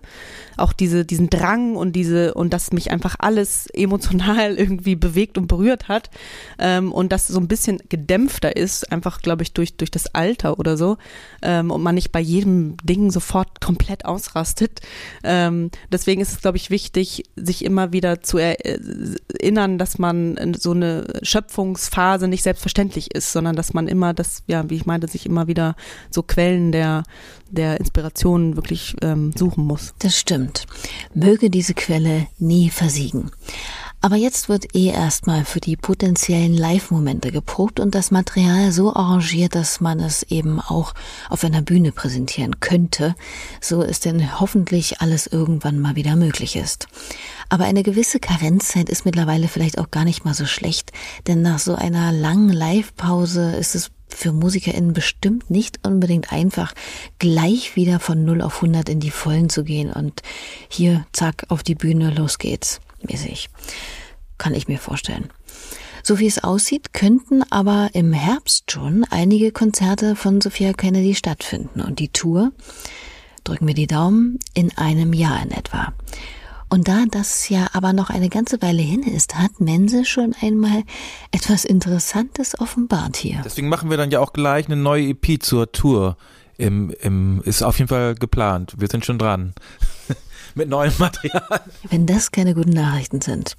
auch 0.57 0.73
diese 0.73 1.05
diesen 1.05 1.29
Drang 1.29 1.75
und 1.75 1.93
diese 1.93 2.33
und 2.33 2.53
dass 2.53 2.71
mich 2.71 2.91
einfach 2.91 3.15
alles 3.19 3.67
emotional 3.73 4.55
irgendwie 4.57 4.95
bewegt 4.95 5.37
und 5.37 5.47
berührt 5.47 5.87
hat 5.87 6.09
ähm, 6.57 6.91
und 6.91 7.11
das 7.11 7.27
so 7.27 7.39
ein 7.39 7.47
bisschen 7.47 7.79
gedämpfter 7.89 8.55
ist, 8.55 8.91
einfach 8.91 9.21
glaube 9.21 9.43
ich 9.43 9.53
durch 9.53 9.75
durch 9.75 9.91
das 9.91 10.13
Alter 10.13 10.59
oder 10.59 10.77
so 10.77 10.97
ähm, 11.41 11.71
und 11.71 11.81
man 11.81 11.95
nicht 11.95 12.11
bei 12.11 12.19
jedem 12.19 12.77
Ding 12.83 13.11
sofort 13.11 13.61
komplett 13.61 14.05
ausrastet. 14.05 14.81
Ähm, 15.23 15.71
deswegen 15.91 16.21
ist 16.21 16.31
es 16.31 16.41
glaube 16.41 16.57
ich 16.57 16.69
wichtig, 16.69 17.23
sich 17.35 17.65
immer 17.65 17.91
wieder 17.93 18.21
zu 18.21 18.37
äh, 18.37 18.55
erinnern, 19.39 19.77
dass 19.77 19.97
man 19.97 20.53
so 20.57 20.71
eine 20.71 21.05
Schöpfungsphase 21.23 22.27
nicht 22.27 22.43
selbstverständlich 22.43 23.13
ist, 23.13 23.31
sondern 23.31 23.55
dass 23.55 23.73
man 23.73 23.87
immer 23.87 24.13
das, 24.13 24.43
ja, 24.47 24.69
wie 24.69 24.75
ich 24.75 24.85
meinte, 24.85 25.07
sich 25.07 25.25
immer 25.25 25.47
wieder 25.47 25.75
so 26.09 26.23
Quellen 26.23 26.71
der, 26.71 27.03
der 27.49 27.79
Inspiration 27.79 28.55
wirklich 28.55 28.95
ähm, 29.01 29.31
suchen 29.35 29.65
muss. 29.65 29.93
Das 29.99 30.17
stimmt. 30.17 30.65
Möge 31.13 31.49
diese 31.49 31.73
Quelle 31.73 32.27
nie 32.37 32.69
versiegen. 32.69 33.31
Aber 34.01 34.15
jetzt 34.15 34.47
wird 34.47 34.75
eh 34.75 34.87
erstmal 34.87 35.43
für 35.43 35.59
die 35.59 35.75
potenziellen 35.75 36.55
Live-Momente 36.55 37.31
geprobt 37.31 37.81
und 37.81 37.95
das 37.95 38.11
Material 38.11 38.71
so 38.71 38.93
arrangiert, 38.95 39.55
dass 39.55 39.81
man 39.81 39.99
es 39.99 40.23
eben 40.23 40.61
auch 40.61 40.93
auf 41.29 41.43
einer 41.43 41.61
Bühne 41.61 41.91
präsentieren 41.91 42.61
könnte, 42.61 43.13
so 43.59 43.83
es 43.83 43.99
denn 43.99 44.39
hoffentlich 44.39 45.01
alles 45.01 45.27
irgendwann 45.27 45.79
mal 45.79 45.97
wieder 45.97 46.15
möglich 46.15 46.55
ist. 46.55 46.87
Aber 47.49 47.65
eine 47.65 47.83
gewisse 47.83 48.21
Karenzzeit 48.21 48.89
ist 48.89 49.03
mittlerweile 49.03 49.49
vielleicht 49.49 49.77
auch 49.77 49.91
gar 49.91 50.05
nicht 50.05 50.23
mal 50.23 50.33
so 50.33 50.45
schlecht, 50.45 50.93
denn 51.27 51.41
nach 51.41 51.59
so 51.59 51.75
einer 51.75 52.13
langen 52.13 52.49
Live-Pause 52.53 53.51
ist 53.57 53.75
es 53.75 53.91
für 54.07 54.31
MusikerInnen 54.31 54.93
bestimmt 54.93 55.49
nicht 55.49 55.85
unbedingt 55.85 56.31
einfach, 56.31 56.73
gleich 57.19 57.75
wieder 57.75 57.99
von 57.99 58.23
0 58.23 58.41
auf 58.41 58.55
100 58.55 58.87
in 58.87 59.01
die 59.01 59.11
Vollen 59.11 59.49
zu 59.49 59.63
gehen 59.63 59.91
und 59.91 60.23
hier, 60.69 61.05
zack, 61.11 61.45
auf 61.49 61.63
die 61.63 61.75
Bühne, 61.75 62.11
los 62.11 62.37
geht's, 62.37 62.79
mäßig. 63.07 63.49
Kann 64.37 64.53
ich 64.53 64.67
mir 64.67 64.79
vorstellen. 64.79 65.29
So 66.03 66.19
wie 66.19 66.27
es 66.27 66.43
aussieht, 66.43 66.93
könnten 66.93 67.43
aber 67.51 67.89
im 67.93 68.13
Herbst 68.13 68.71
schon 68.71 69.05
einige 69.09 69.51
Konzerte 69.51 70.15
von 70.15 70.41
Sophia 70.41 70.73
Kennedy 70.73 71.13
stattfinden 71.13 71.81
und 71.81 71.99
die 71.99 72.09
Tour, 72.09 72.51
drücken 73.43 73.67
wir 73.67 73.73
die 73.73 73.87
Daumen, 73.87 74.39
in 74.53 74.75
einem 74.77 75.13
Jahr 75.13 75.41
in 75.43 75.51
etwa. 75.51 75.93
Und 76.69 76.87
da 76.87 77.05
das 77.09 77.49
ja 77.49 77.67
aber 77.73 77.93
noch 77.93 78.11
eine 78.11 78.29
ganze 78.29 78.61
Weile 78.61 78.81
hin 78.81 79.01
ist, 79.01 79.35
hat 79.35 79.59
Mense 79.59 80.05
schon 80.05 80.35
einmal 80.39 80.83
etwas 81.31 81.65
Interessantes 81.65 82.59
offenbart 82.59 83.17
hier. 83.17 83.41
Deswegen 83.43 83.69
machen 83.69 83.89
wir 83.89 83.97
dann 83.97 84.11
ja 84.11 84.19
auch 84.19 84.33
gleich 84.33 84.67
eine 84.67 84.75
neue 84.75 85.09
EP 85.09 85.41
zur 85.41 85.71
Tour. 85.71 86.15
Im, 86.57 86.91
im, 87.01 87.41
ist 87.43 87.63
auf 87.63 87.79
jeden 87.79 87.87
Fall 87.87 88.15
geplant. 88.15 88.75
Wir 88.77 88.87
sind 88.87 89.05
schon 89.05 89.17
dran. 89.17 89.53
mit 90.55 90.69
neuem 90.69 90.93
Material. 90.97 91.61
Wenn 91.89 92.05
das 92.05 92.31
keine 92.31 92.53
guten 92.53 92.73
Nachrichten 92.73 93.21
sind. 93.21 93.55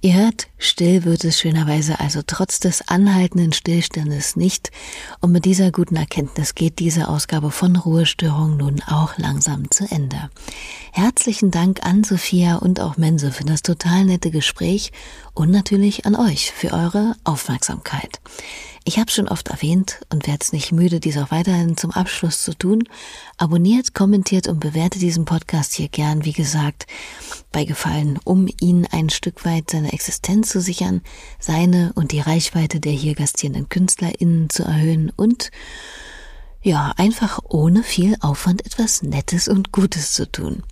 Ihr 0.00 0.14
hört, 0.14 0.48
still 0.58 1.04
wird 1.04 1.24
es 1.24 1.40
schönerweise 1.40 2.00
also 2.00 2.20
trotz 2.26 2.60
des 2.60 2.88
anhaltenden 2.88 3.52
Stillstandes 3.52 4.36
nicht. 4.36 4.70
Und 5.20 5.32
mit 5.32 5.44
dieser 5.44 5.70
guten 5.72 5.96
Erkenntnis 5.96 6.54
geht 6.54 6.78
diese 6.78 7.08
Ausgabe 7.08 7.50
von 7.50 7.76
Ruhestörung 7.76 8.56
nun 8.56 8.82
auch 8.86 9.16
langsam 9.18 9.70
zu 9.70 9.84
Ende. 9.90 10.30
Herzlichen 10.92 11.50
Dank 11.50 11.84
an 11.84 12.04
Sophia 12.04 12.56
und 12.56 12.80
auch 12.80 12.96
Mense 12.96 13.32
für 13.32 13.44
das 13.44 13.62
total 13.62 14.04
nette 14.04 14.30
Gespräch 14.30 14.92
und 15.34 15.50
natürlich 15.50 16.06
an 16.06 16.16
euch 16.16 16.50
für 16.52 16.72
eure 16.72 17.14
Aufmerksamkeit. 17.24 18.20
Ich 18.84 18.98
habe 18.98 19.10
schon 19.10 19.28
oft 19.28 19.48
erwähnt 19.48 20.00
und 20.10 20.26
werde 20.26 20.38
es 20.40 20.52
nicht 20.52 20.72
müde, 20.72 21.00
dies 21.00 21.18
auch 21.18 21.30
weiterhin 21.30 21.76
zum 21.76 21.90
Abschluss 21.90 22.42
zu 22.42 22.54
tun. 22.54 22.84
Abonniert, 23.36 23.94
kommentiert 23.94 24.48
und 24.48 24.58
bewertet 24.58 25.02
diesen 25.02 25.26
Podcast 25.26 25.74
hier 25.74 25.88
gern, 25.88 26.24
wie 26.24 26.32
gesagt, 26.32 26.86
bei 27.52 27.64
Gefallen, 27.64 28.18
um 28.24 28.48
ihn 28.60 28.86
ein 28.90 29.10
Stück 29.10 29.44
weit 29.44 29.70
seine 29.70 29.92
Existenz 29.92 30.48
zu 30.48 30.60
sichern, 30.60 31.02
seine 31.38 31.92
und 31.94 32.12
die 32.12 32.20
Reichweite 32.20 32.80
der 32.80 32.92
hier 32.92 33.14
gastierenden 33.14 33.68
KünstlerInnen 33.68 34.48
zu 34.48 34.62
erhöhen 34.62 35.12
und 35.14 35.50
ja, 36.62 36.92
einfach 36.96 37.40
ohne 37.48 37.82
viel 37.82 38.16
Aufwand 38.20 38.66
etwas 38.66 39.02
Nettes 39.02 39.48
und 39.48 39.72
Gutes 39.72 40.12
zu 40.12 40.30
tun. 40.30 40.62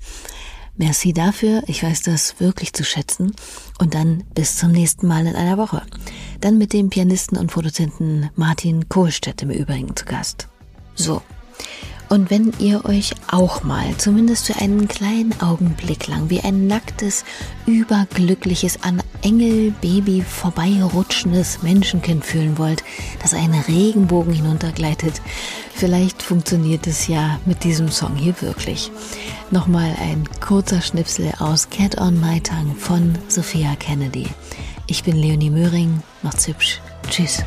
Merci 0.79 1.13
dafür, 1.13 1.65
ich 1.67 1.83
weiß 1.83 2.03
das 2.03 2.39
wirklich 2.39 2.73
zu 2.73 2.85
schätzen. 2.85 3.35
Und 3.79 3.95
dann 3.95 4.23
bis 4.35 4.57
zum 4.57 4.71
nächsten 4.71 5.09
Mal 5.09 5.27
in 5.27 5.35
einer 5.35 5.59
Woche. 5.59 5.83
Dann 6.41 6.57
mit 6.57 6.73
dem 6.73 6.89
Pianisten 6.89 7.37
und 7.37 7.51
Produzenten 7.51 8.31
Martin 8.37 8.89
Kohlstedt 8.89 9.43
im 9.43 9.51
Übrigen 9.51 9.95
zu 9.97 10.05
Gast. 10.05 10.49
So. 10.95 11.21
Und 12.09 12.31
wenn 12.31 12.53
ihr 12.59 12.85
euch 12.87 13.13
auch 13.31 13.63
mal, 13.63 13.97
zumindest 13.99 14.47
für 14.47 14.57
einen 14.57 14.89
kleinen 14.89 15.39
Augenblick 15.41 16.07
lang, 16.07 16.31
wie 16.31 16.41
ein 16.41 16.67
nacktes, 16.67 17.25
überglückliches, 17.67 18.83
an 18.83 19.03
Engelbaby 19.23 20.23
vorbeirutschendes 20.23 21.63
Menschenkind 21.63 22.25
fühlen 22.25 22.57
wollt, 22.57 22.83
das 23.21 23.35
einen 23.35 23.61
Regenbogen 23.61 24.33
hinuntergleitet, 24.33 25.21
vielleicht 25.75 26.23
funktioniert 26.23 26.87
es 26.87 27.09
ja 27.09 27.39
mit 27.45 27.63
diesem 27.65 27.91
Song 27.91 28.17
hier 28.17 28.41
wirklich. 28.41 28.91
Nochmal 29.51 29.95
ein 30.01 30.25
kurzer 30.41 30.81
Schnipsel 30.81 31.33
aus 31.39 31.69
Cat 31.69 32.01
on 32.01 32.19
My 32.21 32.41
Tongue 32.41 32.75
von 32.79 33.19
Sophia 33.29 33.77
Kennedy. 33.77 34.27
Ich 34.87 35.05
bin 35.05 35.17
Leonie 35.17 35.51
Möhring, 35.51 36.03
macht's 36.23 36.47
hübsch. 36.47 36.81
Tschüss. 37.11 37.43